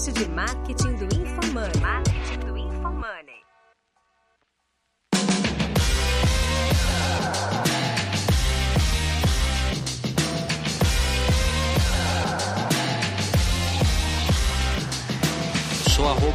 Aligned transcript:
podcast 0.00 0.12
de 0.12 0.28
marketing 0.30 0.96
do 0.96 1.04
InfoMoney. 1.14 2.09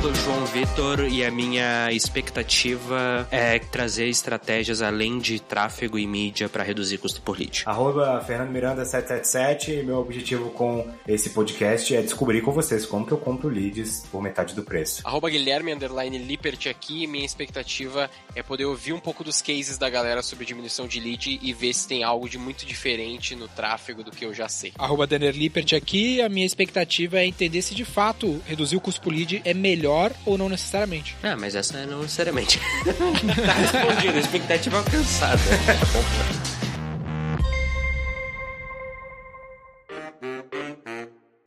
Sou 0.05 0.13
João 0.13 0.45
Vitor 0.45 1.07
e 1.07 1.25
a 1.25 1.31
minha 1.31 1.91
expectativa 1.91 3.27
é 3.31 3.57
trazer 3.57 4.07
estratégias 4.07 4.83
além 4.83 5.17
de 5.17 5.39
tráfego 5.39 5.97
e 5.97 6.05
mídia 6.05 6.47
para 6.47 6.63
reduzir 6.63 6.99
custo 6.99 7.23
por 7.23 7.39
lead. 7.39 7.63
Arroba 7.65 8.21
Fernando 8.21 8.51
Miranda 8.51 8.85
777 8.85 9.71
e 9.71 9.83
meu 9.83 9.97
objetivo 9.97 10.51
com 10.51 10.87
esse 11.07 11.31
podcast 11.31 11.95
é 11.95 12.03
descobrir 12.03 12.41
com 12.41 12.51
vocês 12.51 12.85
como 12.85 13.03
que 13.03 13.13
eu 13.13 13.17
compro 13.17 13.49
leads 13.49 14.05
por 14.11 14.21
metade 14.21 14.53
do 14.53 14.61
preço. 14.61 15.01
Arroba 15.03 15.27
Guilherme 15.27 15.73
Underline 15.73 16.19
Lippert 16.19 16.67
aqui 16.69 17.07
minha 17.07 17.25
expectativa 17.25 18.07
é 18.35 18.43
poder 18.43 18.65
ouvir 18.65 18.93
um 18.93 18.99
pouco 18.99 19.23
dos 19.23 19.41
cases 19.41 19.79
da 19.79 19.89
galera 19.89 20.21
sobre 20.21 20.45
diminuição 20.45 20.87
de 20.87 20.99
lead 20.99 21.39
e 21.41 21.51
ver 21.51 21.73
se 21.73 21.87
tem 21.87 22.03
algo 22.03 22.29
de 22.29 22.37
muito 22.37 22.63
diferente 22.63 23.35
no 23.35 23.47
tráfego 23.47 24.03
do 24.03 24.11
que 24.11 24.23
eu 24.23 24.35
já 24.35 24.47
sei. 24.47 24.71
Arroba 24.77 25.07
Denner 25.07 25.35
Lippert 25.35 25.73
aqui, 25.73 26.21
a 26.21 26.29
minha 26.29 26.45
expectativa 26.45 27.17
é 27.17 27.25
entender 27.25 27.63
se 27.63 27.73
de 27.73 27.85
fato 27.85 28.39
reduzir 28.45 28.75
o 28.75 28.81
custo 28.81 29.01
por 29.01 29.11
lead 29.11 29.41
é 29.43 29.53
melhor 29.53 29.94
ou 30.25 30.37
não 30.37 30.49
necessariamente. 30.49 31.15
Ah, 31.23 31.35
mas 31.35 31.55
essa 31.55 31.77
é 31.77 31.85
não 31.85 32.01
necessariamente. 32.01 32.59
tá 33.45 33.53
respondido, 33.53 34.19
expectativa 34.19 34.77
alcançada. 34.77 35.41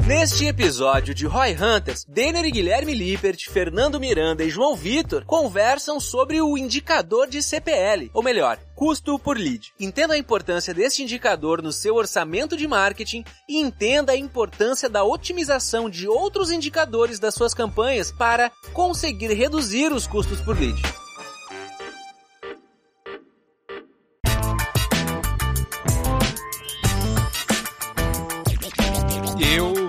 Neste 0.08 0.46
episódio 0.46 1.14
de 1.14 1.26
Roy 1.26 1.52
Hunters, 1.52 2.06
Denner 2.08 2.42
e 2.42 2.50
Guilherme 2.50 2.94
Lippert, 2.94 3.50
Fernando 3.50 4.00
Miranda 4.00 4.42
e 4.42 4.48
João 4.48 4.74
Vitor 4.74 5.22
conversam 5.26 6.00
sobre 6.00 6.40
o 6.40 6.56
indicador 6.56 7.28
de 7.28 7.42
CPL, 7.42 8.10
ou 8.14 8.22
melhor, 8.22 8.58
custo 8.74 9.18
por 9.18 9.36
lead. 9.36 9.70
Entenda 9.78 10.14
a 10.14 10.18
importância 10.18 10.72
deste 10.72 11.02
indicador 11.02 11.60
no 11.60 11.70
seu 11.70 11.94
orçamento 11.94 12.56
de 12.56 12.66
marketing 12.66 13.22
e 13.46 13.60
entenda 13.60 14.12
a 14.12 14.16
importância 14.16 14.88
da 14.88 15.04
otimização 15.04 15.90
de 15.90 16.08
outros 16.08 16.50
indicadores 16.50 17.18
das 17.18 17.34
suas 17.34 17.52
campanhas 17.52 18.10
para 18.10 18.50
conseguir 18.72 19.34
reduzir 19.34 19.92
os 19.92 20.06
custos 20.06 20.40
por 20.40 20.58
lead. 20.58 20.80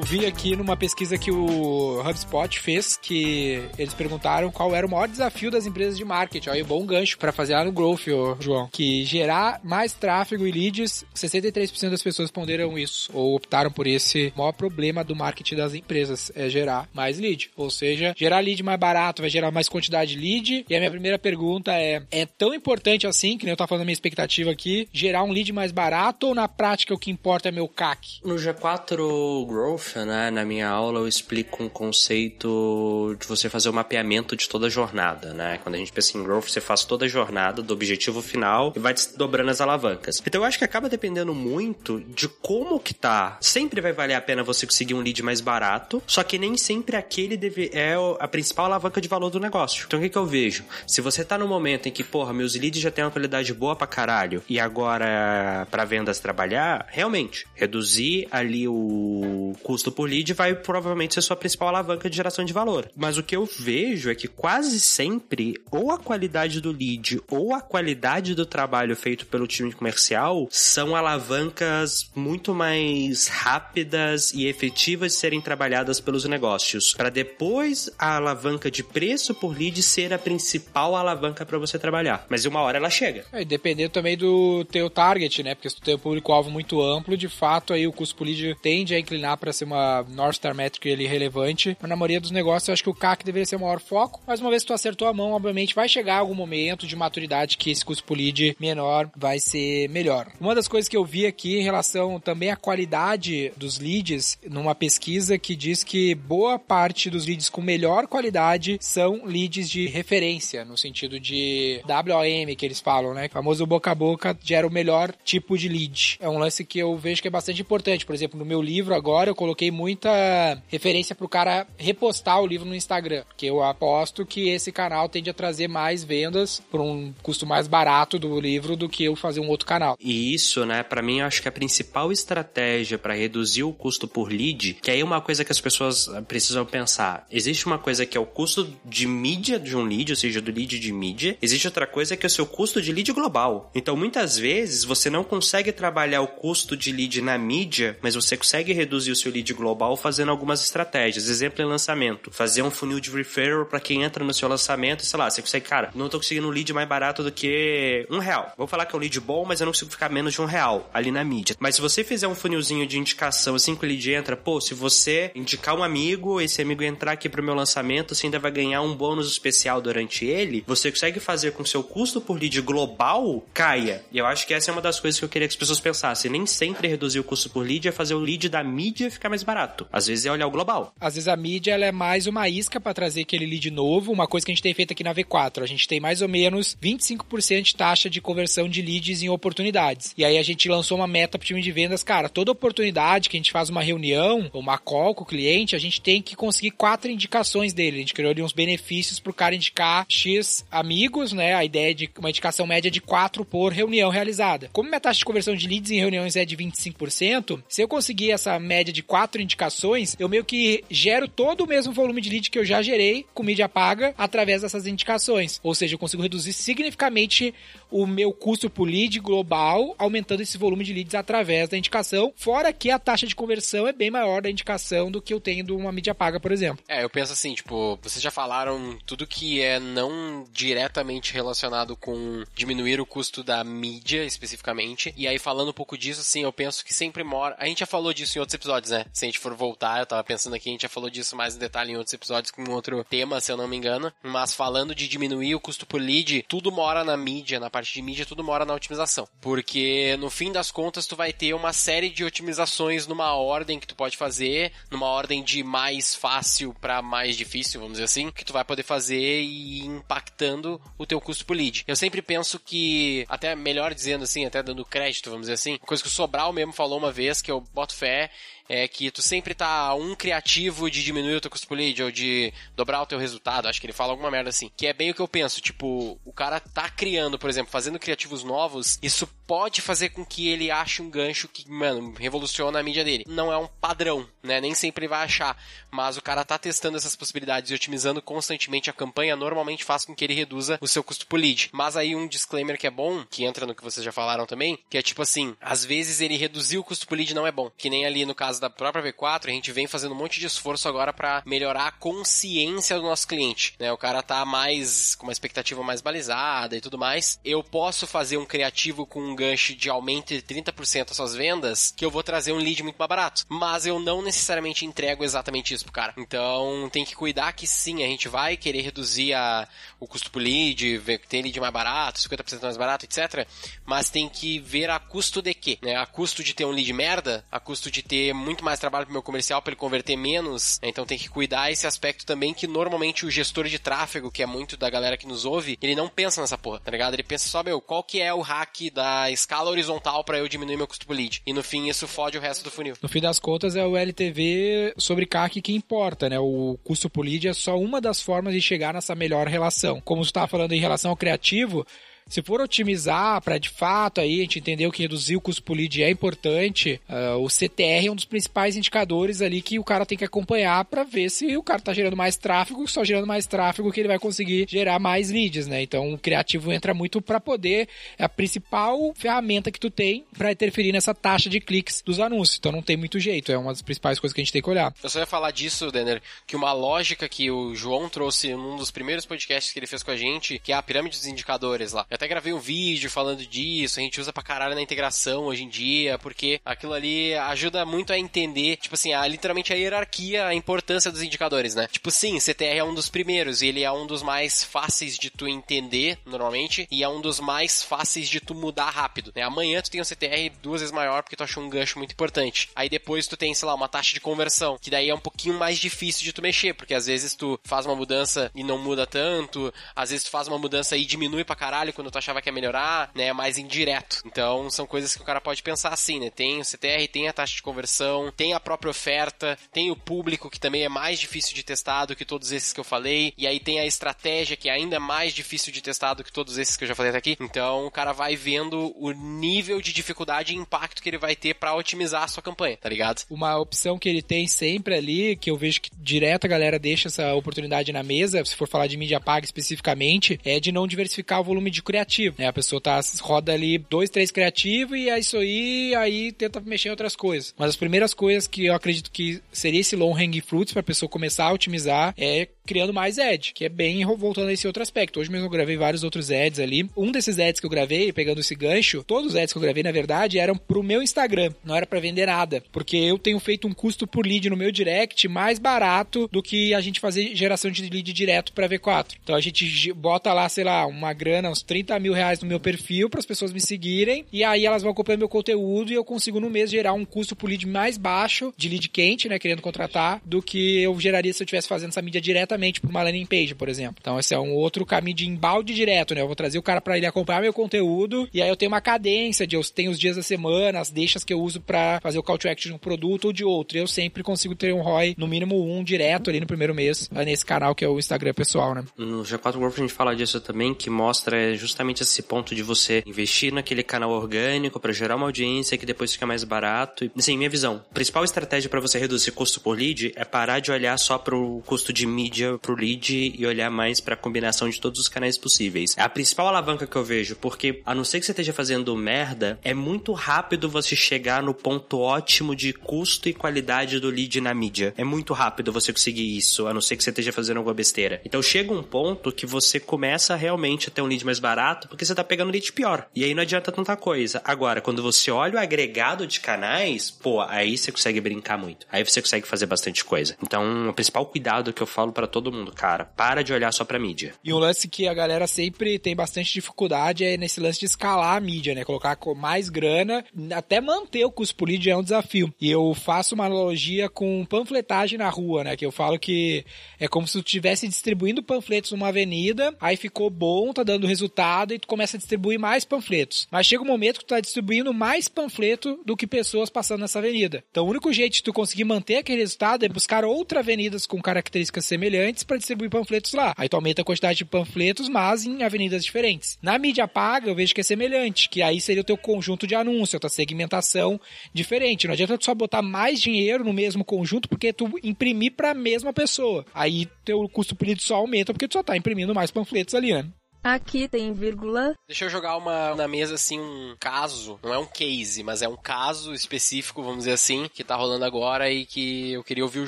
Vi 0.09 0.25
aqui 0.25 0.55
numa 0.55 0.75
pesquisa 0.75 1.19
que 1.19 1.29
o 1.29 2.01
HubSpot 2.01 2.59
fez 2.59 2.97
que 2.97 3.61
eles 3.77 3.93
perguntaram 3.93 4.49
qual 4.49 4.75
era 4.75 4.87
o 4.87 4.89
maior 4.89 5.07
desafio 5.07 5.51
das 5.51 5.67
empresas 5.67 5.95
de 5.95 6.03
marketing. 6.03 6.49
Aí, 6.49 6.63
bom 6.63 6.83
gancho 6.83 7.15
para 7.15 7.31
fazer 7.31 7.53
lá 7.53 7.63
no 7.63 7.71
Growth, 7.71 8.07
ô, 8.07 8.35
João. 8.39 8.67
Que 8.71 9.05
gerar 9.05 9.59
mais 9.63 9.93
tráfego 9.93 10.47
e 10.47 10.51
leads, 10.51 11.05
63% 11.15 11.91
das 11.91 12.01
pessoas 12.01 12.29
responderam 12.29 12.75
isso, 12.75 13.11
ou 13.13 13.35
optaram 13.35 13.71
por 13.71 13.85
esse 13.85 14.33
maior 14.35 14.51
problema 14.51 15.03
do 15.03 15.15
marketing 15.15 15.57
das 15.57 15.75
empresas, 15.75 16.31
é 16.33 16.49
gerar 16.49 16.89
mais 16.91 17.19
lead. 17.19 17.51
Ou 17.55 17.69
seja, 17.69 18.15
gerar 18.17 18.39
lead 18.39 18.63
mais 18.63 18.79
barato 18.79 19.21
vai 19.21 19.29
gerar 19.29 19.51
mais 19.51 19.69
quantidade 19.69 20.15
de 20.15 20.19
lead. 20.19 20.65
E 20.67 20.75
a 20.75 20.79
minha 20.79 20.89
primeira 20.89 21.19
pergunta 21.19 21.71
é, 21.73 22.01
é 22.09 22.25
tão 22.25 22.51
importante 22.51 23.05
assim, 23.05 23.37
que 23.37 23.45
nem 23.45 23.51
eu 23.51 23.57
tava 23.57 23.67
falando 23.67 23.83
a 23.83 23.85
minha 23.85 23.93
expectativa 23.93 24.49
aqui, 24.49 24.89
gerar 24.91 25.23
um 25.23 25.31
lead 25.31 25.53
mais 25.53 25.71
barato 25.71 26.29
ou 26.29 26.33
na 26.33 26.47
prática 26.47 26.95
o 26.95 26.97
que 26.97 27.11
importa 27.11 27.49
é 27.49 27.51
meu 27.51 27.67
CAC? 27.67 28.21
No 28.25 28.37
G4 28.37 29.45
Growth, 29.45 29.98
né, 30.05 30.31
na 30.31 30.45
minha 30.45 30.67
aula 30.67 30.99
eu 30.99 31.07
explico 31.07 31.63
um 31.63 31.69
conceito 31.69 33.15
de 33.19 33.27
você 33.27 33.49
fazer 33.49 33.69
o 33.69 33.73
mapeamento 33.73 34.35
de 34.35 34.47
toda 34.47 34.67
a 34.67 34.69
jornada, 34.69 35.33
né? 35.33 35.59
Quando 35.63 35.75
a 35.75 35.77
gente 35.77 35.91
pensa 35.91 36.17
em 36.17 36.23
Growth, 36.23 36.49
você 36.49 36.61
faz 36.61 36.83
toda 36.83 37.05
a 37.05 37.07
jornada 37.07 37.61
do 37.61 37.73
objetivo 37.73 38.21
final 38.21 38.73
e 38.75 38.79
vai 38.79 38.93
dobrando 39.15 39.51
as 39.51 39.61
alavancas. 39.61 40.21
Então 40.25 40.41
eu 40.41 40.45
acho 40.45 40.57
que 40.57 40.63
acaba 40.63 40.89
dependendo 40.89 41.33
muito 41.33 41.99
de 42.01 42.27
como 42.27 42.79
que 42.79 42.93
tá. 42.93 43.37
Sempre 43.41 43.81
vai 43.81 43.93
valer 43.93 44.15
a 44.15 44.21
pena 44.21 44.43
você 44.43 44.65
conseguir 44.65 44.93
um 44.93 45.01
lead 45.01 45.21
mais 45.23 45.41
barato, 45.41 46.01
só 46.05 46.23
que 46.23 46.37
nem 46.37 46.57
sempre 46.57 46.95
aquele 46.95 47.37
deve, 47.37 47.69
é 47.73 47.95
a 48.19 48.27
principal 48.27 48.65
alavanca 48.65 49.01
de 49.01 49.07
valor 49.07 49.29
do 49.29 49.39
negócio. 49.39 49.85
Então 49.87 49.99
o 49.99 50.01
que, 50.01 50.09
que 50.09 50.17
eu 50.17 50.25
vejo? 50.25 50.63
Se 50.87 51.01
você 51.01 51.23
tá 51.23 51.37
no 51.37 51.47
momento 51.47 51.87
em 51.87 51.91
que, 51.91 52.03
porra, 52.03 52.33
meus 52.33 52.55
leads 52.55 52.81
já 52.81 52.91
têm 52.91 53.03
uma 53.03 53.11
qualidade 53.11 53.53
boa 53.53 53.75
pra 53.75 53.87
caralho 53.87 54.43
e 54.47 54.59
agora 54.59 55.67
para 55.69 55.85
vendas 55.85 56.19
trabalhar, 56.19 56.85
realmente, 56.89 57.45
reduzir 57.55 58.27
ali 58.31 58.67
o 58.67 59.53
custo 59.63 59.88
por 59.91 60.09
lead 60.09 60.33
vai 60.33 60.55
provavelmente 60.55 61.13
ser 61.13 61.21
sua 61.21 61.35
principal 61.35 61.69
alavanca 61.69 62.09
de 62.09 62.15
geração 62.15 62.45
de 62.45 62.53
valor. 62.53 62.89
Mas 62.95 63.17
o 63.17 63.23
que 63.23 63.35
eu 63.35 63.45
vejo 63.45 64.09
é 64.09 64.15
que 64.15 64.27
quase 64.27 64.79
sempre 64.79 65.55
ou 65.71 65.91
a 65.91 65.97
qualidade 65.97 66.61
do 66.61 66.71
lead 66.71 67.21
ou 67.29 67.53
a 67.53 67.61
qualidade 67.61 68.35
do 68.35 68.45
trabalho 68.45 68.95
feito 68.95 69.25
pelo 69.25 69.47
time 69.47 69.71
comercial 69.71 70.47
são 70.51 70.95
alavancas 70.95 72.09
muito 72.15 72.53
mais 72.53 73.27
rápidas 73.27 74.33
e 74.33 74.45
efetivas 74.45 75.13
de 75.13 75.17
serem 75.17 75.41
trabalhadas 75.41 75.99
pelos 75.99 76.25
negócios, 76.25 76.93
para 76.93 77.09
depois 77.09 77.89
a 77.97 78.15
alavanca 78.17 78.69
de 78.69 78.83
preço 78.83 79.33
por 79.33 79.57
lead 79.57 79.81
ser 79.81 80.13
a 80.13 80.19
principal 80.19 80.95
alavanca 80.95 81.45
para 81.45 81.57
você 81.57 81.79
trabalhar. 81.79 82.25
Mas 82.29 82.45
uma 82.45 82.61
hora 82.61 82.77
ela 82.77 82.89
chega. 82.89 83.25
É, 83.31 83.43
dependendo 83.45 83.89
também 83.89 84.17
do 84.17 84.65
teu 84.65 84.89
target, 84.89 85.43
né? 85.43 85.55
Porque 85.55 85.69
se 85.69 85.75
tu 85.75 85.81
tem 85.81 85.95
um 85.95 85.99
público-alvo 85.99 86.49
muito 86.49 86.81
amplo, 86.81 87.17
de 87.17 87.27
fato 87.27 87.73
aí 87.73 87.87
o 87.87 87.93
custo 87.93 88.15
por 88.15 88.25
lead 88.25 88.55
tende 88.61 88.93
a 88.93 88.99
inclinar 88.99 89.37
para 89.37 89.53
ser 89.53 89.65
uma 89.65 89.78
North 90.09 90.35
Star 90.35 90.55
Metric 90.55 90.91
ali 90.91 91.07
relevante. 91.07 91.77
Mas 91.79 91.89
na 91.89 91.95
maioria 91.95 92.19
dos 92.19 92.31
negócios 92.31 92.67
eu 92.67 92.73
acho 92.73 92.83
que 92.83 92.89
o 92.89 92.93
CAC 92.93 93.23
deveria 93.23 93.45
ser 93.45 93.55
o 93.55 93.61
maior 93.61 93.79
foco. 93.79 94.21
Mas 94.25 94.39
uma 94.39 94.49
vez 94.49 94.63
que 94.63 94.67
tu 94.67 94.73
acertou 94.73 95.07
a 95.07 95.13
mão, 95.13 95.31
obviamente 95.31 95.75
vai 95.75 95.87
chegar 95.87 96.17
algum 96.17 96.35
momento 96.35 96.87
de 96.87 96.95
maturidade 96.95 97.57
que 97.57 97.71
esse 97.71 97.83
custo 97.83 98.03
por 98.03 98.17
lead 98.17 98.55
menor 98.59 99.09
vai 99.15 99.39
ser 99.39 99.89
melhor. 99.89 100.27
Uma 100.39 100.55
das 100.55 100.67
coisas 100.67 100.87
que 100.87 100.97
eu 100.97 101.05
vi 101.05 101.25
aqui 101.25 101.57
em 101.57 101.63
relação 101.63 102.19
também 102.19 102.51
à 102.51 102.55
qualidade 102.55 103.51
dos 103.57 103.79
leads, 103.79 104.37
numa 104.49 104.75
pesquisa 104.75 105.37
que 105.37 105.55
diz 105.55 105.83
que 105.83 106.15
boa 106.15 106.59
parte 106.59 107.09
dos 107.09 107.25
leads 107.25 107.49
com 107.49 107.61
melhor 107.61 108.07
qualidade 108.07 108.77
são 108.81 109.21
leads 109.25 109.69
de 109.69 109.87
referência, 109.87 110.65
no 110.65 110.77
sentido 110.77 111.19
de 111.19 111.81
WOM 111.87 112.55
que 112.55 112.65
eles 112.65 112.79
falam, 112.79 113.13
né? 113.13 113.27
O 113.27 113.29
famoso 113.29 113.65
boca 113.65 113.91
a 113.91 113.95
boca 113.95 114.37
gera 114.43 114.67
o 114.67 114.71
melhor 114.71 115.13
tipo 115.23 115.57
de 115.57 115.67
lead. 115.67 116.17
É 116.19 116.29
um 116.29 116.37
lance 116.37 116.63
que 116.63 116.79
eu 116.79 116.97
vejo 116.97 117.21
que 117.21 117.27
é 117.27 117.31
bastante 117.31 117.61
importante. 117.61 118.05
Por 118.05 118.15
exemplo, 118.15 118.37
no 118.37 118.45
meu 118.45 118.61
livro 118.61 118.93
agora 118.93 119.29
eu 119.29 119.35
coloquei 119.35 119.68
muita 119.71 120.61
referência 120.67 121.15
pro 121.15 121.27
cara 121.27 121.67
repostar 121.77 122.41
o 122.41 122.47
livro 122.47 122.67
no 122.67 122.75
Instagram, 122.75 123.23
porque 123.27 123.45
eu 123.45 123.63
aposto 123.63 124.25
que 124.25 124.49
esse 124.49 124.71
canal 124.71 125.09
tende 125.09 125.29
a 125.29 125.33
trazer 125.33 125.67
mais 125.67 126.03
vendas 126.03 126.61
por 126.71 126.81
um 126.81 127.13
custo 127.21 127.45
mais 127.45 127.67
barato 127.67 128.19
do 128.19 128.39
livro 128.39 128.75
do 128.75 128.89
que 128.89 129.03
eu 129.03 129.15
fazer 129.15 129.39
um 129.39 129.49
outro 129.49 129.67
canal. 129.67 129.97
E 129.99 130.33
isso, 130.33 130.65
né, 130.65 130.83
para 130.83 131.01
mim 131.01 131.21
acho 131.21 131.41
que 131.41 131.47
a 131.47 131.51
principal 131.51 132.11
estratégia 132.11 132.97
para 132.97 133.13
reduzir 133.13 133.63
o 133.63 133.73
custo 133.73 134.07
por 134.07 134.31
lead, 134.31 134.75
que 134.81 134.91
aí 134.91 135.01
é 135.01 135.03
uma 135.03 135.21
coisa 135.21 135.43
que 135.43 135.51
as 135.51 135.61
pessoas 135.61 136.09
precisam 136.27 136.65
pensar. 136.65 137.25
Existe 137.31 137.65
uma 137.65 137.77
coisa 137.77 138.05
que 138.05 138.17
é 138.17 138.21
o 138.21 138.25
custo 138.25 138.73
de 138.85 139.07
mídia 139.07 139.59
de 139.59 139.75
um 139.75 139.83
lead, 139.83 140.11
ou 140.11 140.15
seja, 140.15 140.41
do 140.41 140.51
lead 140.51 140.79
de 140.79 140.91
mídia. 140.91 141.37
Existe 141.41 141.67
outra 141.67 141.87
coisa 141.87 142.15
que 142.15 142.25
é 142.25 142.27
o 142.27 142.29
seu 142.29 142.45
custo 142.45 142.81
de 142.81 142.91
lead 142.91 143.11
global. 143.11 143.71
Então, 143.73 143.95
muitas 143.95 144.37
vezes 144.37 144.83
você 144.83 145.09
não 145.09 145.23
consegue 145.23 145.71
trabalhar 145.71 146.21
o 146.21 146.27
custo 146.27 146.75
de 146.75 146.91
lead 146.91 147.21
na 147.21 147.37
mídia, 147.37 147.97
mas 148.01 148.15
você 148.15 148.37
consegue 148.37 148.73
reduzir 148.73 149.11
o 149.11 149.15
seu 149.15 149.31
lead 149.31 149.53
global 149.59 149.95
fazendo 149.95 150.31
algumas 150.31 150.63
estratégias. 150.63 151.29
Exemplo 151.29 151.61
em 151.61 151.67
lançamento, 151.67 152.31
fazer 152.31 152.61
um 152.61 152.71
funil 152.71 152.99
de 152.99 153.11
referral 153.11 153.65
para 153.65 153.79
quem 153.79 154.03
entra 154.03 154.23
no 154.23 154.33
seu 154.33 154.49
lançamento, 154.49 155.05
sei 155.05 155.19
lá, 155.19 155.29
você 155.29 155.41
consegue, 155.41 155.65
cara, 155.65 155.91
não 155.93 156.09
tô 156.09 156.17
conseguindo 156.17 156.47
um 156.47 156.51
lead 156.51 156.73
mais 156.73 156.87
barato 156.87 157.21
do 157.21 157.31
que 157.31 158.07
um 158.09 158.19
real. 158.19 158.51
Vou 158.57 158.67
falar 158.67 158.85
que 158.85 158.95
é 158.95 158.97
um 158.97 159.01
lead 159.01 159.19
bom, 159.19 159.45
mas 159.45 159.59
eu 159.59 159.65
não 159.65 159.71
consigo 159.71 159.91
ficar 159.91 160.09
menos 160.09 160.33
de 160.33 160.41
um 160.41 160.45
real 160.45 160.89
ali 160.93 161.11
na 161.11 161.23
mídia. 161.23 161.55
Mas 161.59 161.75
se 161.75 161.81
você 161.81 162.03
fizer 162.03 162.27
um 162.27 162.35
funilzinho 162.35 162.87
de 162.87 162.97
indicação 162.97 163.55
assim 163.55 163.75
que 163.75 163.85
o 163.85 163.87
lead 163.87 164.11
entra, 164.11 164.35
pô, 164.35 164.59
se 164.59 164.73
você 164.73 165.31
indicar 165.35 165.75
um 165.75 165.83
amigo, 165.83 166.41
esse 166.41 166.61
amigo 166.61 166.83
entrar 166.83 167.11
aqui 167.11 167.29
pro 167.29 167.43
meu 167.43 167.53
lançamento, 167.53 168.15
você 168.15 168.27
ainda 168.27 168.39
vai 168.39 168.51
ganhar 168.51 168.81
um 168.81 168.95
bônus 168.95 169.29
especial 169.29 169.81
durante 169.81 170.25
ele, 170.25 170.63
você 170.65 170.89
consegue 170.89 171.19
fazer 171.19 171.51
com 171.51 171.65
seu 171.65 171.83
custo 171.83 172.21
por 172.21 172.39
lead 172.39 172.61
global 172.61 173.45
caia. 173.53 174.03
E 174.11 174.17
eu 174.17 174.25
acho 174.25 174.47
que 174.47 174.53
essa 174.53 174.71
é 174.71 174.71
uma 174.71 174.81
das 174.81 174.99
coisas 174.99 175.19
que 175.19 175.25
eu 175.25 175.29
queria 175.29 175.47
que 175.47 175.53
as 175.53 175.57
pessoas 175.57 175.79
pensassem. 175.79 176.31
Nem 176.31 176.45
sempre 176.45 176.87
reduzir 176.87 177.19
o 177.19 177.23
custo 177.23 177.49
por 177.49 177.65
lead 177.65 177.87
é 177.87 177.91
fazer 177.91 178.13
o 178.13 178.19
lead 178.19 178.49
da 178.49 178.63
mídia 178.63 179.11
ficar 179.11 179.29
mais 179.29 179.38
barato. 179.43 179.87
Às 179.91 180.07
vezes 180.07 180.25
é 180.25 180.31
olhar 180.31 180.47
o 180.47 180.51
global. 180.51 180.93
Às 180.99 181.15
vezes 181.15 181.27
a 181.27 181.35
mídia 181.35 181.73
ela 181.73 181.85
é 181.85 181.91
mais 181.91 182.27
uma 182.27 182.47
isca 182.49 182.79
para 182.79 182.93
trazer 182.93 183.21
aquele 183.21 183.45
lead 183.45 183.69
novo, 183.71 184.11
uma 184.11 184.27
coisa 184.27 184.45
que 184.45 184.51
a 184.51 184.55
gente 184.55 184.63
tem 184.63 184.73
feito 184.73 184.91
aqui 184.91 185.03
na 185.03 185.13
V4. 185.13 185.63
A 185.63 185.67
gente 185.67 185.87
tem 185.87 185.99
mais 185.99 186.21
ou 186.21 186.27
menos 186.27 186.77
25% 186.81 187.61
de 187.61 187.75
taxa 187.75 188.09
de 188.09 188.21
conversão 188.21 188.67
de 188.67 188.81
leads 188.81 189.21
em 189.21 189.29
oportunidades. 189.29 190.13
E 190.17 190.25
aí 190.25 190.37
a 190.37 190.43
gente 190.43 190.69
lançou 190.69 190.97
uma 190.97 191.07
meta 191.07 191.37
pro 191.37 191.47
time 191.47 191.61
de 191.61 191.71
vendas, 191.71 192.03
cara, 192.03 192.29
toda 192.29 192.51
oportunidade 192.51 193.29
que 193.29 193.37
a 193.37 193.39
gente 193.39 193.51
faz 193.51 193.69
uma 193.69 193.81
reunião, 193.81 194.49
uma 194.53 194.77
call 194.77 195.15
com 195.15 195.23
o 195.23 195.27
cliente, 195.27 195.75
a 195.75 195.79
gente 195.79 196.01
tem 196.01 196.21
que 196.21 196.35
conseguir 196.35 196.71
quatro 196.71 197.11
indicações 197.11 197.73
dele. 197.73 197.97
A 197.97 197.99
gente 197.99 198.13
criou 198.13 198.31
ali 198.31 198.41
uns 198.41 198.53
benefícios 198.53 199.19
pro 199.19 199.33
cara 199.33 199.55
indicar 199.55 200.05
X 200.07 200.65
amigos, 200.71 201.33
né? 201.33 201.53
A 201.53 201.65
ideia 201.65 201.93
de 201.93 202.09
uma 202.17 202.29
indicação 202.29 202.65
média 202.65 202.89
de 202.89 203.01
4 203.01 203.43
por 203.45 203.71
reunião 203.71 204.09
realizada. 204.09 204.69
Como 204.71 204.89
minha 204.89 204.99
taxa 204.99 205.19
de 205.19 205.25
conversão 205.25 205.55
de 205.55 205.67
leads 205.67 205.91
em 205.91 205.99
reuniões 205.99 206.35
é 206.35 206.45
de 206.45 206.55
25%, 206.55 207.61
se 207.67 207.81
eu 207.81 207.87
conseguir 207.87 208.31
essa 208.31 208.59
média 208.59 208.93
de 208.93 209.03
4 209.03 209.28
quatro 209.29 209.41
indicações, 209.41 210.15
eu 210.19 210.27
meio 210.27 210.43
que 210.43 210.83
gero 210.89 211.27
todo 211.27 211.61
o 211.61 211.67
mesmo 211.67 211.93
volume 211.93 212.19
de 212.19 212.29
lead 212.31 212.49
que 212.49 212.57
eu 212.57 212.65
já 212.65 212.81
gerei 212.81 213.25
com 213.33 213.43
mídia 213.43 213.69
paga 213.69 214.13
através 214.17 214.63
dessas 214.63 214.87
indicações. 214.87 215.59
Ou 215.61 215.75
seja, 215.75 215.93
eu 215.93 215.99
consigo 215.99 216.23
reduzir 216.23 216.51
significativamente 216.51 217.53
o 217.91 218.07
meu 218.07 218.33
custo 218.33 218.69
por 218.69 218.85
lead 218.85 219.19
global, 219.19 219.95
aumentando 219.97 220.41
esse 220.41 220.57
volume 220.57 220.83
de 220.83 220.93
leads 220.93 221.13
através 221.13 221.69
da 221.69 221.77
indicação. 221.77 222.33
Fora 222.35 222.73
que 222.73 222.89
a 222.89 222.97
taxa 222.97 223.27
de 223.27 223.35
conversão 223.35 223.87
é 223.87 223.93
bem 223.93 224.09
maior 224.09 224.41
da 224.41 224.49
indicação 224.49 225.11
do 225.11 225.21
que 225.21 225.33
eu 225.33 225.39
tenho 225.39 225.63
de 225.63 225.71
uma 225.71 225.91
mídia 225.91 226.15
paga, 226.15 226.39
por 226.39 226.51
exemplo. 226.51 226.83
É, 226.87 227.03
eu 227.03 227.09
penso 227.09 227.33
assim, 227.33 227.53
tipo, 227.53 227.99
vocês 228.01 228.21
já 228.21 228.31
falaram 228.31 228.97
tudo 229.05 229.27
que 229.27 229.61
é 229.61 229.79
não 229.79 230.45
diretamente 230.51 231.33
relacionado 231.33 231.95
com 231.95 232.43
diminuir 232.55 232.99
o 232.99 233.05
custo 233.05 233.43
da 233.43 233.63
mídia, 233.63 234.23
especificamente. 234.23 235.13
E 235.15 235.27
aí, 235.27 235.37
falando 235.37 235.69
um 235.69 235.73
pouco 235.73 235.97
disso, 235.97 236.21
assim, 236.21 236.43
eu 236.43 236.53
penso 236.53 236.83
que 236.83 236.93
sempre 236.93 237.23
mora. 237.23 237.55
A 237.59 237.65
gente 237.65 237.79
já 237.79 237.85
falou 237.85 238.13
disso 238.13 238.37
em 238.37 238.39
outros 238.39 238.55
episódios, 238.55 238.91
né? 238.91 239.05
Se 239.19 239.25
a 239.25 239.27
gente 239.27 239.39
for 239.39 239.53
voltar, 239.53 239.99
eu 239.99 240.05
tava 240.05 240.23
pensando 240.23 240.55
aqui, 240.55 240.69
a 240.69 240.71
gente 240.71 240.83
já 240.83 240.87
falou 240.87 241.09
disso 241.09 241.35
mais 241.35 241.53
em 241.53 241.59
detalhe 241.59 241.91
em 241.91 241.97
outros 241.97 242.13
episódios 242.13 242.51
com 242.51 242.63
outro 242.71 243.03
tema, 243.03 243.41
se 243.41 243.51
eu 243.51 243.57
não 243.57 243.67
me 243.67 243.75
engano. 243.75 244.13
Mas 244.23 244.53
falando 244.53 244.95
de 244.95 245.09
diminuir 245.09 245.55
o 245.55 245.59
custo 245.59 245.85
por 245.85 245.99
lead, 245.99 246.45
tudo 246.47 246.71
mora 246.71 247.03
na 247.03 247.17
mídia, 247.17 247.59
na 247.59 247.69
parte 247.69 247.93
de 247.93 248.01
mídia, 248.01 248.25
tudo 248.25 248.45
mora 248.45 248.63
na 248.63 248.73
otimização. 248.73 249.27
Porque 249.41 250.15
no 250.21 250.29
fim 250.29 250.53
das 250.53 250.71
contas, 250.71 251.05
tu 251.05 251.17
vai 251.17 251.33
ter 251.33 251.53
uma 251.53 251.73
série 251.73 252.09
de 252.09 252.23
otimizações 252.23 253.07
numa 253.07 253.33
ordem 253.33 253.77
que 253.77 253.87
tu 253.87 253.93
pode 253.93 254.15
fazer, 254.15 254.71
numa 254.89 255.07
ordem 255.07 255.43
de 255.43 255.63
mais 255.65 256.15
fácil 256.15 256.73
para 256.79 257.01
mais 257.01 257.35
difícil, 257.35 257.81
vamos 257.81 257.95
dizer 257.95 258.05
assim, 258.05 258.31
que 258.31 258.45
tu 258.45 258.53
vai 258.53 258.63
poder 258.63 258.83
fazer 258.83 259.41
e 259.41 259.81
impactando 259.85 260.79
o 260.97 261.05
teu 261.05 261.19
custo 261.19 261.45
por 261.45 261.57
lead. 261.57 261.83
Eu 261.85 261.97
sempre 261.97 262.21
penso 262.21 262.57
que, 262.57 263.25
até 263.27 263.53
melhor 263.53 263.93
dizendo 263.93 264.23
assim, 264.23 264.45
até 264.45 264.63
dando 264.63 264.85
crédito, 264.85 265.29
vamos 265.29 265.47
dizer 265.47 265.55
assim, 265.55 265.77
coisa 265.79 266.01
que 266.01 266.07
o 266.07 266.11
Sobral 266.11 266.53
mesmo 266.53 266.71
falou 266.71 266.97
uma 266.97 267.11
vez, 267.11 267.41
que 267.41 267.51
eu 267.51 267.59
boto 267.59 267.93
fé, 267.93 268.31
é 268.69 268.87
que 268.87 269.09
tu 269.09 269.23
sempre 269.23 269.55
tá 269.55 269.95
um 269.95 270.15
criativo 270.15 270.89
de 270.89 271.03
diminuir 271.03 271.35
o 271.35 271.41
teu 271.41 271.49
custo 271.49 271.67
por 271.67 271.75
lead 271.75 272.03
ou 272.03 272.11
de 272.11 272.53
dobrar 272.75 273.01
o 273.01 273.05
teu 273.05 273.17
resultado. 273.17 273.67
Acho 273.67 273.81
que 273.81 273.87
ele 273.87 273.93
fala 273.93 274.13
alguma 274.13 274.29
merda 274.29 274.51
assim. 274.51 274.71
Que 274.77 274.85
é 274.85 274.93
bem 274.93 275.09
o 275.09 275.13
que 275.15 275.21
eu 275.21 275.27
penso. 275.27 275.59
Tipo, 275.59 276.19
o 276.23 276.31
cara 276.31 276.59
tá 276.59 276.87
criando, 276.87 277.39
por 277.39 277.49
exemplo, 277.49 277.71
fazendo 277.71 277.97
criativos 277.97 278.43
novos. 278.43 278.99
Isso 279.01 279.27
pode 279.47 279.81
fazer 279.81 280.09
com 280.09 280.23
que 280.23 280.47
ele 280.47 280.69
ache 280.69 281.01
um 281.01 281.09
gancho 281.09 281.47
que, 281.47 281.67
mano, 281.69 282.13
revoluciona 282.17 282.79
a 282.79 282.83
mídia 282.83 283.03
dele. 283.03 283.25
Não 283.27 283.51
é 283.51 283.57
um 283.57 283.67
padrão, 283.67 284.27
né? 284.43 284.61
Nem 284.61 284.75
sempre 284.75 285.05
ele 285.05 285.09
vai 285.09 285.23
achar. 285.23 285.57
Mas 285.89 286.17
o 286.17 286.21
cara 286.21 286.45
tá 286.45 286.57
testando 286.59 286.97
essas 286.97 287.15
possibilidades 287.15 287.71
e 287.71 287.73
otimizando 287.73 288.21
constantemente 288.21 288.89
a 288.89 288.93
campanha. 288.93 289.35
Normalmente 289.35 289.83
faz 289.83 290.05
com 290.05 290.13
que 290.13 290.23
ele 290.23 290.35
reduza 290.35 290.77
o 290.79 290.87
seu 290.87 291.03
custo 291.03 291.25
por 291.25 291.39
lead. 291.39 291.69
Mas 291.71 291.97
aí 291.97 292.15
um 292.15 292.27
disclaimer 292.27 292.77
que 292.77 292.85
é 292.85 292.91
bom, 292.91 293.25
que 293.29 293.43
entra 293.43 293.65
no 293.65 293.73
que 293.73 293.83
vocês 293.83 294.03
já 294.03 294.11
falaram 294.11 294.45
também, 294.45 294.77
que 294.87 294.97
é 294.97 295.01
tipo 295.01 295.23
assim, 295.23 295.55
às 295.59 295.83
vezes 295.83 296.21
ele 296.21 296.37
reduzir 296.37 296.77
o 296.77 296.83
custo 296.83 297.07
por 297.07 297.17
lead 297.17 297.33
não 297.33 297.47
é 297.47 297.51
bom. 297.51 297.71
Que 297.75 297.89
nem 297.89 298.05
ali 298.05 298.25
no 298.25 298.35
caso 298.35 298.58
da 298.59 298.69
própria 298.69 299.03
V4, 299.03 299.47
a 299.47 299.51
gente 299.51 299.71
vem 299.71 299.87
fazendo 299.87 300.11
um 300.13 300.17
monte 300.17 300.39
de 300.39 300.47
esforço 300.47 300.87
agora 300.87 301.13
para 301.13 301.41
melhorar 301.45 301.87
a 301.87 301.91
consciência 301.91 302.95
do 302.97 303.03
nosso 303.03 303.27
cliente, 303.27 303.75
né? 303.79 303.91
O 303.91 303.97
cara 303.97 304.21
tá 304.21 304.43
mais 304.45 305.15
com 305.15 305.25
uma 305.25 305.31
expectativa 305.31 305.81
mais 305.83 306.01
balizada 306.01 306.75
e 306.75 306.81
tudo 306.81 306.97
mais. 306.97 307.39
Eu 307.43 307.63
posso 307.63 308.05
fazer 308.07 308.37
um 308.37 308.45
criativo 308.45 309.05
com 309.05 309.21
um 309.21 309.35
gancho 309.35 309.75
de 309.75 309.89
aumento 309.89 310.33
de 310.33 310.41
30% 310.41 311.11
as 311.11 311.17
suas 311.17 311.35
vendas, 311.35 311.93
que 311.95 312.03
eu 312.03 312.11
vou 312.11 312.23
trazer 312.23 312.51
um 312.51 312.57
lead 312.57 312.83
muito 312.83 312.97
mais 312.97 313.09
barato. 313.09 313.45
Mas 313.47 313.85
eu 313.85 313.99
não 313.99 314.21
necessariamente 314.21 314.85
entrego 314.85 315.23
exatamente 315.23 315.73
isso 315.73 315.83
pro 315.83 315.93
cara. 315.93 316.13
Então 316.17 316.89
tem 316.91 317.05
que 317.05 317.15
cuidar 317.15 317.53
que 317.53 317.67
sim, 317.67 318.03
a 318.03 318.07
gente 318.07 318.27
vai 318.27 318.57
querer 318.57 318.81
reduzir 318.81 319.33
a, 319.33 319.67
o 319.99 320.07
custo 320.07 320.31
por 320.31 320.41
lead, 320.41 320.97
ver 320.97 321.19
que 321.19 321.27
tem 321.27 321.41
lead 321.41 321.59
mais 321.59 321.73
barato, 321.73 322.19
50% 322.19 322.61
mais 322.61 322.77
barato, 322.77 323.05
etc. 323.05 323.47
Mas 323.85 324.09
tem 324.09 324.27
que 324.27 324.59
ver 324.59 324.89
a 324.89 324.99
custo 324.99 325.41
de 325.41 325.53
quê? 325.53 325.77
Né? 325.81 325.95
A 325.95 326.05
custo 326.05 326.43
de 326.43 326.53
ter 326.53 326.65
um 326.65 326.71
lead 326.71 326.91
merda, 326.93 327.45
a 327.51 327.59
custo 327.59 327.91
de 327.91 328.01
ter 328.01 328.33
muito 328.33 328.48
mais 328.63 328.79
trabalho 328.79 329.05
pro 329.05 329.13
meu 329.13 329.21
comercial 329.21 329.61
para 329.61 329.71
ele 329.71 329.79
converter 329.79 330.15
menos. 330.15 330.79
Então 330.81 331.05
tem 331.05 331.17
que 331.17 331.29
cuidar 331.29 331.71
esse 331.71 331.87
aspecto 331.87 332.25
também 332.25 332.53
que 332.53 332.67
normalmente 332.67 333.25
o 333.25 333.31
gestor 333.31 333.67
de 333.67 333.79
tráfego, 333.79 334.31
que 334.31 334.43
é 334.43 334.45
muito 334.45 334.77
da 334.77 334.89
galera 334.89 335.17
que 335.17 335.27
nos 335.27 335.45
ouve, 335.45 335.77
ele 335.81 335.95
não 335.95 336.07
pensa 336.07 336.41
nessa 336.41 336.57
porra, 336.57 336.79
tá 336.79 336.91
ligado? 336.91 337.13
Ele 337.13 337.23
pensa 337.23 337.47
só, 337.47 337.63
meu, 337.63 337.81
qual 337.81 338.03
que 338.03 338.21
é 338.21 338.33
o 338.33 338.41
hack 338.41 338.91
da 338.93 339.29
escala 339.31 339.69
horizontal 339.69 340.23
para 340.23 340.37
eu 340.37 340.47
diminuir 340.47 340.77
meu 340.77 340.87
custo 340.87 341.05
por 341.05 341.15
lead? 341.15 341.41
E 341.45 341.53
no 341.53 341.63
fim 341.63 341.87
isso 341.87 342.07
fode 342.07 342.37
o 342.37 342.41
resto 342.41 342.63
do 342.63 342.71
funil. 342.71 342.95
No 343.01 343.09
fim 343.09 343.21
das 343.21 343.39
contas 343.39 343.75
é 343.75 343.85
o 343.85 343.97
LTV 343.97 344.93
sobre 344.97 345.25
CAC 345.25 345.61
que 345.61 345.73
importa, 345.73 346.29
né? 346.29 346.39
O 346.39 346.77
custo 346.83 347.09
por 347.09 347.25
lead 347.25 347.47
é 347.47 347.53
só 347.53 347.77
uma 347.77 348.01
das 348.01 348.21
formas 348.21 348.53
de 348.53 348.61
chegar 348.61 348.93
nessa 348.93 349.15
melhor 349.15 349.47
relação. 349.47 350.01
Como 350.01 350.23
você 350.23 350.29
estava 350.29 350.47
falando 350.47 350.73
em 350.73 350.79
relação 350.79 351.11
ao 351.11 351.17
criativo, 351.17 351.85
se 352.29 352.41
for 352.41 352.61
otimizar 352.61 353.41
para 353.41 353.57
de 353.57 353.69
fato 353.69 354.21
aí 354.21 354.39
a 354.39 354.41
gente 354.43 354.59
entendeu 354.59 354.91
que 354.91 355.01
reduzir 355.01 355.35
o 355.35 355.41
custo 355.41 355.63
por 355.63 355.75
lead 355.75 356.03
é 356.03 356.09
importante, 356.09 357.01
uh, 357.09 357.37
o 357.37 357.49
CTR 357.49 358.07
é 358.07 358.11
um 358.11 358.15
dos 358.15 358.25
principais 358.25 358.77
indicadores 358.77 359.41
ali 359.41 359.61
que 359.61 359.79
o 359.79 359.83
cara 359.83 360.05
tem 360.05 360.17
que 360.17 360.23
acompanhar 360.23 360.85
para 360.85 361.03
ver 361.03 361.29
se 361.29 361.57
o 361.57 361.63
cara 361.63 361.79
tá 361.79 361.93
gerando 361.93 362.15
mais 362.15 362.37
tráfego, 362.37 362.87
só 362.87 363.03
gerando 363.03 363.25
mais 363.27 363.47
tráfego 363.47 363.91
que 363.91 363.99
ele 363.99 364.07
vai 364.07 364.19
conseguir 364.19 364.67
gerar 364.69 364.99
mais 364.99 365.31
leads, 365.31 365.67
né? 365.67 365.81
Então 365.81 366.13
o 366.13 366.17
criativo 366.17 366.71
entra 366.71 366.93
muito 366.93 367.21
para 367.21 367.39
poder 367.39 367.89
é 368.17 368.23
a 368.23 368.29
principal 368.29 369.13
ferramenta 369.15 369.71
que 369.71 369.79
tu 369.79 369.89
tem 369.89 370.25
para 370.37 370.51
interferir 370.51 370.91
nessa 370.91 371.13
taxa 371.13 371.49
de 371.49 371.59
cliques 371.59 372.01
dos 372.05 372.19
anúncios. 372.19 372.57
Então 372.59 372.71
não 372.71 372.81
tem 372.81 372.95
muito 372.95 373.19
jeito, 373.19 373.51
é 373.51 373.57
uma 373.57 373.71
das 373.71 373.81
principais 373.81 374.19
coisas 374.19 374.33
que 374.33 374.41
a 374.41 374.43
gente 374.43 374.53
tem 374.53 374.61
que 374.61 374.69
olhar. 374.69 374.93
Eu 375.01 375.09
só 375.09 375.19
ia 375.19 375.25
falar 375.25 375.51
disso, 375.51 375.91
Denner, 375.91 376.21
que 376.45 376.55
uma 376.55 376.73
lógica 376.73 377.27
que 377.27 377.49
o 377.49 377.73
João 377.73 378.07
trouxe 378.07 378.53
num 378.53 378.75
dos 378.75 378.91
primeiros 378.91 379.25
podcasts 379.25 379.73
que 379.73 379.79
ele 379.79 379.87
fez 379.87 380.03
com 380.03 380.11
a 380.11 380.17
gente, 380.17 380.59
que 380.59 380.71
é 380.71 380.75
a 380.75 380.83
pirâmide 380.83 381.17
dos 381.17 381.25
indicadores 381.25 381.93
lá. 381.93 382.05
Eu 382.09 382.17
até 382.19 382.27
gravei 382.27 382.51
um 382.51 382.59
vídeo 382.59 383.09
falando 383.09 383.45
disso, 383.45 383.97
a 383.97 384.03
gente 384.03 384.19
usa 384.19 384.33
pra 384.33 384.43
caralho 384.43 384.75
na 384.75 384.81
integração 384.81 385.45
hoje 385.45 385.63
em 385.63 385.69
dia, 385.69 386.19
porque 386.19 386.59
aquilo 386.65 386.91
ali 386.91 387.33
ajuda 387.33 387.85
muito 387.85 388.11
a 388.11 388.19
entender, 388.19 388.75
tipo 388.75 388.95
assim, 388.95 389.13
a, 389.13 389.25
literalmente 389.25 389.71
a 389.71 389.77
hierarquia, 389.77 390.45
a 390.45 390.53
importância 390.53 391.09
dos 391.09 391.23
indicadores, 391.23 391.75
né? 391.75 391.87
Tipo, 391.89 392.11
sim, 392.11 392.37
CTR 392.37 392.79
é 392.79 392.83
um 392.83 392.93
dos 392.93 393.07
primeiros, 393.07 393.61
e 393.61 393.67
ele 393.67 393.83
é 393.83 393.91
um 393.91 394.05
dos 394.05 394.21
mais 394.21 394.61
fáceis 394.61 395.17
de 395.17 395.29
tu 395.29 395.47
entender, 395.47 396.19
normalmente, 396.25 396.85
e 396.91 397.03
é 397.03 397.07
um 397.07 397.21
dos 397.21 397.39
mais 397.39 397.81
fáceis 397.81 398.27
de 398.27 398.41
tu 398.41 398.53
mudar 398.53 398.89
rápido, 398.89 399.31
né? 399.33 399.43
Amanhã 399.43 399.81
tu 399.81 399.89
tem 399.89 400.01
um 400.01 400.03
CTR 400.03 400.51
duas 400.61 400.81
vezes 400.81 400.93
maior 400.93 401.23
porque 401.23 401.37
tu 401.37 401.43
achou 401.45 401.63
um 401.63 401.69
gancho 401.69 401.97
muito 401.99 402.11
importante. 402.11 402.69
Aí 402.75 402.89
depois 402.89 403.27
tu 403.27 403.37
tem, 403.37 403.53
sei 403.53 403.65
lá, 403.65 403.73
uma 403.73 403.87
taxa 403.87 404.13
de 404.13 404.19
conversão, 404.19 404.77
que 404.77 404.89
daí 404.89 405.09
é 405.09 405.15
um 405.15 405.19
pouquinho 405.19 405.57
mais 405.57 405.79
difícil 405.79 406.25
de 406.25 406.33
tu 406.33 406.41
mexer, 406.41 406.73
porque 406.73 406.93
às 406.93 407.05
vezes 407.05 407.33
tu 407.33 407.57
faz 407.63 407.85
uma 407.85 407.95
mudança 407.95 408.51
e 408.53 408.61
não 408.61 408.77
muda 408.77 409.07
tanto, 409.07 409.73
às 409.95 410.09
vezes 410.09 410.25
tu 410.25 410.31
faz 410.31 410.49
uma 410.49 410.59
mudança 410.59 410.97
e 410.97 411.05
diminui 411.05 411.45
pra 411.45 411.55
caralho 411.55 411.93
quando 411.93 412.08
tu 412.11 412.17
achava 412.17 412.41
que 412.41 412.49
ia 412.49 412.53
melhorar, 412.53 413.11
né? 413.13 413.31
Mais 413.33 413.57
indireto. 413.57 414.21
Então 414.25 414.69
são 414.69 414.85
coisas 414.85 415.15
que 415.15 415.21
o 415.21 415.25
cara 415.25 415.41
pode 415.41 415.63
pensar 415.63 415.89
assim, 415.89 416.19
né? 416.19 416.29
Tem 416.29 416.59
o 416.59 416.65
CTR, 416.65 417.07
tem 417.11 417.27
a 417.27 417.33
taxa 417.33 417.55
de 417.55 417.61
conversão, 417.61 418.31
tem 418.35 418.53
a 418.53 418.59
própria 418.59 418.91
oferta, 418.91 419.57
tem 419.71 419.91
o 419.91 419.95
público 419.95 420.49
que 420.49 420.59
também 420.59 420.83
é 420.83 420.89
mais 420.89 421.19
difícil 421.19 421.55
de 421.55 421.63
testar 421.63 422.05
do 422.05 422.15
que 422.15 422.25
todos 422.25 422.51
esses 422.51 422.73
que 422.73 422.79
eu 422.79 422.83
falei, 422.83 423.33
e 423.37 423.47
aí 423.47 423.59
tem 423.59 423.79
a 423.79 423.85
estratégia 423.85 424.57
que 424.57 424.69
é 424.69 424.73
ainda 424.73 424.99
mais 424.99 425.33
difícil 425.33 425.71
de 425.71 425.81
testar 425.81 426.13
do 426.13 426.23
que 426.23 426.31
todos 426.31 426.57
esses 426.57 426.75
que 426.75 426.83
eu 426.83 426.87
já 426.87 426.95
falei 426.95 427.09
até 427.09 427.19
aqui. 427.19 427.37
Então 427.39 427.85
o 427.85 427.91
cara 427.91 428.11
vai 428.11 428.35
vendo 428.35 428.93
o 428.97 429.11
nível 429.11 429.81
de 429.81 429.93
dificuldade 429.93 430.53
e 430.53 430.57
impacto 430.57 431.01
que 431.01 431.09
ele 431.09 431.17
vai 431.17 431.35
ter 431.35 431.55
para 431.55 431.75
otimizar 431.75 432.23
a 432.23 432.27
sua 432.27 432.43
campanha, 432.43 432.77
tá 432.77 432.89
ligado? 432.89 433.23
Uma 433.29 433.57
opção 433.57 433.97
que 433.97 434.09
ele 434.09 434.21
tem 434.21 434.47
sempre 434.47 434.95
ali, 434.95 435.35
que 435.35 435.49
eu 435.51 435.57
vejo 435.57 435.81
que 435.81 435.89
direto 435.97 436.45
a 436.45 436.47
galera 436.47 436.79
deixa 436.79 437.07
essa 437.07 437.33
oportunidade 437.33 437.91
na 437.91 438.03
mesa, 438.03 438.43
se 438.43 438.55
for 438.55 438.67
falar 438.67 438.87
de 438.87 438.97
mídia 438.97 439.19
paga 439.19 439.45
especificamente, 439.45 440.39
é 440.43 440.59
de 440.59 440.71
não 440.71 440.87
diversificar 440.87 441.41
o 441.41 441.43
volume 441.43 441.69
de 441.69 441.81
criativo. 441.89 442.35
Né? 442.37 442.47
A 442.47 442.53
pessoa 442.53 442.79
tá, 442.79 442.99
roda 443.21 443.51
ali 443.51 443.79
dois, 443.79 444.11
três 444.11 444.29
criativos 444.29 444.95
e 444.95 445.09
é 445.09 445.17
isso 445.17 445.37
aí, 445.37 445.95
aí 445.95 446.31
tenta 446.31 446.61
mexer 446.61 446.89
em 446.89 446.91
outras 446.91 447.15
coisas. 447.15 447.53
Mas 447.57 447.69
as 447.69 447.75
primeiras 447.75 448.13
coisas 448.13 448.45
que 448.45 448.67
eu 448.67 448.75
acredito 448.75 449.09
que 449.09 449.41
seria 449.51 449.79
esse 449.79 449.95
long 449.95 450.15
hang 450.15 450.39
fruits 450.41 450.71
para 450.71 450.81
a 450.81 450.83
pessoa 450.83 451.09
começar 451.09 451.45
a 451.45 451.53
otimizar 451.53 452.13
é 452.15 452.47
criando 452.69 452.93
mais 452.93 453.17
ads, 453.17 453.51
que 453.51 453.65
é 453.65 453.69
bem 453.69 454.05
voltando 454.05 454.49
a 454.49 454.53
esse 454.53 454.67
outro 454.67 454.83
aspecto. 454.83 455.19
Hoje 455.19 455.31
mesmo 455.31 455.47
eu 455.47 455.49
gravei 455.49 455.75
vários 455.75 456.03
outros 456.03 456.29
ads 456.29 456.59
ali. 456.59 456.87
Um 456.95 457.11
desses 457.11 457.39
ads 457.39 457.59
que 457.59 457.65
eu 457.65 457.69
gravei, 457.69 458.13
pegando 458.13 458.41
esse 458.41 458.53
gancho, 458.53 459.03
todos 459.03 459.31
os 459.31 459.35
ads 459.35 459.51
que 459.51 459.57
eu 459.57 459.61
gravei, 459.63 459.81
na 459.81 459.91
verdade, 459.91 460.37
eram 460.37 460.55
pro 460.55 460.83
meu 460.83 461.01
Instagram, 461.01 461.51
não 461.65 461.75
era 461.75 461.87
para 461.87 461.99
vender 461.99 462.27
nada, 462.27 462.63
porque 462.71 462.95
eu 462.95 463.17
tenho 463.17 463.39
feito 463.39 463.67
um 463.67 463.73
custo 463.73 464.05
por 464.05 464.23
lead 464.23 464.51
no 464.51 464.55
meu 464.55 464.71
direct 464.71 465.27
mais 465.27 465.57
barato 465.57 466.29
do 466.31 466.43
que 466.43 466.71
a 466.75 466.81
gente 466.81 466.99
fazer 466.99 467.35
geração 467.35 467.71
de 467.71 467.81
lead 467.89 468.13
direto 468.13 468.53
para 468.53 468.69
V4. 468.69 469.15
Então 469.23 469.35
a 469.35 469.41
gente 469.41 469.91
bota 469.93 470.31
lá, 470.31 470.47
sei 470.47 470.63
lá, 470.63 470.85
uma 470.85 471.11
grana, 471.11 471.49
uns 471.49 471.63
30 471.63 471.78
mil 471.99 472.13
reais 472.13 472.39
no 472.41 472.47
meu 472.47 472.59
perfil 472.59 473.09
para 473.09 473.19
as 473.19 473.25
pessoas 473.25 473.51
me 473.51 473.59
seguirem, 473.59 474.25
e 474.31 474.43
aí 474.43 474.65
elas 474.65 474.81
vão 474.81 474.91
acompanhando 474.91 475.19
meu 475.19 475.29
conteúdo 475.29 475.91
e 475.91 475.95
eu 475.95 476.03
consigo 476.03 476.39
no 476.39 476.49
mês 476.49 476.69
gerar 476.69 476.93
um 476.93 477.05
custo 477.05 477.35
por 477.35 477.49
lead 477.49 477.67
mais 477.67 477.97
baixo 477.97 478.53
de 478.57 478.69
lead 478.69 478.89
quente, 478.89 479.27
né, 479.27 479.39
querendo 479.39 479.61
contratar, 479.61 480.21
do 480.25 480.41
que 480.41 480.81
eu 480.81 480.99
geraria 480.99 481.33
se 481.33 481.41
eu 481.41 481.45
estivesse 481.45 481.67
fazendo 481.67 481.89
essa 481.89 482.01
mídia 482.01 482.21
diretamente 482.21 482.81
para 482.81 482.89
uma 482.89 483.03
landing 483.03 483.25
page, 483.25 483.55
por 483.55 483.69
exemplo. 483.69 483.97
Então 483.99 484.19
esse 484.19 484.33
é 484.33 484.39
um 484.39 484.53
outro 484.53 484.85
caminho 484.85 485.15
de 485.15 485.27
embalde 485.27 485.73
direto, 485.73 486.13
né? 486.13 486.21
Eu 486.21 486.27
vou 486.27 486.35
trazer 486.35 486.57
o 486.57 486.63
cara 486.63 486.81
para 486.81 486.97
ele 486.97 487.05
acompanhar 487.05 487.41
meu 487.41 487.53
conteúdo 487.53 488.27
e 488.33 488.41
aí 488.41 488.49
eu 488.49 488.55
tenho 488.55 488.71
uma 488.71 488.81
cadência 488.81 489.45
de 489.45 489.55
eu 489.55 489.63
tenho 489.63 489.91
os 489.91 489.99
dias 489.99 490.15
da 490.15 490.23
semana, 490.23 490.79
as 490.79 490.89
deixas 490.89 491.23
que 491.23 491.33
eu 491.33 491.41
uso 491.41 491.61
para 491.61 491.99
fazer 492.01 492.19
o 492.19 492.23
call 492.23 492.37
to 492.37 492.47
action 492.47 492.69
de 492.71 492.75
um 492.75 492.79
produto 492.79 493.25
ou 493.25 493.33
de 493.33 493.43
outro. 493.43 493.77
Eu 493.77 493.87
sempre 493.87 494.23
consigo 494.23 494.55
ter 494.55 494.73
um 494.73 494.81
ROI 494.81 495.15
no 495.17 495.27
mínimo 495.27 495.55
um 495.63 495.83
direto 495.83 496.29
ali 496.29 496.39
no 496.39 496.47
primeiro 496.47 496.73
mês 496.73 497.09
nesse 497.11 497.45
canal 497.45 497.75
que 497.75 497.85
é 497.85 497.87
o 497.87 497.99
Instagram 497.99 498.33
pessoal, 498.33 498.73
né? 498.73 498.83
No 498.97 499.23
G4 499.23 499.57
Growth 499.57 499.75
a 499.77 499.81
gente 499.81 499.93
fala 499.93 500.15
disso 500.15 500.39
também, 500.41 500.73
que 500.73 500.89
mostra 500.89 501.55
justamente 501.55 501.68
esse 502.01 502.21
ponto 502.21 502.55
de 502.55 502.63
você 502.63 503.03
investir 503.05 503.53
naquele 503.53 503.83
canal 503.83 504.11
orgânico 504.11 504.79
para 504.79 504.93
gerar 504.93 505.15
uma 505.15 505.25
audiência 505.25 505.77
que 505.77 505.85
depois 505.85 506.13
fica 506.13 506.25
mais 506.25 506.43
barato. 506.43 507.05
E, 507.05 507.11
assim, 507.17 507.37
minha 507.37 507.49
visão, 507.49 507.83
a 507.89 507.93
principal 507.93 508.23
estratégia 508.23 508.69
para 508.69 508.79
você 508.79 508.97
reduzir 508.99 509.31
custo 509.31 509.61
por 509.61 509.77
lead 509.77 510.11
é 510.15 510.25
parar 510.25 510.59
de 510.59 510.71
olhar 510.71 510.97
só 510.97 511.17
pro 511.17 511.61
custo 511.65 511.91
de 511.93 512.05
mídia 512.05 512.57
pro 512.57 512.75
lead 512.75 513.33
e 513.37 513.45
olhar 513.45 513.69
mais 513.69 513.99
para 513.99 514.13
a 514.13 514.17
combinação 514.17 514.69
de 514.69 514.79
todos 514.79 514.99
os 514.99 515.07
canais 515.07 515.37
possíveis. 515.37 515.95
É 515.97 516.01
a 516.01 516.09
principal 516.09 516.47
alavanca 516.47 516.85
que 516.85 516.95
eu 516.95 517.03
vejo, 517.03 517.35
porque 517.35 517.81
a 517.85 517.95
não 517.95 518.03
ser 518.03 518.19
que 518.19 518.25
você 518.25 518.31
esteja 518.31 518.53
fazendo 518.53 518.95
merda, 518.95 519.59
é 519.63 519.73
muito 519.73 520.13
rápido 520.13 520.69
você 520.69 520.95
chegar 520.95 521.41
no 521.41 521.53
ponto 521.53 521.99
ótimo 521.99 522.55
de 522.55 522.73
custo 522.73 523.29
e 523.29 523.33
qualidade 523.33 523.99
do 523.99 524.09
lead 524.09 524.41
na 524.41 524.53
mídia. 524.53 524.93
É 524.97 525.03
muito 525.03 525.33
rápido 525.33 525.71
você 525.71 525.91
conseguir 525.91 526.37
isso, 526.37 526.67
a 526.67 526.73
não 526.73 526.81
ser 526.81 526.97
que 526.97 527.03
você 527.03 527.09
esteja 527.09 527.31
fazendo 527.31 527.57
alguma 527.57 527.73
besteira. 527.73 528.21
Então 528.25 528.41
chega 528.41 528.73
um 528.73 528.83
ponto 528.83 529.31
que 529.31 529.45
você 529.45 529.79
começa 529.79 530.35
realmente 530.35 530.89
a 530.89 530.91
ter 530.91 531.01
um 531.01 531.07
lead 531.07 531.25
mais 531.25 531.39
barato, 531.39 531.58
porque 531.87 532.05
você 532.05 532.15
tá 532.15 532.23
pegando 532.23 532.51
lead 532.51 532.71
pior. 532.71 533.07
E 533.13 533.23
aí 533.23 533.33
não 533.33 533.41
adianta 533.41 533.71
tanta 533.71 533.95
coisa. 533.97 534.41
Agora, 534.45 534.79
quando 534.79 535.03
você 535.03 535.29
olha 535.29 535.55
o 535.55 535.59
agregado 535.59 536.25
de 536.25 536.39
canais, 536.39 537.11
pô, 537.11 537.41
aí 537.41 537.77
você 537.77 537.91
consegue 537.91 538.21
brincar 538.21 538.57
muito. 538.57 538.87
Aí 538.91 539.03
você 539.03 539.21
consegue 539.21 539.47
fazer 539.47 539.65
bastante 539.65 540.05
coisa. 540.05 540.37
Então, 540.41 540.89
o 540.89 540.93
principal 540.93 541.25
cuidado 541.25 541.73
que 541.73 541.81
eu 541.81 541.87
falo 541.87 542.13
para 542.13 542.27
todo 542.27 542.51
mundo, 542.51 542.71
cara, 542.71 543.05
para 543.05 543.43
de 543.43 543.51
olhar 543.51 543.71
só 543.73 543.83
pra 543.83 543.99
mídia. 543.99 544.33
E 544.43 544.53
um 544.53 544.57
lance 544.57 544.87
que 544.87 545.07
a 545.07 545.13
galera 545.13 545.47
sempre 545.47 545.99
tem 545.99 546.15
bastante 546.15 546.53
dificuldade 546.53 547.25
é 547.25 547.35
nesse 547.35 547.59
lance 547.59 547.79
de 547.79 547.85
escalar 547.85 548.37
a 548.37 548.39
mídia, 548.39 548.73
né? 548.73 548.85
Colocar 548.85 549.17
mais 549.35 549.69
grana, 549.69 550.23
até 550.55 550.79
manter 550.79 551.25
o 551.25 551.31
custo 551.31 551.55
por 551.55 551.69
é 551.69 551.95
um 551.95 552.03
desafio. 552.03 552.53
E 552.59 552.69
eu 552.69 552.93
faço 552.93 553.35
uma 553.35 553.45
analogia 553.45 554.09
com 554.09 554.45
panfletagem 554.45 555.17
na 555.17 555.29
rua, 555.29 555.63
né? 555.63 555.75
Que 555.75 555.85
eu 555.85 555.91
falo 555.91 556.17
que 556.17 556.65
é 556.99 557.07
como 557.07 557.27
se 557.27 557.33
tu 557.33 557.45
estivesse 557.45 557.87
distribuindo 557.87 558.41
panfletos 558.41 558.91
numa 558.91 559.09
avenida, 559.09 559.75
aí 559.79 559.95
ficou 559.95 560.29
bom, 560.29 560.73
tá 560.73 560.83
dando 560.83 561.05
resultado 561.05 561.48
e 561.73 561.79
tu 561.79 561.87
começa 561.87 562.17
a 562.17 562.19
distribuir 562.19 562.59
mais 562.59 562.85
panfletos. 562.85 563.47
Mas 563.51 563.65
chega 563.65 563.83
um 563.83 563.87
momento 563.87 564.19
que 564.19 564.25
tu 564.25 564.29
tá 564.29 564.39
distribuindo 564.39 564.93
mais 564.93 565.27
panfleto 565.27 565.99
do 566.05 566.15
que 566.15 566.27
pessoas 566.27 566.69
passando 566.69 567.01
nessa 567.01 567.19
avenida. 567.19 567.63
Então 567.71 567.85
o 567.85 567.89
único 567.89 568.11
jeito 568.13 568.33
de 568.33 568.43
tu 568.43 568.53
conseguir 568.53 568.83
manter 568.83 569.17
aquele 569.17 569.41
resultado 569.41 569.85
é 569.85 569.89
buscar 569.89 570.23
outras 570.23 570.59
avenidas 570.59 571.05
com 571.05 571.21
características 571.21 571.85
semelhantes 571.85 572.43
para 572.43 572.57
distribuir 572.57 572.89
panfletos 572.89 573.33
lá. 573.33 573.53
Aí 573.57 573.67
tu 573.67 573.75
aumenta 573.75 574.01
a 574.01 574.05
quantidade 574.05 574.37
de 574.37 574.45
panfletos, 574.45 575.09
mas 575.09 575.45
em 575.45 575.63
avenidas 575.63 576.03
diferentes. 576.03 576.57
Na 576.61 576.77
mídia 576.77 577.07
paga, 577.07 577.49
eu 577.49 577.55
vejo 577.55 577.73
que 577.73 577.81
é 577.81 577.83
semelhante, 577.83 578.49
que 578.49 578.61
aí 578.61 578.79
seria 578.79 579.01
o 579.01 579.05
teu 579.05 579.17
conjunto 579.17 579.65
de 579.65 579.75
anúncio, 579.75 580.17
a 580.17 580.19
tua 580.19 580.29
segmentação 580.29 581.19
diferente. 581.53 582.07
Não 582.07 582.13
adianta 582.13 582.37
tu 582.37 582.45
só 582.45 582.53
botar 582.53 582.81
mais 582.81 583.21
dinheiro 583.21 583.63
no 583.63 583.73
mesmo 583.73 584.03
conjunto 584.03 584.47
porque 584.47 584.73
tu 584.73 584.89
imprimir 585.03 585.53
para 585.53 585.71
a 585.71 585.73
mesma 585.73 586.13
pessoa. 586.13 586.65
Aí 586.73 587.07
teu 587.23 587.47
custo 587.49 587.75
por 587.75 587.87
lead 587.87 588.01
só 588.01 588.15
aumenta 588.15 588.53
porque 588.53 588.67
tu 588.67 588.73
só 588.73 588.83
tá 588.83 588.95
imprimindo 588.95 589.33
mais 589.33 589.51
panfletos 589.51 589.95
ali, 589.95 590.13
né? 590.13 590.25
Aqui 590.63 591.07
tem 591.07 591.33
vírgula. 591.33 591.95
Deixa 592.07 592.25
eu 592.25 592.29
jogar 592.29 592.57
uma 592.57 592.93
na 592.95 593.07
mesa 593.07 593.35
assim 593.35 593.59
um 593.59 593.95
caso, 593.99 594.59
não 594.61 594.73
é 594.73 594.77
um 594.77 594.85
case, 594.85 595.41
mas 595.41 595.61
é 595.61 595.67
um 595.67 595.77
caso 595.77 596.33
específico, 596.33 597.01
vamos 597.01 597.19
dizer 597.19 597.31
assim, 597.31 597.69
que 597.73 597.83
tá 597.83 597.95
rolando 597.95 598.25
agora 598.25 598.69
e 598.69 598.85
que 598.85 599.31
eu 599.33 599.43
queria 599.43 599.63
ouvir 599.63 599.79
o 599.79 599.87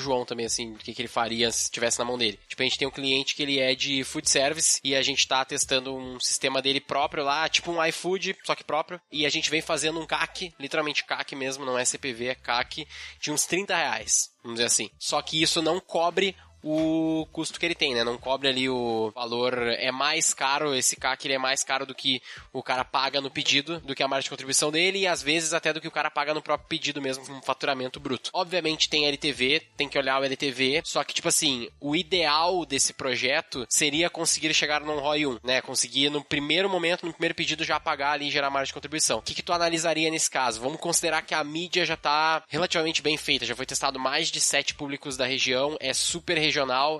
João 0.00 0.24
também 0.24 0.46
assim, 0.46 0.72
o 0.72 0.78
que, 0.78 0.94
que 0.94 1.02
ele 1.02 1.08
faria 1.08 1.50
se 1.50 1.64
estivesse 1.64 1.98
na 1.98 2.04
mão 2.04 2.16
dele. 2.16 2.38
Tipo, 2.48 2.62
a 2.62 2.64
gente 2.64 2.78
tem 2.78 2.88
um 2.88 2.92
cliente 2.92 3.34
que 3.34 3.42
ele 3.42 3.58
é 3.58 3.74
de 3.74 4.02
food 4.04 4.28
service 4.28 4.80
e 4.82 4.94
a 4.94 5.02
gente 5.02 5.28
tá 5.28 5.44
testando 5.44 5.94
um 5.94 6.18
sistema 6.18 6.62
dele 6.62 6.80
próprio 6.80 7.24
lá, 7.24 7.48
tipo 7.48 7.70
um 7.70 7.84
iFood, 7.86 8.36
só 8.42 8.54
que 8.54 8.64
próprio, 8.64 9.00
e 9.10 9.26
a 9.26 9.30
gente 9.30 9.50
vem 9.50 9.60
fazendo 9.60 10.00
um 10.00 10.06
CAC, 10.06 10.54
literalmente 10.58 11.04
CAC 11.04 11.36
mesmo, 11.36 11.66
não 11.66 11.78
é 11.78 11.84
CPV, 11.84 12.28
é 12.28 12.34
CAC, 12.34 12.86
de 13.20 13.30
uns 13.30 13.44
30 13.44 13.76
reais, 13.76 14.30
vamos 14.42 14.56
dizer 14.56 14.66
assim. 14.66 14.90
Só 14.98 15.20
que 15.20 15.40
isso 15.42 15.60
não 15.60 15.78
cobre 15.80 16.34
o 16.62 17.26
custo 17.32 17.58
que 17.58 17.66
ele 17.66 17.74
tem, 17.74 17.94
né? 17.94 18.04
Não 18.04 18.16
cobre 18.18 18.48
ali 18.48 18.68
o 18.68 19.10
valor, 19.14 19.54
é 19.58 19.90
mais 19.90 20.32
caro, 20.32 20.74
esse 20.74 20.96
CAC 20.96 21.26
ele 21.26 21.34
é 21.34 21.38
mais 21.38 21.64
caro 21.64 21.84
do 21.84 21.94
que 21.94 22.22
o 22.52 22.62
cara 22.62 22.84
paga 22.84 23.20
no 23.20 23.30
pedido, 23.30 23.80
do 23.80 23.94
que 23.94 24.02
a 24.02 24.08
margem 24.08 24.24
de 24.24 24.30
contribuição 24.30 24.70
dele 24.70 25.00
e 25.00 25.06
às 25.06 25.22
vezes 25.22 25.52
até 25.52 25.72
do 25.72 25.80
que 25.80 25.88
o 25.88 25.92
cara 25.92 26.10
paga 26.10 26.34
no 26.34 26.42
próprio 26.42 26.68
pedido 26.68 27.02
mesmo, 27.02 27.24
um 27.30 27.42
faturamento 27.42 27.98
bruto. 27.98 28.30
Obviamente 28.32 28.88
tem 28.88 29.06
LTV, 29.06 29.62
tem 29.76 29.88
que 29.88 29.98
olhar 29.98 30.20
o 30.20 30.24
LTV, 30.24 30.82
só 30.84 31.02
que 31.04 31.14
tipo 31.14 31.28
assim, 31.28 31.68
o 31.80 31.96
ideal 31.96 32.64
desse 32.64 32.92
projeto 32.92 33.66
seria 33.68 34.10
conseguir 34.10 34.54
chegar 34.54 34.80
num 34.80 35.00
ROI 35.00 35.26
1, 35.26 35.38
né? 35.42 35.60
Conseguir 35.60 36.10
no 36.10 36.22
primeiro 36.22 36.68
momento, 36.68 37.06
no 37.06 37.12
primeiro 37.12 37.34
pedido 37.34 37.64
já 37.64 37.80
pagar 37.80 38.12
ali 38.12 38.28
e 38.28 38.30
gerar 38.30 38.50
margem 38.50 38.68
de 38.68 38.74
contribuição. 38.74 39.18
O 39.18 39.22
que 39.22 39.34
que 39.34 39.42
tu 39.42 39.52
analisaria 39.52 40.10
nesse 40.10 40.30
caso? 40.30 40.60
Vamos 40.60 40.80
considerar 40.80 41.22
que 41.22 41.34
a 41.34 41.42
mídia 41.42 41.84
já 41.84 41.96
tá 41.96 42.42
relativamente 42.48 43.02
bem 43.02 43.16
feita, 43.16 43.46
já 43.46 43.56
foi 43.56 43.66
testado 43.66 43.98
mais 43.98 44.28
de 44.28 44.40
sete 44.40 44.74
públicos 44.74 45.16
da 45.16 45.26
região, 45.26 45.76
é 45.80 45.92
super 45.92 46.38
regional, 46.38 46.51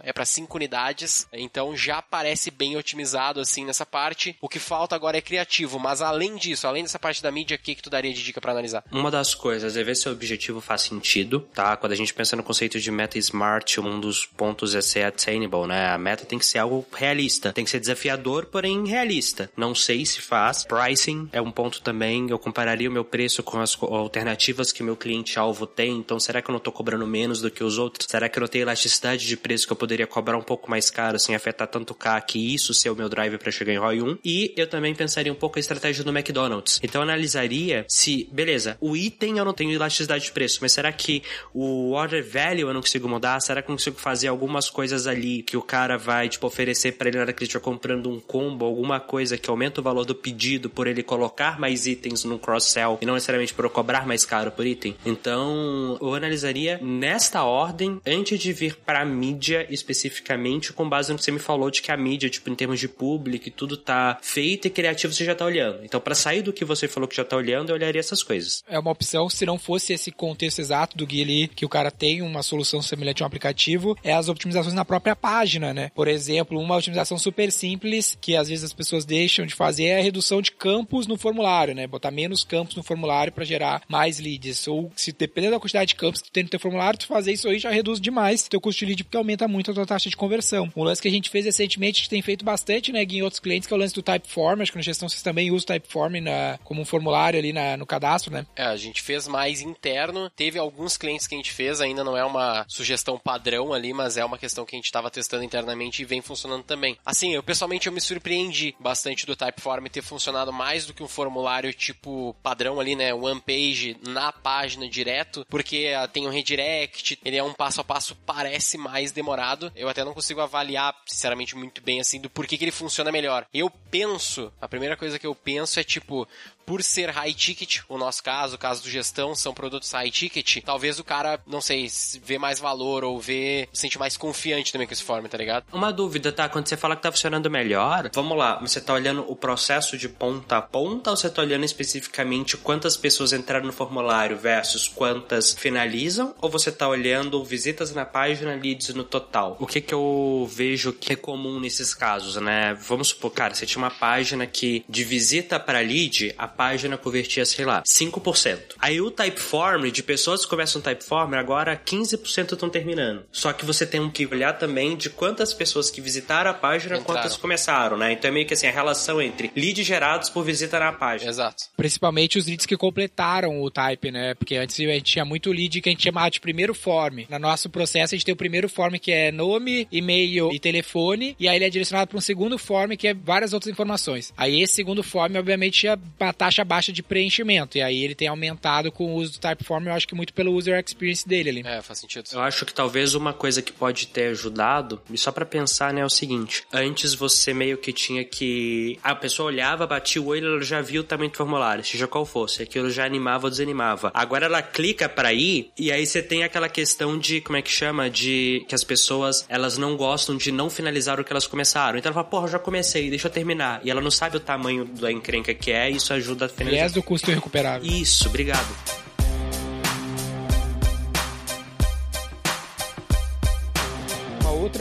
é 0.05 0.13
para 0.13 0.25
cinco 0.25 0.57
unidades, 0.57 1.27
então 1.33 1.77
já 1.77 2.01
parece 2.01 2.51
bem 2.51 2.77
otimizado 2.77 3.41
assim 3.41 3.65
nessa 3.65 3.85
parte. 3.85 4.37
O 4.41 4.49
que 4.49 4.59
falta 4.59 4.95
agora 4.95 5.19
é 5.19 5.21
criativo, 5.21 5.79
mas 5.79 6.01
além 6.01 6.37
disso, 6.37 6.67
além 6.67 6.83
dessa 6.83 6.99
parte 6.99 7.23
da 7.23 7.31
mídia, 7.31 7.57
o 7.57 7.59
que, 7.59 7.75
que 7.75 7.83
tu 7.83 7.91
daria 7.91 8.13
de 8.13 8.23
dica 8.23 8.41
para 8.41 8.53
analisar? 8.53 8.85
Uma 8.91 9.11
das 9.11 9.35
coisas 9.35 9.77
é 9.77 9.85
ver 9.85 9.97
se 9.97 10.09
o 10.09 10.13
objetivo 10.13 10.61
faz 10.61 10.83
sentido, 10.83 11.41
tá? 11.55 11.77
Quando 11.77 11.93
a 11.93 11.97
gente 11.97 12.15
pensa 12.15 12.37
no 12.37 12.43
conceito 12.43 12.81
de 12.81 12.91
meta 12.91 13.19
smart, 13.19 13.81
um 13.81 14.01
dos 14.01 14.27
pontos 14.27 14.75
é 14.75 14.81
ser 14.81 15.05
attainable, 15.05 15.67
né? 15.67 15.89
A 15.89 15.99
meta 15.99 16.25
tem 16.25 16.39
que 16.39 16.47
ser 16.47 16.59
algo 16.59 16.87
realista, 16.93 17.53
tem 17.53 17.65
que 17.65 17.71
ser 17.71 17.81
desafiador, 17.81 18.47
porém 18.47 18.87
realista. 18.87 19.51
Não 19.57 19.75
sei 19.75 20.05
se 20.07 20.21
faz. 20.21 20.65
Pricing 20.65 21.29
é 21.33 21.41
um 21.41 21.51
ponto 21.51 21.81
também. 21.81 22.29
Eu 22.31 22.39
compararia 22.39 22.89
o 22.89 22.93
meu 22.93 23.05
preço 23.05 23.43
com 23.43 23.61
as 23.61 23.77
alternativas 23.81 24.73
que 24.73 24.83
meu 24.83 24.97
cliente-alvo 24.97 25.67
tem. 25.67 25.99
Então, 25.99 26.19
será 26.19 26.41
que 26.41 26.51
eu 26.51 26.53
não 26.53 26.61
tô 26.61 26.73
cobrando 26.73 27.07
menos 27.07 27.41
do 27.41 27.51
que 27.51 27.65
os 27.65 27.79
outros? 27.79 28.07
Será 28.09 28.29
que 28.29 28.39
eu 28.39 28.41
não 28.41 28.49
tenho 28.49 28.63
elasticidade 28.63 29.27
de 29.27 29.37
preço 29.43 29.67
que 29.67 29.73
eu 29.73 29.77
poderia 29.77 30.07
cobrar 30.07 30.39
um 30.39 30.43
pouco 30.43 30.71
mais 30.71 30.89
caro 30.91 31.19
sem 31.19 31.35
afetar 31.35 31.67
tanto 31.67 31.91
o 31.91 31.95
CAC 31.95 32.39
e 32.39 32.55
isso 32.55 32.73
ser 32.73 32.91
o 32.91 32.97
meu 32.97 33.09
drive 33.09 33.37
para 33.39 33.51
chegar 33.51 33.73
em 33.73 33.79
ROI 33.79 34.03
1? 34.03 34.19
E 34.25 34.55
eu 34.57 34.67
também 34.67 34.95
pensaria 34.95 35.33
um 35.33 35.37
pouco 35.37 35.59
a 35.59 35.61
estratégia 35.61 36.05
do 36.05 36.11
McDonald's. 36.11 36.81
Então, 36.83 37.01
eu 37.01 37.03
analisaria 37.03 37.85
se, 37.89 38.29
beleza, 38.33 38.77
o 38.81 38.97
item 38.97 39.39
eu 39.39 39.45
não 39.45 39.53
tenho 39.53 39.73
elasticidade 39.73 40.25
de 40.25 40.33
preço, 40.33 40.59
mas 40.63 40.73
será 40.73 40.93
que 40.93 41.23
o 41.53 41.93
order 41.93 42.25
value 42.25 42.69
eu 42.69 42.75
não 42.75 42.81
consigo 42.81 43.09
mudar? 43.09 43.41
Será 43.41 43.61
que 43.61 43.71
eu 43.71 43.75
consigo 43.75 43.99
fazer 43.99 44.29
algumas 44.29 44.71
coisas 44.71 45.07
ali 45.07 45.43
que 45.43 45.57
o 45.57 45.63
cara 45.63 45.99
vai, 45.99 46.29
tipo, 46.29 46.47
oferecer 46.47 46.93
para 46.93 47.09
ele 47.09 47.17
na 47.17 47.25
hora 47.25 47.33
que 47.33 47.41
ele 47.41 47.47
estiver 47.49 47.63
comprando 47.63 48.09
um 48.09 48.21
combo, 48.21 48.65
alguma 48.65 49.01
coisa 49.01 49.37
que 49.37 49.51
aumenta 49.51 49.81
o 49.81 49.85
valor 49.85 50.05
do 50.05 50.15
pedido 50.15 50.71
por 50.71 50.87
ele 50.87 51.03
colocar 51.03 51.59
mais 51.59 51.87
itens 51.87 52.25
no 52.25 52.39
cross-sell 52.39 52.99
e 53.01 53.07
não 53.07 53.15
necessariamente 53.15 53.55
por 53.55 53.65
eu 53.65 53.71
cobrar 53.71 54.07
mais 54.07 54.25
caro 54.25 54.51
por 54.53 54.67
item? 54.67 54.97
Então, 55.05 55.99
eu 56.01 56.15
analisaria 56.15 56.79
nesta 56.83 57.43
ordem 57.43 58.01
antes 58.07 58.39
de 58.39 58.53
vir 58.53 58.77
pra 58.77 59.05
mídia 59.33 59.67
especificamente, 59.71 60.73
com 60.73 60.89
base 60.89 61.11
no 61.11 61.19
que 61.19 61.25
você 61.25 61.33
me 61.33 61.39
falou 61.39 61.71
de 61.71 61.83
que 61.83 61.91
a 61.91 61.97
mídia, 61.97 62.29
tipo, 62.29 62.51
em 62.51 62.55
termos 62.55 62.79
de 62.79 62.89
público 62.89 63.49
e 63.49 63.51
tudo 63.51 63.77
tá 63.77 64.19
feito 64.23 64.67
e 64.67 64.71
criativo, 64.71 65.13
você 65.13 65.25
já 65.25 65.35
tá 65.35 65.45
olhando. 65.45 65.85
Então, 65.85 66.01
para 66.01 66.15
sair 66.15 66.43
do 66.43 66.53
que 66.53 66.65
você 66.65 66.87
falou 66.87 67.09
que 67.09 67.17
já 67.17 67.25
tá 67.25 67.37
olhando, 67.37 67.71
eu 67.71 67.75
olharia 67.75 68.01
essas 68.01 68.23
coisas. 68.23 68.63
É 68.69 68.79
uma 68.79 68.91
opção, 68.91 69.29
se 69.29 69.47
não 69.47 69.59
fosse 69.59 69.93
esse 69.93 70.11
contexto 70.11 70.61
exato 70.61 70.97
do 70.97 71.07
Gui 71.07 71.23
ali, 71.23 71.49
que 71.49 71.65
o 71.65 71.69
cara 71.69 71.91
tem 71.91 72.23
uma 72.23 72.43
solução 72.43 72.83
semelhante 72.83 73.23
a 73.23 73.25
um 73.25 73.27
aplicativo, 73.27 73.97
é 74.05 74.13
as 74.13 74.29
otimizações 74.29 74.75
na 74.75 74.85
própria 74.85 75.17
página, 75.17 75.73
né? 75.73 75.91
Por 75.95 76.09
exemplo, 76.09 76.59
uma 76.59 76.77
otimização 76.77 77.19
super 77.19 77.51
simples, 77.51 78.17
que 78.21 78.37
às 78.37 78.49
vezes 78.49 78.65
as 78.65 78.73
pessoas 78.73 79.05
deixam 79.05 79.47
de 79.47 79.55
fazer, 79.55 79.85
é 79.85 79.99
a 79.99 80.03
redução 80.03 80.43
de 80.43 80.53
campos 80.53 81.07
no 81.07 81.17
formulário, 81.17 81.75
né? 81.75 81.87
Botar 81.87 82.11
menos 82.11 82.45
campos 82.45 82.77
no 82.77 82.83
formulário 82.83 83.33
para 83.33 83.45
gerar 83.45 83.83
mais 83.89 84.19
leads. 84.19 84.67
Ou 84.69 84.93
se 84.95 85.13
dependendo 85.13 85.55
da 85.55 85.61
quantidade 85.61 85.89
de 85.89 85.95
campos 85.95 86.21
que 86.21 86.29
tu 86.29 86.33
tem 86.33 86.45
no 86.45 86.49
teu 86.49 86.61
formulário, 86.61 86.99
tu 86.99 87.07
fazer 87.07 87.33
isso 87.33 87.49
aí 87.49 87.59
já 87.59 87.71
reduz 87.71 88.01
demais 88.01 88.49
teu 88.49 88.61
custo 88.61 88.81
de 88.81 88.87
lead, 88.87 89.05
porque 89.05 89.17
aumenta 89.23 89.49
muito 89.49 89.71
a 89.71 89.75
tua 89.75 89.87
taxa 89.87 90.11
de 90.11 90.17
conversão. 90.17 90.71
Um 90.77 90.83
lance 90.83 91.01
que 91.01 91.09
a 91.09 91.11
gente 91.11 91.31
fez 91.31 91.45
recentemente, 91.45 92.03
que 92.03 92.09
tem 92.09 92.23
feito 92.23 92.45
bastante, 92.45 92.93
né, 92.93 93.03
em 93.03 93.23
outros 93.23 93.41
clientes, 93.41 93.67
que 93.67 93.73
é 93.73 93.77
o 93.77 93.81
lance 93.81 93.95
do 93.95 94.03
Typeform. 94.03 94.61
Acho 94.61 94.73
que 94.73 94.79
na 94.79 94.83
gestão 94.83 95.09
vocês 95.09 95.23
também 95.23 95.51
usam 95.51 95.65
o 95.65 95.67
Typeform 95.67 96.21
na, 96.21 96.59
como 96.65 96.81
um 96.81 96.85
formulário 96.85 97.39
ali 97.39 97.53
na, 97.53 97.77
no 97.77 97.87
cadastro, 97.87 98.33
né? 98.33 98.47
É, 98.57 98.65
a 98.65 98.77
gente 98.77 99.03
fez 99.03 99.27
mais 99.27 99.61
interno. 99.61 100.31
Teve 100.31 100.59
alguns 100.59 100.97
clientes 100.97 101.27
que 101.27 101.35
a 101.35 101.39
gente 101.39 101.53
fez, 101.53 101.81
ainda 101.81 102.05
não 102.05 102.17
é 102.17 102.25
uma 102.25 102.65
sugestão 102.69 103.19
padrão 103.19 103.73
ali, 103.73 103.93
mas 103.93 104.17
é 104.17 104.25
uma 104.25 104.39
questão 104.39 104.65
que 104.65 104.75
a 104.75 104.79
gente 104.79 104.87
estava 104.87 105.11
testando 105.11 105.45
internamente 105.45 106.03
e 106.03 106.05
vem 106.05 106.21
funcionando 106.21 106.65
também. 106.65 106.97
Assim, 107.05 107.35
eu 107.35 107.43
pessoalmente 107.43 107.87
eu 107.87 107.93
me 107.93 108.01
surpreendi 108.01 108.75
bastante 108.79 109.27
do 109.27 109.37
Typeform 109.37 109.87
ter 109.87 110.03
funcionado 110.03 110.53
mais 110.53 110.87
do 110.87 110.95
que 110.95 111.03
um 111.03 111.09
formulário 111.09 111.73
tipo 111.73 112.35
padrão 112.43 112.81
ali, 112.81 112.95
né, 112.95 113.15
one 113.15 113.41
page 113.41 113.97
na 114.07 114.33
página 114.33 114.89
direto, 114.89 115.47
porque 115.49 115.93
uh, 115.95 116.09
tem 116.09 116.27
um 116.27 116.31
redirect, 116.31 117.19
ele 117.25 117.37
é 117.37 117.43
um 117.43 117.53
passo 117.53 117.81
a 117.81 117.85
passo 117.85 118.17
parece 118.27 118.79
mais 118.79 119.02
demorado. 119.11 119.73
Eu 119.75 119.89
até 119.89 120.05
não 120.05 120.15
consigo 120.15 120.41
avaliar, 120.41 120.95
sinceramente, 121.07 121.57
muito 121.57 121.83
bem 121.83 122.01
assim 122.01 122.21
do 122.21 122.31
porquê 122.31 122.57
que 122.57 122.65
ele 122.65 122.71
funciona 122.71 123.11
melhor. 123.11 123.47
Eu 123.53 123.71
penso, 123.91 124.53
a 124.61 124.69
primeira 124.69 124.97
coisa 124.97 125.19
que 125.19 125.27
eu 125.27 125.35
penso 125.35 125.81
é 125.81 125.85
tipo, 125.85 126.29
por 126.65 126.83
ser 126.83 127.11
high 127.11 127.35
ticket, 127.35 127.81
o 127.89 127.99
nosso 127.99 128.23
caso, 128.23 128.57
o 128.57 128.59
caso 128.59 128.83
do 128.83 128.91
gestão, 128.91 129.35
são 129.35 129.53
produtos 129.53 129.91
high 129.93 130.11
ticket, 130.11 130.63
talvez 130.65 130.99
o 130.99 131.05
cara, 131.05 131.41
não 131.47 131.61
sei, 131.61 131.89
vê 132.23 132.39
mais 132.39 132.59
valor 132.59 133.05
ou 133.05 133.21
vê, 133.21 133.69
se 133.73 133.83
sente 133.83 133.99
mais 133.99 134.17
confiante 134.17 134.73
também 134.73 134.87
com 134.87 134.93
esse 134.93 135.03
form, 135.03 135.27
tá 135.27 135.39
ligado? 135.39 135.65
Uma 135.73 135.93
dúvida, 135.93 136.33
tá? 136.33 136.49
Quando 136.49 136.69
você 136.69 136.77
fala 136.77 136.97
que 136.97 137.03
tá 137.03 137.11
funcionando 137.11 137.51
melhor, 137.51 138.11
vamos 138.15 138.37
lá, 138.37 138.59
você 138.61 138.81
tá 138.81 138.93
olhando 138.93 139.25
o 139.31 139.37
processo 139.37 139.97
de 139.99 140.09
ponta 140.09 140.57
a 140.57 140.63
ponta 140.63 141.11
ou 141.11 141.17
você 141.17 141.29
tá 141.29 141.43
olhando 141.43 141.65
especificamente 141.65 142.57
quantas 142.57 142.97
pessoas 142.97 143.33
entraram 143.33 143.67
no 143.67 143.73
formulário 143.73 144.37
versus 144.37 144.89
quantas 144.89 145.53
finalizam? 145.53 146.35
Ou 146.41 146.49
você 146.51 146.71
tá 146.71 146.89
olhando 146.89 147.43
visitas 147.45 147.95
na 147.95 148.05
página, 148.05 148.55
leads 148.55 148.95
no 148.95 149.05
total? 149.05 149.57
O 149.61 149.67
que 149.67 149.81
que 149.81 149.95
eu 149.95 150.49
vejo 150.51 150.93
que 150.93 151.13
é 151.13 151.17
comum 151.17 151.59
nesses 151.61 151.95
casos, 151.95 152.37
né? 152.37 152.75
Vamos 152.75 153.09
supor, 153.09 153.31
cara, 153.31 153.55
você 153.55 153.67
tinha 153.67 153.83
uma 153.83 153.91
página 153.91 154.47
que 154.47 154.85
de 154.89 155.05
visita 155.05 155.59
para 155.59 155.81
lead, 155.81 156.35
a 156.39 156.47
página 156.53 156.97
convertia, 156.97 157.45
sei 157.45 157.65
lá, 157.65 157.83
5%. 157.83 158.59
Aí 158.79 159.01
o 159.01 159.11
Typeform, 159.11 159.91
de 159.91 160.03
pessoas 160.03 160.45
que 160.45 160.51
começam 160.51 160.79
no 160.81 160.85
Typeform, 160.85 161.35
agora 161.35 161.77
15% 161.77 162.53
estão 162.53 162.69
terminando. 162.69 163.25
Só 163.33 163.53
que 163.53 163.65
você 163.65 163.87
tem 163.87 164.09
que 164.11 164.27
olhar 164.27 164.53
também 164.59 164.97
de 164.97 165.11
quantas 165.11 165.53
pessoas 165.53 165.91
que 165.91 166.01
visitaram 166.01 166.51
a 166.51 166.55
página, 166.55 166.97
Entraram. 166.97 167.05
quantas 167.05 167.37
começaram, 167.37 167.97
né? 167.97 168.13
Então 168.13 168.31
é 168.31 168.35
meio 168.35 168.47
que 168.47 168.55
assim, 168.55 168.67
a 168.67 168.71
relação 168.71 169.21
entre 169.21 169.51
leads 169.57 169.87
gerados 169.87 170.29
por 170.29 170.45
visita 170.45 170.79
na 170.79 170.93
página. 170.93 171.31
Exato. 171.31 171.65
Principalmente 171.77 172.39
os 172.39 172.47
leads 172.47 172.67
que 172.67 172.77
completaram 172.77 173.61
o 173.63 173.71
type, 173.71 174.11
né? 174.11 174.35
Porque 174.35 174.57
antes 174.57 174.79
a 174.79 174.83
gente 174.83 175.13
tinha 175.13 175.25
muito 175.25 175.51
lead 175.51 175.81
que 175.81 175.89
a 175.89 175.93
gente 175.93 176.05
chamava 176.05 176.31
de 176.31 176.41
primeiro 176.41 176.75
form. 176.75 177.25
No 177.29 177.39
nosso 177.39 177.71
processo, 177.71 178.15
a 178.15 178.17
gente 178.17 178.25
tem 178.25 178.35
o 178.35 178.37
primeiro 178.37 178.69
form 178.69 178.97
que 178.97 179.11
é 179.11 179.33
nome, 179.33 179.89
e-mail 179.91 180.53
e 180.53 180.59
telefone, 180.59 181.37
e 181.39 181.49
aí 181.49 181.57
ele 181.57 181.65
é 181.65 181.71
direcionado 181.71 182.09
para 182.09 182.19
um 182.19 182.21
segundo 182.21 182.59
form 182.59 182.93
que 182.97 183.09
é 183.09 183.15
várias 183.15 183.53
outras 183.53 183.73
informações. 183.73 184.33
Aí 184.37 184.61
esse 184.63 184.75
segundo 184.75 185.03
form, 185.03 185.37
obviamente, 185.37 185.81
tinha 185.81 185.99
uma 186.21 186.33
taxa 186.43 186.65
baixa 186.65 186.93
de 186.93 187.05
preenchimento, 187.05 187.79
e 187.79 187.83
aí 187.83 188.03
ele 188.03 188.17
tem 188.17 188.27
aumentado 188.27 188.91
com 188.91 189.15
o 189.15 189.15
uso 189.15 189.35
do 189.35 189.39
Typeform, 189.39 189.87
eu 189.87 189.93
acho 189.93 190.09
que 190.09 190.15
muito 190.15 190.35
pelo 190.35 190.53
user 190.53 190.83
experience 190.85 191.29
dele 191.29 191.51
ali. 191.51 191.63
É, 191.65 191.81
faz 191.81 192.01
sentido. 192.01 192.29
Eu 192.33 192.41
acho 192.41 192.67
que 192.67 192.75
talvez 192.75 193.15
uma 193.15 193.33
coisa 193.33 193.63
que 193.63 193.71
pode 193.71 194.09
ter 194.09 194.27
ajudado, 194.31 195.01
e 195.09 195.17
só 195.17 195.31
pra 195.31 195.47
pensar, 195.47 195.95
né, 195.95 196.01
é 196.01 196.05
o 196.05 196.11
seguinte: 196.11 196.65
antes 196.73 197.15
você 197.15 197.55
meio 197.55 197.79
que 197.79 197.93
tinha 197.93 198.25
que. 198.25 198.99
A 199.05 199.15
pessoa 199.15 199.47
olhava, 199.47 199.87
batia 199.87 200.21
o 200.21 200.27
olho, 200.27 200.55
ela 200.55 200.63
já 200.63 200.81
via 200.81 201.01
o 201.01 201.05
tamanho 201.05 201.31
do 201.31 201.37
formulário, 201.37 201.85
seja 201.85 202.09
qual 202.09 202.27
fosse. 202.27 202.65
Aquilo 202.65 202.91
já 202.91 203.05
animava 203.05 203.47
ou 203.47 203.51
desanimava. 203.51 204.11
Agora 204.13 204.47
ela 204.47 204.63
clica 204.63 205.09
pra 205.09 205.33
ir, 205.33 205.71
e 205.79 205.93
aí 205.93 206.05
você 206.05 206.21
tem 206.21 206.43
aquela 206.43 206.69
questão 206.69 207.17
de, 207.17 207.41
como 207.41 207.57
é 207.57 207.63
que 207.63 207.71
chama? 207.71 208.11
De 208.11 208.65
que 208.67 208.75
as 208.75 208.83
pessoas, 208.83 209.47
elas 209.49 209.79
não 209.79 209.97
gostam 209.97 210.37
de 210.37 210.51
não 210.51 210.69
finalizar 210.69 211.21
o 211.21 211.25
que 211.25 211.33
elas 211.33 211.47
começaram. 211.47 211.99
Então 212.01 212.11
ela 212.11 212.15
fala, 212.15 212.29
porra, 212.29 212.47
eu 212.47 212.53
já 212.53 212.59
comecei, 212.59 213.09
deixa 213.11 213.29
eu 213.29 213.33
terminar. 213.33 213.81
E 213.85 213.91
ela 213.93 214.01
não 214.01 214.11
sabe 214.11 214.37
o 214.37 214.41
tamanho 214.41 214.85
da 214.85 215.13
encrenca 215.13 215.55
que 215.55 215.71
é, 215.71 215.89
e 215.89 215.97
isso 215.97 216.13
ajuda 216.13 216.32
a 216.41 216.49
finalizar. 216.49 216.85
Viés 216.85 216.93
do 216.93 217.03
custo 217.03 217.31
irrecuperável. 217.31 217.91
Isso, 217.91 218.29
obrigado. 218.29 219.02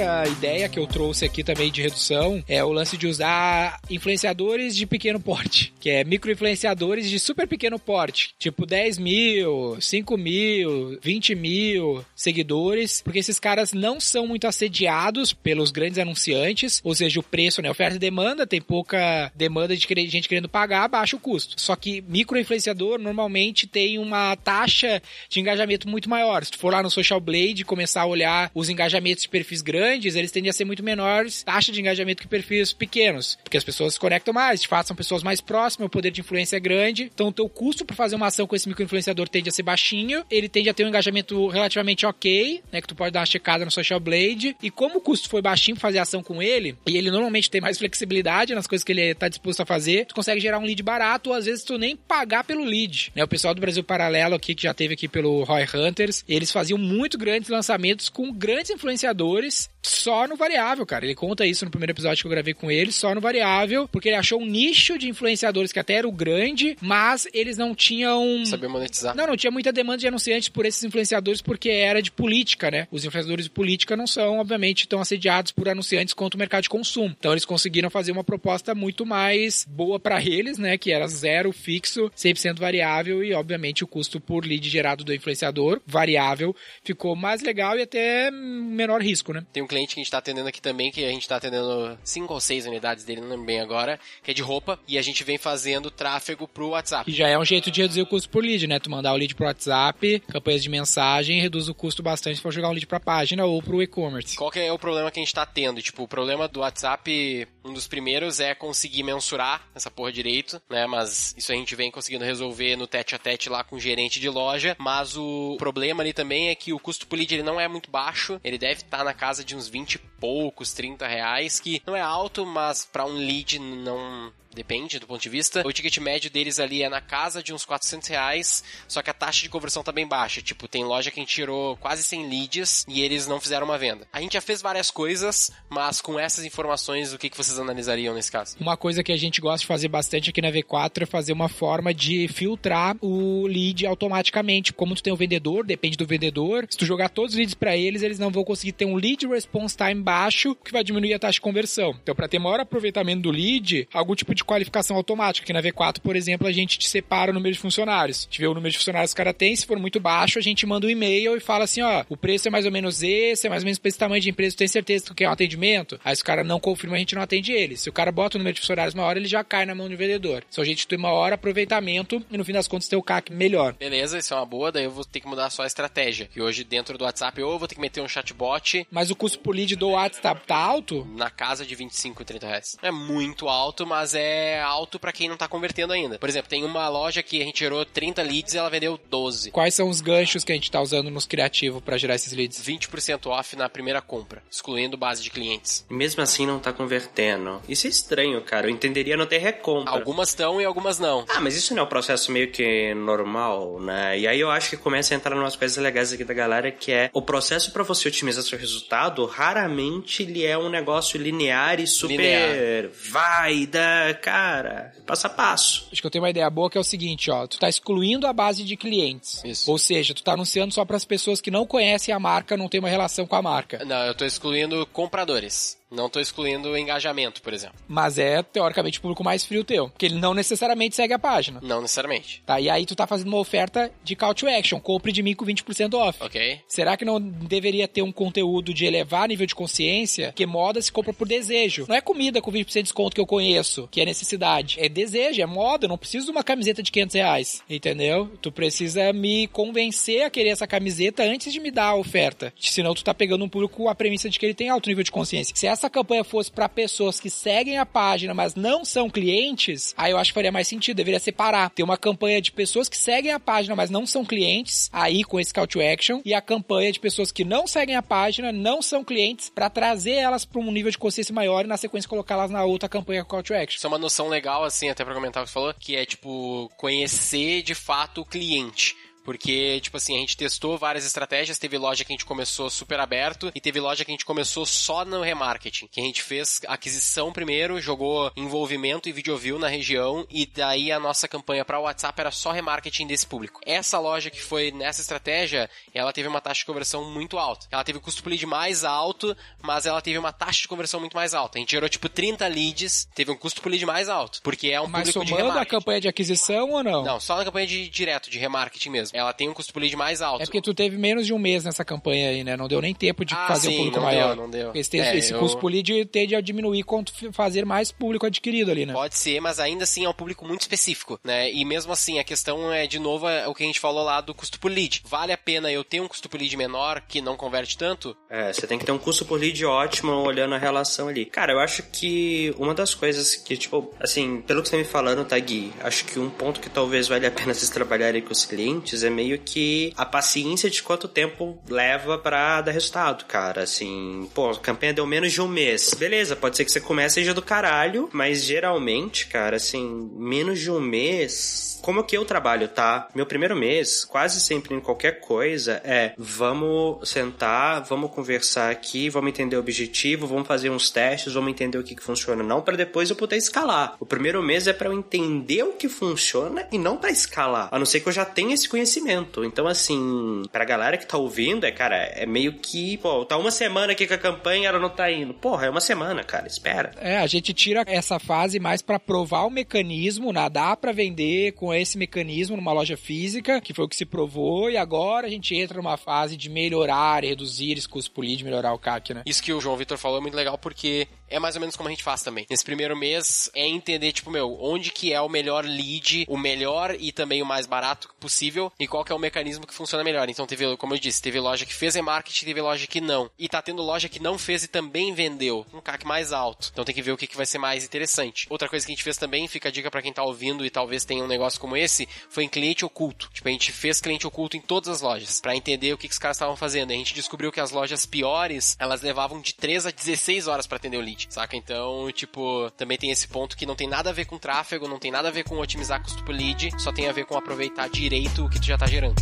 Outra 0.01 0.27
ideia 0.27 0.67
que 0.67 0.79
eu 0.79 0.88
trouxe 0.88 1.25
aqui 1.25 1.43
também 1.43 1.72
de 1.72 1.81
redução 1.81 2.43
é 2.48 2.63
o 2.63 2.72
lance 2.72 2.98
de 2.98 3.08
usar 3.08 3.79
influenciadores 3.89 4.75
de 4.75 4.86
pequeno 4.88 5.20
porte, 5.20 5.74
que 5.79 5.89
é 5.89 6.03
micro-influenciadores 6.03 7.10
de 7.10 7.20
super 7.20 7.48
pequeno 7.48 7.77
porte, 7.77 8.34
tipo 8.39 8.65
10 8.65 8.98
mil, 8.98 9.77
5 9.79 10.17
mil, 10.17 11.00
20 11.01 11.36
mil 11.36 12.05
seguidores, 12.15 13.01
porque 13.01 13.20
esses 13.20 13.39
caras 13.39 13.74
não 13.74 14.00
são 14.00 14.25
muito 14.25 14.48
assediados 14.48 15.34
pelos 15.34 15.72
grandes 15.72 16.00
anunciantes, 16.00 16.81
ou 16.84 16.96
seja, 16.96 17.20
o 17.20 17.24
preço, 17.24 17.62
né? 17.62 17.70
Oferta 17.70 17.96
e 17.96 18.00
demanda, 18.00 18.48
tem 18.48 18.62
pouca 18.62 19.31
demanda 19.36 19.75
de 19.75 19.88
gente 20.08 20.27
querendo 20.27 20.50
pagar, 20.50 20.88
baixa 20.88 21.15
o 21.15 21.20
custo. 21.20 21.62
Só 21.62 21.75
que 21.75 22.03
micro-influenciador 22.08 23.00
normalmente 23.00 23.67
tem 23.67 24.00
uma 24.00 24.36
taxa 24.36 25.01
de 25.29 25.39
engajamento 25.39 25.88
muito 25.88 26.10
maior. 26.10 26.43
Se 26.43 26.51
tu 26.51 26.58
for 26.58 26.74
lá 26.74 26.81
no 26.81 26.89
Social 26.89 27.20
Blade 27.20 27.62
e 27.62 27.65
começar 27.65 28.01
a 28.01 28.05
olhar 28.05 28.51
os 28.55 28.70
engajamentos 28.70 29.24
de 29.24 29.29
perfis 29.29 29.62
grandes, 29.62 29.91
eles 30.16 30.32
tendem 30.32 30.50
a 30.50 30.54
ser 30.54 30.66
muito 30.66 30.84
menores, 30.84 31.44
taxa 31.44 31.72
de 31.72 31.80
engajamento 31.80 32.22
que 32.22 32.28
perfis 32.28 32.74
pequenos, 32.74 33.38
porque 33.44 33.58
as 33.58 33.64
pessoas 33.64 33.94
se 33.94 34.00
conectam 34.00 34.34
mais, 34.34 34.62
de 34.62 34.68
fato 34.68 34.88
são 34.88 34.96
pessoas 34.96 35.24
mais 35.24 35.42
próximas, 35.42 35.88
o 35.88 35.90
poder 35.90 36.12
de 36.12 36.22
influência 36.22 36.58
é 36.58 36.60
grande, 36.60 37.10
então 37.14 37.28
o 37.28 37.32
teu 37.32 37.48
custo 37.50 37.86
para 37.86 37.96
fazer 37.96 38.16
uma 38.16 38.28
ação 38.28 38.48
com 38.48 38.56
esse 38.56 38.68
microinfluenciador 38.68 39.28
tende 39.28 39.50
a 39.50 39.52
ser 39.52 39.64
baixinho, 39.64 40.24
ele 40.30 40.48
tende 40.48 40.70
a 40.70 40.74
ter 40.74 40.86
um 40.86 40.90
engajamento 40.90 41.48
relativamente 41.48 42.06
ok, 42.06 42.62
né, 42.72 42.82
que 42.82 42.88
tu 42.88 42.96
pode 42.96 43.12
dar 43.12 43.22
uma 43.22 43.26
checada 43.26 43.66
no 43.66 43.72
Social 43.72 44.00
Blade, 44.00 44.56
e 44.62 44.70
como 44.70 44.98
o 44.98 45.02
custo 45.02 45.30
foi 45.30 45.42
baixinho 45.42 45.76
pra 45.76 45.82
fazer 45.82 46.00
ação 46.00 46.24
com 46.24 46.42
ele, 46.42 46.76
e 46.88 46.98
ele 46.98 47.12
normalmente 47.12 47.50
tem 47.50 47.62
mais 47.62 47.78
flexibilidade 47.78 48.56
nas 48.56 48.68
coisas 48.68 48.84
que 48.84 48.92
ele 48.92 49.14
tá 49.16 49.28
disposto 49.28 49.62
a 49.62 49.66
fazer, 49.66 50.06
tu 50.06 50.16
consegue 50.16 50.40
gerar 50.40 50.60
um 50.60 50.66
lead 50.66 50.82
barato, 50.84 51.30
ou 51.30 51.36
às 51.36 51.46
vezes 51.46 51.64
tu 51.64 51.78
nem 51.78 51.96
pagar 51.96 52.44
pelo 52.44 52.64
lead, 52.64 53.12
né, 53.16 53.24
o 53.24 53.28
pessoal 53.28 53.54
do 53.54 53.62
Brasil 53.62 53.84
Paralelo 53.84 54.36
aqui, 54.36 54.56
que 54.56 54.64
já 54.64 54.74
teve 54.74 54.94
aqui 54.94 55.08
pelo 55.08 55.44
Roy 55.44 55.66
Hunters, 55.74 56.24
eles 56.27 56.51
faziam 56.51 56.77
muito 56.77 57.18
grandes 57.18 57.50
lançamentos 57.50 58.10
com 58.10 58.32
grandes 58.32 58.72
influenciadores 58.72 59.70
só 59.81 60.27
no 60.27 60.35
variável, 60.35 60.85
cara. 60.85 61.05
Ele 61.05 61.15
conta 61.15 61.46
isso 61.46 61.65
no 61.65 61.72
primeiro 61.72 61.91
episódio 61.91 62.22
que 62.22 62.27
eu 62.27 62.31
gravei 62.31 62.53
com 62.53 62.72
ele, 62.72 62.91
só 62.91 63.13
no 63.15 63.22
variável, 63.22 63.87
porque 63.87 64.09
ele 64.09 64.15
achou 64.15 64.39
um 64.41 64.46
nicho 64.46 64.98
de 64.98 65.09
influenciadores 65.09 65.72
que 65.72 65.79
até 65.79 65.96
era 65.96 66.07
o 66.07 66.11
grande, 66.11 66.77
mas 66.81 67.27
eles 67.33 67.57
não 67.57 67.74
tinham. 67.74 68.46
Saber 68.46 68.67
monetizar. 68.67 69.15
Não, 69.15 69.27
não 69.27 69.37
tinha 69.37 69.51
muita 69.51 69.72
demanda 69.72 70.00
de 70.00 70.07
anunciantes 70.07 70.50
por 70.50 70.65
esses 70.65 70.83
influenciadores 70.83 71.41
porque 71.41 71.70
era 71.70 72.01
de 72.01 72.11
política, 72.11 72.70
né? 72.70 72.87
Os 72.91 73.05
influenciadores 73.05 73.46
de 73.46 73.51
política 73.51 73.98
não 73.98 74.07
são, 74.07 74.39
obviamente, 74.39 74.87
tão 74.87 75.00
assediados 75.00 75.51
por 75.51 75.67
anunciantes 75.67 76.13
quanto 76.13 76.35
o 76.35 76.37
mercado 76.37 76.63
de 76.63 76.70
consumo. 76.70 77.15
Então 77.17 77.31
eles 77.31 77.46
conseguiram 77.46 77.89
fazer 77.89 78.11
uma 78.11 78.24
proposta 78.24 78.75
muito 78.75 79.05
mais 79.05 79.65
boa 79.70 80.00
pra 80.00 80.22
eles, 80.24 80.57
né? 80.57 80.77
Que 80.77 80.91
era 80.91 81.07
zero 81.07 81.51
fixo, 81.51 82.11
100% 82.15 82.59
variável 82.59 83.24
e, 83.24 83.33
obviamente, 83.33 83.83
o 83.83 83.87
custo 83.87 84.20
por 84.20 84.46
lead 84.46 84.67
gerado 84.70 85.03
do 85.03 85.13
influenciador 85.13 85.81
variável 85.85 86.55
ficou 86.83 87.15
mais 87.15 87.41
legal 87.41 87.77
e 87.77 87.81
até 87.81 88.29
menor 88.31 89.01
risco, 89.01 89.33
né? 89.33 89.44
Tem 89.51 89.63
um 89.63 89.67
cliente 89.72 89.96
que 89.96 90.01
a 90.01 90.03
gente 90.03 90.12
tá 90.12 90.18
atendendo 90.18 90.50
aqui 90.50 90.62
também, 90.62 90.92
que 90.92 91.05
a 91.05 91.10
gente 91.10 91.27
tá 91.27 91.38
atendendo 91.38 91.98
cinco 92.03 92.34
ou 92.34 92.42
seis 92.42 92.66
unidades 92.66 93.05
dele, 93.05 93.22
não 93.22 93.29
lembro 93.29 93.46
bem 93.46 93.62
agora, 93.62 93.98
que 94.22 94.31
é 94.31 94.34
de 94.34 94.42
roupa, 94.42 94.77
e 94.86 94.98
a 94.98 95.01
gente 95.01 95.24
vem 95.24 95.38
fazendo 95.38 95.90
tráfego 95.90 96.48
pro 96.48 96.70
WhatsApp. 96.70 97.10
E 97.10 97.14
já 97.14 97.27
é 97.27 97.40
um 97.40 97.46
jeito 97.46 97.72
de 97.72 97.81
reduzir 97.81 98.01
o 98.01 98.05
custo 98.05 98.29
por 98.29 98.44
lead, 98.44 98.68
né? 98.68 98.79
Tu 98.79 98.90
mandar 98.90 99.14
o 99.14 99.16
lead 99.16 99.34
pro 99.34 99.46
WhatsApp, 99.46 100.20
campanhas 100.27 100.62
de 100.62 100.70
mensagem, 100.70 101.40
reduz 101.40 101.70
o 101.70 101.74
custo 101.74 102.03
bastante 102.03 102.42
for 102.42 102.51
jogar 102.51 102.70
um 102.70 102.74
lead 102.74 102.86
pra 102.86 103.00
página 103.00 103.46
ou 103.46 103.62
pro 103.62 103.81
e-commerce. 103.81 104.36
Qual 104.36 104.51
que 104.51 104.60
é 104.60 104.72
o 104.72 104.79
problema 104.79 105.10
que 105.10 105.20
a 105.20 105.24
gente 105.24 105.34
tá 105.34 105.46
tendo? 105.46 105.81
Tipo, 105.81 106.03
o 106.03 106.07
problema 106.07 106.48
do 106.48 106.60
WhatsApp, 106.60 107.48
um 107.64 107.74
dos 107.74 107.88
primeiros 107.88 108.40
é 108.40 108.53
conseguir 108.53 109.03
mensurar 109.03 109.68
essa 109.74 109.90
porra 109.90 110.12
direito, 110.12 110.62
né? 110.70 110.86
Mas 110.86 111.34
isso 111.38 111.51
a 111.51 111.55
gente 111.55 111.75
vem 111.75 111.90
conseguindo 111.90 112.25
resolver 112.25 112.75
no 112.75 112.88
tete 112.88 113.16
a 113.16 113.20
tete 113.20 113.50
lá 113.50 113.64
com 113.64 113.77
o 113.77 113.79
gerente 113.79 114.20
de 114.20 114.27
loja. 114.27 114.75
Mas 114.79 115.16
o 115.16 115.55
problema 115.57 116.03
ali 116.03 116.12
também 116.12 116.50
é 116.50 116.55
que 116.55 116.74
o 116.74 116.79
custo 116.79 117.07
por 117.07 117.16
lead 117.16 117.34
ele 117.34 117.44
não 117.44 117.60
é 117.60 117.68
muito 117.68 117.90
baixo. 117.90 118.40
Ele 118.44 118.57
deve 118.57 118.81
estar 118.81 119.03
na 119.03 119.14
casa 119.14 119.44
de 119.44 119.55
uns 119.55 119.61
20 119.68 119.96
e 119.96 119.98
poucos, 119.98 120.74
30 120.74 121.08
reais, 121.08 121.60
que 121.60 121.82
não 121.86 121.96
é 121.96 122.02
alto, 122.02 122.46
mas 122.46 122.86
para 122.86 123.06
um 123.06 123.16
lead 123.16 123.60
não, 123.60 124.32
Depende 124.53 125.00
do 125.00 125.07
ponto 125.07 125.22
de 125.22 125.29
vista. 125.29 125.66
O 125.66 125.72
ticket 125.72 125.98
médio 126.00 126.29
deles 126.29 126.59
ali 126.59 126.83
é 126.83 126.90
na 126.90 127.01
casa 127.01 127.42
de 127.42 127.53
uns 127.53 127.66
400 127.66 128.07
reais, 128.09 128.64
só 128.87 129.01
que 129.01 129.09
a 129.09 129.14
taxa 129.14 129.42
de 129.42 129.50
conversão 129.50 129.83
tá 129.83 129.92
bem 129.92 130.07
baixa. 130.07 130.42
Tipo, 130.42 130.68
tem 130.68 130.83
loja 130.83 131.09
que 131.09 131.20
a 131.20 131.24
gente 131.24 131.33
tirou 131.33 131.77
quase 131.77 132.03
100 132.03 132.29
leads 132.29 132.85
e 132.87 133.01
eles 133.01 133.27
não 133.27 133.40
fizeram 133.40 133.66
uma 133.66 133.77
venda. 133.77 134.07
A 134.11 134.22
gente 134.22 134.33
já 134.33 134.42
fez 134.42 134.61
várias 134.61 134.92
coisas, 134.92 135.51
mas 135.70 136.01
com 136.01 136.20
essas 136.20 136.44
informações, 136.46 137.14
o 137.14 137.18
que, 137.18 137.29
que 137.29 137.37
vocês 137.37 137.57
analisariam 137.57 138.14
nesse 138.14 138.31
caso? 138.31 138.57
Uma 138.59 138.75
coisa 138.75 139.03
que 139.03 139.11
a 139.11 139.18
gente 139.18 139.40
gosta 139.40 139.61
de 139.61 139.68
fazer 139.68 139.87
bastante 139.87 140.29
aqui 140.29 140.42
na 140.42 140.51
V4 140.51 141.03
é 141.03 141.05
fazer 141.05 141.33
uma 141.33 141.50
forma 141.50 141.94
de 141.94 142.27
filtrar 142.27 142.96
o 143.01 143.48
lead 143.48 143.85
automaticamente. 143.85 144.74
Como 144.74 144.96
tu 144.96 145.03
tem 145.03 145.14
o 145.14 145.18
vendedor, 145.18 145.66
depende 145.66 145.98
do 145.98 146.05
vendedor. 146.05 146.68
Se 146.70 146.77
tu 146.77 146.85
jogar 146.85 147.09
todos 147.09 147.33
os 147.33 147.37
leads 147.37 147.55
para 147.55 147.75
eles, 147.77 148.01
eles 148.01 148.20
não 148.20 148.29
vão 148.29 148.44
conseguir 148.44 148.74
ter 148.74 148.85
um 148.85 148.96
lead 148.96 149.25
response 149.27 149.75
time 149.77 150.01
baixo, 150.01 150.55
que 150.55 150.72
vai 150.72 150.83
diminuir 150.83 151.14
a 151.14 151.20
taxa 151.20 151.33
de 151.33 151.42
conversão. 151.42 151.96
Então, 152.01 152.16
para 152.16 152.27
ter 152.27 152.40
maior 152.40 152.59
aproveitamento 152.59 153.22
do 153.22 153.31
lead, 153.31 153.87
algum 153.94 154.16
tipo 154.16 154.35
de 154.35 154.41
qualificação 154.44 154.96
automática. 154.96 155.44
Aqui 155.44 155.54
na 155.54 155.62
V4, 155.62 156.00
por 156.00 156.16
exemplo, 156.16 156.48
a 156.48 156.51
gente 156.51 156.77
te 156.77 156.88
separa 156.88 157.32
o 157.32 157.34
número 157.34 157.54
de 157.54 157.60
funcionários. 157.60 158.20
A 158.20 158.24
gente 158.24 158.40
vê 158.40 158.48
o 158.48 158.54
número 158.54 158.72
de 158.72 158.77
funcionários 158.77 159.14
que 159.14 159.16
o 159.16 159.24
cara 159.24 159.34
tem, 159.34 159.56
se 159.56 159.66
for 159.66 159.80
muito 159.80 160.00
baixo, 160.00 160.40
a 160.40 160.42
gente 160.42 160.66
manda 160.66 160.88
um 160.88 160.90
e-mail 160.90 161.36
e 161.36 161.40
fala 161.40 161.64
assim, 161.64 161.82
ó, 161.82 162.04
o 162.10 162.18
preço 162.18 162.48
é 162.48 162.51
mais 162.51 162.66
ou 162.66 162.72
menos 162.72 163.04
esse, 163.04 163.48
é 163.48 163.50
mais 163.50 163.64
ou 163.64 163.66
menos 163.66 163.80
pra 163.80 163.90
esse 163.90 163.98
tamanho 163.98 164.22
de 164.22 164.30
empresa, 164.30 164.56
tu 164.56 164.60
tem 164.60 164.68
certeza 164.68 165.04
que 165.04 165.12
tu 165.12 165.16
quer 165.16 165.30
um 165.30 165.32
atendimento? 165.32 166.00
Aí 166.04 166.16
se 166.16 166.22
o 166.22 166.25
cara 166.25 166.44
não 166.44 166.60
confirma, 166.60 166.96
a 166.96 167.00
gente 167.00 167.16
não 167.16 167.22
atende 167.22 167.51
ele. 167.51 167.77
Se 167.77 167.90
o 167.90 167.94
cara 167.94 168.12
bota 168.12 168.38
o 168.38 168.40
número 168.40 168.56
de 168.56 168.62
funcionários 168.62 168.96
maior, 168.96 169.18
ele 169.18 169.27
já 169.27 169.44
cai 169.44 169.66
na 169.66 169.75
mão 169.75 169.90
do 169.90 169.98
vendedor. 169.98 170.44
Então 170.50 170.62
a 170.62 170.66
gente 170.66 170.88
tem 170.88 170.98
maior 170.98 171.34
aproveitamento 171.34 172.24
e 172.30 172.38
no 172.38 172.46
fim 172.46 172.54
das 172.54 172.68
contas 172.68 172.88
ter 172.88 172.96
o 172.96 173.04
CAC 173.04 173.32
melhor. 173.32 173.74
Beleza, 173.74 174.18
isso 174.18 174.34
é 174.34 174.38
uma 174.38 174.46
boa, 174.46 174.72
daí 174.72 174.84
eu 174.84 174.92
vou 174.92 175.06
ter 175.06 175.20
que 175.20 175.27
mudar 175.27 175.50
só 175.50 175.64
a 175.64 175.68
estratégia. 175.68 176.30
Que 176.32 176.42
hoje 176.42 176.64
dentro 176.64 176.98
do 176.98 177.04
WhatsApp 177.04 177.42
ou 177.42 177.54
eu 177.54 177.60
vou 177.60 177.68
ter 177.68 177.75
que 177.75 177.82
meter 177.82 178.01
um 178.01 178.08
chatbot. 178.08 178.88
Mas 178.92 179.12
o 179.12 179.16
custo 179.16 179.40
por 179.40 179.56
lead 179.56 179.75
do 179.75 179.90
WhatsApp 179.90 180.42
tá, 180.42 180.56
tá 180.56 180.56
alto? 180.56 181.06
Na 181.16 181.30
casa 181.30 181.66
de 181.66 181.75
25, 181.75 182.24
30 182.24 182.48
reais. 182.48 182.77
É 182.82 182.92
muito 182.92 183.48
alto, 183.48 183.86
mas 183.86 184.14
é 184.14 184.30
alto 184.63 185.00
pra 185.00 185.11
quem 185.11 185.29
não 185.29 185.37
tá 185.37 185.48
convertendo 185.48 185.94
ainda. 185.94 186.17
Por 186.20 186.29
exemplo, 186.29 186.50
tem 186.50 186.63
uma 186.63 186.87
loja 186.89 187.24
que 187.24 187.41
a 187.41 187.46
gente 187.46 187.59
gerou 187.59 187.85
30 187.85 188.22
leads 188.22 188.53
e 188.53 188.57
ela 188.57 188.70
vendeu 188.70 189.00
12. 189.09 189.51
Quais 189.51 189.74
são 189.74 189.89
os 189.89 190.01
ganchos 190.01 190.44
que 190.44 190.51
a 190.51 190.55
gente 190.55 190.72
tá 190.72 190.81
usando 190.81 191.09
nos 191.09 191.25
criativos 191.25 191.81
pra 191.83 191.98
gerar 191.98 192.15
esses 192.15 192.33
leads? 192.33 192.61
20% 192.61 193.27
off 193.27 193.55
na 193.55 193.70
primeira 193.70 194.01
compra, 194.01 194.44
excluindo 194.50 194.98
base 194.98 195.22
de 195.22 195.29
clientes. 195.29 195.85
Mesmo 195.89 196.22
assim 196.22 196.46
não 196.46 196.59
tá 196.59 196.72
convertendo. 196.74 197.61
Isso 197.67 197.87
é 197.87 197.89
estranho, 197.89 198.41
cara. 198.41 198.67
Eu 198.67 198.72
entenderia 198.72 199.17
não 199.17 199.25
ter 199.25 199.37
recompra. 199.39 199.91
Algumas 199.94 200.29
estão 200.29 200.61
e 200.61 200.65
algumas 200.65 201.00
não. 201.00 201.25
Ah, 201.29 201.39
mas 201.39 201.55
isso 201.55 201.74
não 201.74 201.81
é 201.81 201.85
um 201.85 201.89
processo 201.89 202.31
meio 202.31 202.51
que 202.51 202.94
normal, 202.94 203.79
né? 203.79 204.17
E 204.20 204.27
aí 204.27 204.39
eu 204.39 204.50
acho 204.50 204.70
que 204.70 204.77
começa 204.77 205.13
a 205.13 205.17
entrar 205.17 205.35
umas 205.35 205.55
coisas 205.55 205.77
legais 205.77 206.13
aqui 206.13 206.24
da 206.24 206.33
galera, 206.33 206.72
que 206.72 206.91
é 206.91 207.09
o 207.13 207.22
processo 207.22 207.72
para 207.72 207.83
você 207.83 208.07
otimizar 208.07 208.44
seu 208.44 208.57
resultado, 208.57 209.25
raramente 209.25 210.24
ele 210.24 210.46
é 210.46 210.57
um 210.57 210.70
negócio 210.70 211.20
linear 211.20 211.79
e 211.79 211.87
super 211.87 212.17
Linear. 212.17 212.89
vai 213.09 213.65
da 213.65 214.13
cara, 214.22 214.94
passo 215.05 215.27
a 215.27 215.29
passo. 215.29 215.88
Acho 215.92 216.01
que 216.01 216.07
eu 216.07 216.12
tenho 216.12 216.24
uma 216.24 216.29
ideia 216.29 216.50
boa 216.50 216.70
que 216.70 216.77
é 216.77 216.81
o 216.81 216.84
seguinte, 216.84 217.29
ó. 217.31 217.48
Tu 217.48 217.60
tá 217.60 217.68
excluindo 217.68 218.27
a 218.27 218.34
base 218.34 218.64
de 218.64 218.77
clientes. 218.77 219.42
Isso. 219.44 219.70
Ou 219.70 219.77
seja, 219.77 220.14
tu 220.14 220.24
tá 220.24 220.34
anunciando 220.34 220.74
só 220.74 220.86
pras 220.86 221.03
pessoas 221.03 221.42
que 221.42 221.51
não 221.51 221.66
conhecem 221.66 222.14
a 222.14 222.20
marca, 222.20 222.55
não 222.55 222.70
tem 222.70 222.79
uma 222.79 222.90
relação 222.90 223.25
com 223.25 223.36
a 223.36 223.42
marca. 223.42 223.84
Não, 223.84 224.05
eu 224.05 224.16
tô 224.16 224.25
excluindo 224.25 224.86
compradores. 224.88 225.80
Não 225.92 226.10
tô 226.10 226.20
excluindo 226.20 226.70
o 226.70 226.77
engajamento, 226.77 227.42
por 227.42 227.54
exemplo. 227.54 227.75
Mas 227.88 228.18
é, 228.18 228.42
teoricamente, 228.42 228.98
o 228.98 229.01
público 229.01 229.24
mais 229.24 229.44
frio 229.44 229.64
teu. 229.64 229.90
Porque 229.90 230.06
ele 230.06 230.16
não 230.16 230.34
necessariamente 230.34 230.96
segue 230.96 231.14
a 231.14 231.20
página. 231.20 231.60
Não 231.62 231.82
necessariamente. 231.82 232.42
Tá? 232.46 232.60
E 232.62 232.70
aí 232.70 232.86
tu 232.86 232.96
tá 232.96 233.06
fazendo 233.06 233.27
uma 233.27 233.40
oferta 233.40 233.92
de 234.04 234.16
call 234.16 234.34
to 234.34 234.48
action. 234.48 234.80
Compre 234.80 235.12
de 235.12 235.22
mim 235.22 235.36
com 235.36 235.46
20% 235.46 235.94
off. 235.94 236.24
Ok? 236.24 236.62
Será 236.68 236.96
que 236.96 237.04
não 237.04 237.20
deveria 237.20 237.88
ter 237.88 238.01
um 238.01 238.12
conteúdo 238.12 238.74
de 238.74 238.86
elevar 238.86 239.27
nível 239.27 239.46
de 239.46 239.54
consciência? 239.54 240.32
Que 240.32 240.46
moda 240.46 240.82
se 240.82 240.92
compra 240.92 241.14
por 241.14 241.27
desejo. 241.27 241.86
Não 241.88 241.96
é 241.96 242.01
comida 242.01 242.42
com 242.42 242.51
20% 242.51 242.74
de 242.74 242.84
desconto 242.84 243.16
que 243.16 243.22
eu 243.22 243.25
conheço, 243.25 243.88
que 243.92 244.01
é 244.01 244.06
necessidade. 244.06 244.77
É 244.80 244.88
desejo, 244.88 245.42
é 245.42 245.46
moda. 245.46 245.86
Eu 245.86 245.90
não 245.90 245.98
preciso 245.98 246.25
de 246.25 246.32
uma 246.32 246.44
camiseta 246.44 246.82
de 246.82 246.92
500 246.92 247.16
reais. 247.16 247.64
Entendeu? 247.70 248.32
Tu 248.42 248.51
precisa 248.51 249.12
me 249.12 249.48
convencer 249.48 250.24
a 250.24 250.30
querer 250.30 250.50
essa 250.50 250.68
camiseta 250.68 251.24
antes 251.24 251.51
de 251.51 251.60
me 251.60 251.72
dar 251.72 251.88
a 251.88 251.96
oferta. 251.96 252.54
Senão 252.60 252.94
tu 252.94 253.04
tá 253.04 253.14
pegando 253.14 253.44
um 253.44 253.50
público 253.50 253.75
com 253.75 253.90
a 253.90 253.96
premissa 253.96 254.30
de 254.30 254.40
que 254.40 254.46
ele 254.46 254.54
tem 254.54 254.70
alto 254.70 254.90
nível 254.90 255.04
de 255.04 255.12
consciência. 255.12 255.56
Se 255.56 255.68
essa 255.68 255.80
campanha 255.89 256.24
fosse 256.24 256.51
pra 256.51 256.70
pessoas 256.70 257.20
que 257.20 257.29
seguem 257.29 257.77
a 257.77 257.85
página, 257.85 258.33
mas 258.33 258.55
não 258.55 258.85
são 258.85 259.09
clientes, 259.09 259.94
aí 259.98 260.11
eu 260.11 260.17
acho 260.17 260.31
que 260.31 260.35
faria 260.35 260.51
mais 260.51 260.67
sentido. 260.67 260.98
Deveria 260.98 261.20
separar. 261.20 261.70
Ter 261.70 261.83
uma 261.83 261.98
campanha 261.98 262.41
de 262.41 262.51
pessoas 262.51 262.89
que 262.89 262.98
seguem 262.98 263.31
a 263.31 263.39
página, 263.39 263.75
mas 263.75 263.89
não 263.89 264.05
são 264.05 264.25
clientes, 264.25 264.89
aí 264.91 265.24
com 265.24 265.39
esse 265.39 265.53
call 265.53 265.67
to 265.67 265.81
action, 265.81 266.22
e 266.25 266.33
a 266.33 266.41
campanha 266.41 266.91
de 266.91 267.00
pessoas 267.00 267.31
que 267.31 267.44
não 267.44 267.67
seguem 267.67 267.96
a 267.96 268.01
página, 268.01 268.51
não 268.51 268.81
são 268.81 269.03
clientes, 269.03 269.50
pra 269.50 269.70
trazer 269.70 270.13
elas 270.13 270.46
pra 270.46 270.59
um 270.59 270.72
nível 270.72 270.91
de 270.91 270.98
consciência 270.98 271.33
maior 271.33 271.65
e 271.65 271.67
na 271.67 271.77
sequência 271.77 272.09
colocá-las 272.09 272.51
na 272.51 272.63
outra 272.63 272.89
campanha 272.89 273.25
call 273.25 273.44
to 273.44 273.53
action. 273.53 273.77
Isso 273.77 273.87
é 273.87 273.89
uma 273.89 273.98
noção 273.98 274.27
legal, 274.27 274.63
assim, 274.63 274.89
até 274.89 275.03
pra 275.03 275.13
comentar 275.13 275.41
o 275.41 275.46
que 275.46 275.51
você 275.51 275.53
falou, 275.53 275.74
que 275.74 275.96
é, 275.96 276.05
tipo, 276.05 276.70
conhecer 276.77 277.61
de 277.61 277.75
fato 277.75 278.22
o 278.22 278.25
cliente. 278.25 278.96
Porque, 279.24 279.79
tipo 279.81 279.98
assim, 279.98 280.16
a 280.16 280.20
gente 280.20 280.36
testou 280.38 280.77
várias 280.77 281.05
estratégias. 281.05 281.57
Teve 281.60 281.77
loja 281.77 282.03
que 282.03 282.12
a 282.12 282.16
gente 282.16 282.25
começou 282.25 282.70
super 282.70 283.00
aberto 283.00 283.51
e 283.53 283.62
teve 283.62 283.79
loja 283.79 284.03
que 284.03 284.12
a 284.12 284.14
gente 284.14 284.25
começou 284.25 284.66
só 284.66 285.05
no 285.05 285.22
remarketing. 285.22 285.88
Que 285.88 286.00
a 286.00 286.03
gente 286.03 286.22
fez 286.22 286.60
aquisição 286.68 287.31
primeiro, 287.31 287.79
jogou 287.79 288.31
envolvimento 288.36 289.07
e 289.07 289.12
video 289.12 289.38
view 289.38 289.60
na 289.60 289.68
região 289.68 290.25
e 290.29 290.46
daí 290.46 290.92
a 290.92 291.00
nossa 291.00 291.27
campanha 291.27 291.64
para 291.64 291.79
o 291.79 291.84
WhatsApp 291.84 292.20
era 292.20 292.31
só 292.31 292.51
remarketing 292.51 293.07
desse 293.07 293.25
público. 293.27 293.62
Essa 293.66 294.00
loja 294.00 294.29
que 294.29 294.42
foi 294.42 294.72
nessa 294.72 295.01
estratégia, 295.01 295.70
ela 295.94 296.12
teve 296.14 296.27
uma 296.27 296.42
taxa 296.42 296.60
de 296.60 296.66
conversão 296.66 297.10
muito 297.10 297.38
alta. 297.38 297.68
Ela 297.72 297.84
teve 297.84 298.00
custo 298.00 298.24
por 298.24 298.29
lead 298.29 298.46
mais 298.46 298.84
alto, 298.84 299.36
mas 299.62 299.86
ela 299.86 300.01
teve 300.01 300.18
uma 300.18 300.34
taxa 300.34 300.62
de 300.62 300.68
conversão 300.68 301.00
muito 301.00 301.16
mais 301.16 301.34
alta. 301.34 301.57
A 301.57 301.62
gente 301.62 301.72
gerou 301.72 301.88
tipo 301.90 302.10
30 302.10 302.48
leads, 302.48 303.07
teve 303.14 303.31
um 303.31 303.38
custo 303.38 303.62
por 303.62 303.70
lead 303.70 303.86
mais 303.86 304.10
alto, 304.10 304.42
porque 304.44 304.70
é 304.70 304.81
um 304.81 304.88
Mas 304.88 305.10
público 305.10 305.25
de 305.25 305.29
somando 305.29 305.48
a 305.48 305.51
remarketing. 305.53 305.75
campanha 305.77 306.01
de 306.01 306.07
aquisição 306.07 306.70
ou 306.72 306.84
não? 306.84 307.03
Não, 307.03 307.20
só 307.20 307.36
na 307.38 307.46
campanha 307.46 307.68
de 307.68 307.88
direto, 307.90 308.29
de 308.29 308.40
remarketing 308.40 308.90
mesmo. 308.90 309.11
Ela 309.14 309.34
tem 309.34 309.50
um 309.50 309.54
custo 309.54 309.74
por 309.74 309.80
lead 309.82 309.96
mais 309.96 310.22
alto. 310.22 310.42
É 310.42 310.46
porque 310.46 310.62
tu 310.62 310.74
teve 310.74 310.98
menos 310.98 311.26
de 311.26 311.34
um 311.34 311.40
mês 311.40 311.64
nessa 311.64 311.84
campanha 311.84 312.30
aí, 312.30 312.44
né? 312.44 312.56
Não 312.56 312.68
deu 312.68 312.82
nem 312.82 312.94
tempo 312.94 313.26
de 313.26 313.34
Ah, 313.34 313.48
fazer 313.48 313.70
sim, 313.70 313.74
um 313.74 313.78
público 313.78 313.98
não 313.98 314.04
maior. 314.06 314.36
deu, 314.36 314.44
não 314.44 314.50
deu. 314.50 314.72
Esse, 314.74 315.00
É, 315.00 315.18
esse 315.18 315.34
eu- 315.34 315.40
custo 315.40 315.58
por 315.60 315.72
lead 315.72 316.06
tende 316.06 316.36
a 316.36 316.42
diminuir 316.42 316.84
quanto 316.84 317.12
fazer 317.34 317.66
mais 317.66 317.92
público 317.92 318.26
adquirido 318.26 318.72
ali, 318.72 318.86
né? 318.86 318.94
Pode 318.94 319.16
ser, 319.16 319.40
mas 319.42 319.60
ainda 319.60 319.84
assim 319.84 320.06
é 320.06 320.10
um 320.10 320.14
público 320.14 320.46
muito 320.48 320.62
específico, 320.62 321.20
né? 321.24 321.52
E 321.52 321.64
mesmo 321.66 321.92
assim, 321.92 322.20
a 322.20 322.24
questão 322.24 322.72
é, 322.72 322.88
de 322.88 323.00
novo, 323.00 323.28
é 323.28 323.48
o 323.48 323.54
que 323.54 323.64
a 323.64 323.66
gente 323.66 323.80
falou 323.80 324.04
lá 324.04 324.22
do 324.22 324.34
custo 324.34 324.60
por 324.60 324.72
lead. 324.72 325.02
Vale 325.06 325.32
a 325.34 325.38
pena 325.38 325.72
eu 325.72 325.84
ter 325.84 326.00
um 326.02 326.08
custo 326.08 326.30
por 326.30 326.40
lead 326.40 326.56
menor 326.58 327.02
que 327.08 327.22
não 327.22 327.36
converte 327.36 327.78
tanto? 327.78 328.16
É, 328.30 328.52
você 328.54 328.66
tem 328.68 328.78
que 328.78 328.86
ter 328.86 328.92
um 328.92 328.98
custo 328.98 329.26
por 329.26 329.40
lead 329.40 329.64
ótimo 329.66 330.12
olhando 330.14 330.56
a 330.56 330.58
relação 330.58 331.08
ali. 331.08 331.26
Cara, 331.26 331.52
eu 331.54 331.60
acho 331.60 331.84
que 331.84 332.54
uma 332.58 332.74
das 332.74 332.94
coisas 332.94 333.36
que, 333.36 333.58
tipo, 333.58 333.94
assim, 334.00 334.42
pelo 334.42 334.62
que 334.62 334.70
você 334.70 334.78
tá 334.78 334.78
me 334.78 334.84
falando, 334.88 335.26
tá, 335.26 335.38
Gui? 335.38 335.72
Acho 335.82 336.06
que 336.06 336.20
um 336.20 336.30
ponto 336.30 336.60
que 336.60 336.70
talvez 336.70 337.08
valha 337.08 337.28
a 337.28 337.32
pena 337.32 337.54
vocês 337.54 337.70
trabalharem 337.70 338.22
com 338.22 338.32
os 338.32 338.46
clientes 338.46 339.00
é 339.03 339.09
meio 339.09 339.40
que 339.40 339.94
a 339.96 340.05
paciência 340.05 340.70
de 340.70 340.81
quanto 340.83 341.07
tempo 341.07 341.57
leva 341.70 342.18
pra 342.18 342.61
dar 342.61 342.72
resultado, 342.72 343.25
cara. 343.25 343.64
Assim, 343.64 344.29
pô, 344.33 344.50
a 344.50 344.59
campanha 344.59 344.94
deu 344.94 345.05
menos 345.05 345.31
de 345.31 345.42
um 345.42 345.48
mês. 345.48 345.94
Beleza, 345.94 346.35
pode 346.35 346.57
ser 346.57 346.66
que 346.66 346.72
você 346.72 346.81
comece 346.81 347.22
seja 347.22 347.33
do 347.33 347.42
caralho, 347.42 348.09
mas 348.11 348.44
geralmente, 348.44 349.27
cara, 349.27 349.57
assim, 349.57 350.09
menos 350.16 350.59
de 350.59 350.72
um 350.72 350.79
mês. 350.79 351.71
Como 351.81 352.03
que 352.03 352.15
eu 352.15 352.25
trabalho, 352.25 352.67
tá? 352.67 353.07
Meu 353.15 353.25
primeiro 353.25 353.55
mês, 353.55 354.05
quase 354.05 354.39
sempre 354.39 354.75
em 354.75 354.79
qualquer 354.79 355.20
coisa, 355.20 355.81
é 355.83 356.13
vamos 356.17 357.09
sentar, 357.09 357.83
vamos 357.83 358.11
conversar 358.11 358.70
aqui, 358.72 359.09
vamos 359.09 359.29
entender 359.29 359.55
o 359.55 359.59
objetivo, 359.59 360.27
vamos 360.27 360.48
fazer 360.48 360.70
uns 360.70 360.89
testes, 360.89 361.33
vamos 361.33 361.51
entender 361.51 361.77
o 361.77 361.83
que, 361.83 361.96
que 361.96 362.03
funciona, 362.03 362.44
não 362.44 362.61
para 362.61 362.77
depois 362.77 363.09
eu 363.09 363.15
poder 363.15 363.37
escalar. 363.37 363.96
O 364.00 364.05
primeiro 364.05 364.41
mês 364.41 364.67
é 364.67 364.74
para 364.74 364.89
eu 364.89 364.94
entender 364.94 365.63
o 365.63 365.74
que 365.74 365.89
funciona 365.89 366.67
e 366.72 366.77
não 366.77 366.98
para 366.98 367.09
escalar, 367.09 367.70
a 367.72 367.79
não 367.79 367.85
ser 367.85 368.00
que 368.00 368.09
eu 368.09 368.13
já 368.13 368.25
tenha 368.25 368.53
esse 368.53 368.70
conhecimento. 368.70 369.44
Então, 369.44 369.67
assim, 369.67 370.44
pra 370.51 370.65
galera 370.65 370.98
que 370.98 371.07
tá 371.07 371.17
ouvindo, 371.17 371.65
é, 371.65 371.72
cara, 371.72 371.96
é 371.96 372.25
meio 372.25 372.53
que, 372.53 372.98
pô, 372.98 373.25
tá 373.25 373.37
uma 373.37 373.51
semana 373.51 373.94
aqui 373.94 374.05
com 374.05 374.13
a 374.13 374.17
campanha, 374.17 374.70
ela 374.70 374.79
não 374.79 374.89
tá 374.89 375.11
indo. 375.11 375.33
Porra, 375.33 375.65
é 375.65 375.70
uma 375.70 375.81
semana, 375.81 376.24
cara, 376.24 376.48
espera. 376.48 376.91
É, 376.98 377.17
a 377.17 377.27
gente 377.27 377.53
tira 377.53 377.83
essa 377.87 378.20
fase 378.20 378.59
mais 378.59 378.81
pra 378.81 379.00
provar 379.00 379.46
o 379.46 379.50
mecanismo, 379.50 380.31
nadar 380.31 380.77
pra 380.77 380.91
vender 380.91 381.53
com 381.53 381.71
esse 381.79 381.98
mecanismo 381.98 382.55
numa 382.55 382.74
loja 382.74 382.98
física, 382.98 383.62
que 383.62 383.74
foi 383.74 383.86
o 383.86 383.88
que 383.88 383.96
se 383.96 384.05
provou, 384.05 384.70
e 384.70 384.77
agora 384.77 385.27
a 385.27 385.29
gente 385.29 385.55
entra 385.55 385.77
numa 385.77 385.98
fase 385.98 386.36
de 386.36 386.50
melhorar, 386.50 387.24
reduzir 387.24 387.77
esse 387.77 387.88
custo 387.88 388.12
por 388.12 388.24
lead, 388.24 388.44
melhorar 388.44 388.74
o 388.74 388.79
CAC, 388.79 389.14
né? 389.14 389.24
Isso 389.25 389.42
que 389.44 389.53
o 389.53 389.62
João 389.62 389.77
Vitor 389.77 389.98
falou 389.98 390.18
é 390.18 390.22
muito 390.22 390.36
legal 390.36 390.57
porque 390.57 391.07
é 391.31 391.39
mais 391.39 391.55
ou 391.55 391.61
menos 391.61 391.75
como 391.75 391.87
a 391.87 391.91
gente 391.91 392.03
faz 392.03 392.22
também. 392.22 392.46
Nesse 392.50 392.63
primeiro 392.63 392.96
mês 392.96 393.50
é 393.55 393.65
entender, 393.65 394.11
tipo, 394.11 394.29
meu, 394.29 394.57
onde 394.61 394.91
que 394.91 395.13
é 395.13 395.22
o 395.22 395.29
melhor 395.29 395.65
lead, 395.65 396.25
o 396.27 396.37
melhor 396.37 396.96
e 397.00 397.11
também 397.11 397.41
o 397.41 397.46
mais 397.46 397.65
barato 397.65 398.09
possível 398.20 398.72
e 398.79 398.87
qual 398.87 399.03
que 399.03 399.11
é 399.11 399.15
o 399.15 399.20
mecanismo 399.20 399.65
que 399.65 399.74
funciona 399.74 400.03
melhor. 400.03 400.29
Então 400.29 400.46
teve, 400.46 400.75
como 400.77 400.94
eu 400.94 401.00
disse, 401.00 401.22
teve 401.22 401.39
loja 401.39 401.65
que 401.65 401.74
fez 401.74 401.96
e-marketing, 401.96 402.46
teve 402.46 402.61
loja 402.61 402.85
que 402.85 403.01
não. 403.01 403.31
E 403.39 403.48
tá 403.48 403.61
tendo 403.61 403.81
loja 403.81 404.09
que 404.09 404.22
não 404.22 404.37
fez 404.37 404.63
e 404.63 404.67
também 404.67 405.13
vendeu, 405.13 405.65
um 405.74 405.81
CAC 405.81 406.05
mais 406.05 406.33
alto. 406.33 406.70
Então 406.72 406.85
tem 406.85 406.94
que 406.94 407.01
ver 407.01 407.11
o 407.11 407.17
que, 407.17 407.27
que 407.27 407.37
vai 407.37 407.46
ser 407.46 407.57
mais 407.57 407.83
interessante. 407.83 408.48
Outra 408.50 408.67
coisa 408.67 408.85
que 408.85 408.91
a 408.91 408.96
gente 408.96 409.03
fez 409.03 409.17
também, 409.17 409.48
fica 409.48 409.70
a 409.70 409.72
dica 409.72 409.89
pra 409.89 410.01
quem 410.01 410.13
tá 410.13 410.24
ouvindo 410.24 410.65
e 410.65 410.70
talvez 410.70 411.05
tenha 411.05 411.24
um 411.24 411.27
negócio 411.27 411.59
como 411.59 411.77
esse, 411.77 412.07
foi 412.29 412.44
em 412.44 412.50
cliente 412.50 412.85
oculto. 412.85 413.29
Tipo, 413.33 413.48
a 413.48 413.51
gente 413.51 413.72
fez 413.72 414.01
cliente 414.01 414.27
oculto 414.27 414.57
em 414.57 414.61
todas 414.61 414.89
as 414.89 415.01
lojas 415.01 415.39
pra 415.39 415.55
entender 415.55 415.94
o 415.94 415.98
que, 415.98 416.07
que 416.07 416.13
os 416.13 416.20
caras 416.20 416.37
estavam 416.37 416.55
fazendo. 416.55 416.91
A 416.91 416.96
gente 416.96 417.13
descobriu 417.13 417.51
que 417.51 417.59
as 417.59 417.72
lojas 417.72 418.05
piores, 418.05 418.75
elas 418.79 419.01
levavam 419.01 419.39
de 419.39 419.53
3 419.53 419.85
a 419.85 419.91
16 419.91 420.48
horas 420.48 420.67
pra 420.67 420.77
atender 420.77 420.98
o 420.98 421.01
lead, 421.01 421.21
saca? 421.29 421.55
Então, 421.55 422.12
tipo, 422.12 422.70
também 422.72 422.98
tem 422.98 423.12
esse 423.12 423.27
ponto 423.27 423.57
que 423.57 423.66
não 423.66 423.75
tem 423.75 423.88
nada 423.88 424.10
a 424.10 424.14
ver 424.14 424.25
com 424.25 424.38
tráfego, 424.38 424.88
não 424.88 425.00
tem 425.00 425.12
nada 425.12 425.27
a 425.27 425.31
ver 425.31 425.44
com 425.44 425.57
otimizar 425.57 426.01
custo 426.01 426.24
por 426.24 426.34
lead, 426.34 426.72
só 426.81 426.92
tem 426.92 427.07
a 427.07 427.12
ver 427.12 427.25
com 427.25 427.38
aproveitar 427.38 427.90
direito 427.90 428.46
o 428.46 428.50
que 428.50 428.60
tu 428.60 428.66
já 428.66 428.77
tá 428.77 428.88
gerando. 428.88 429.22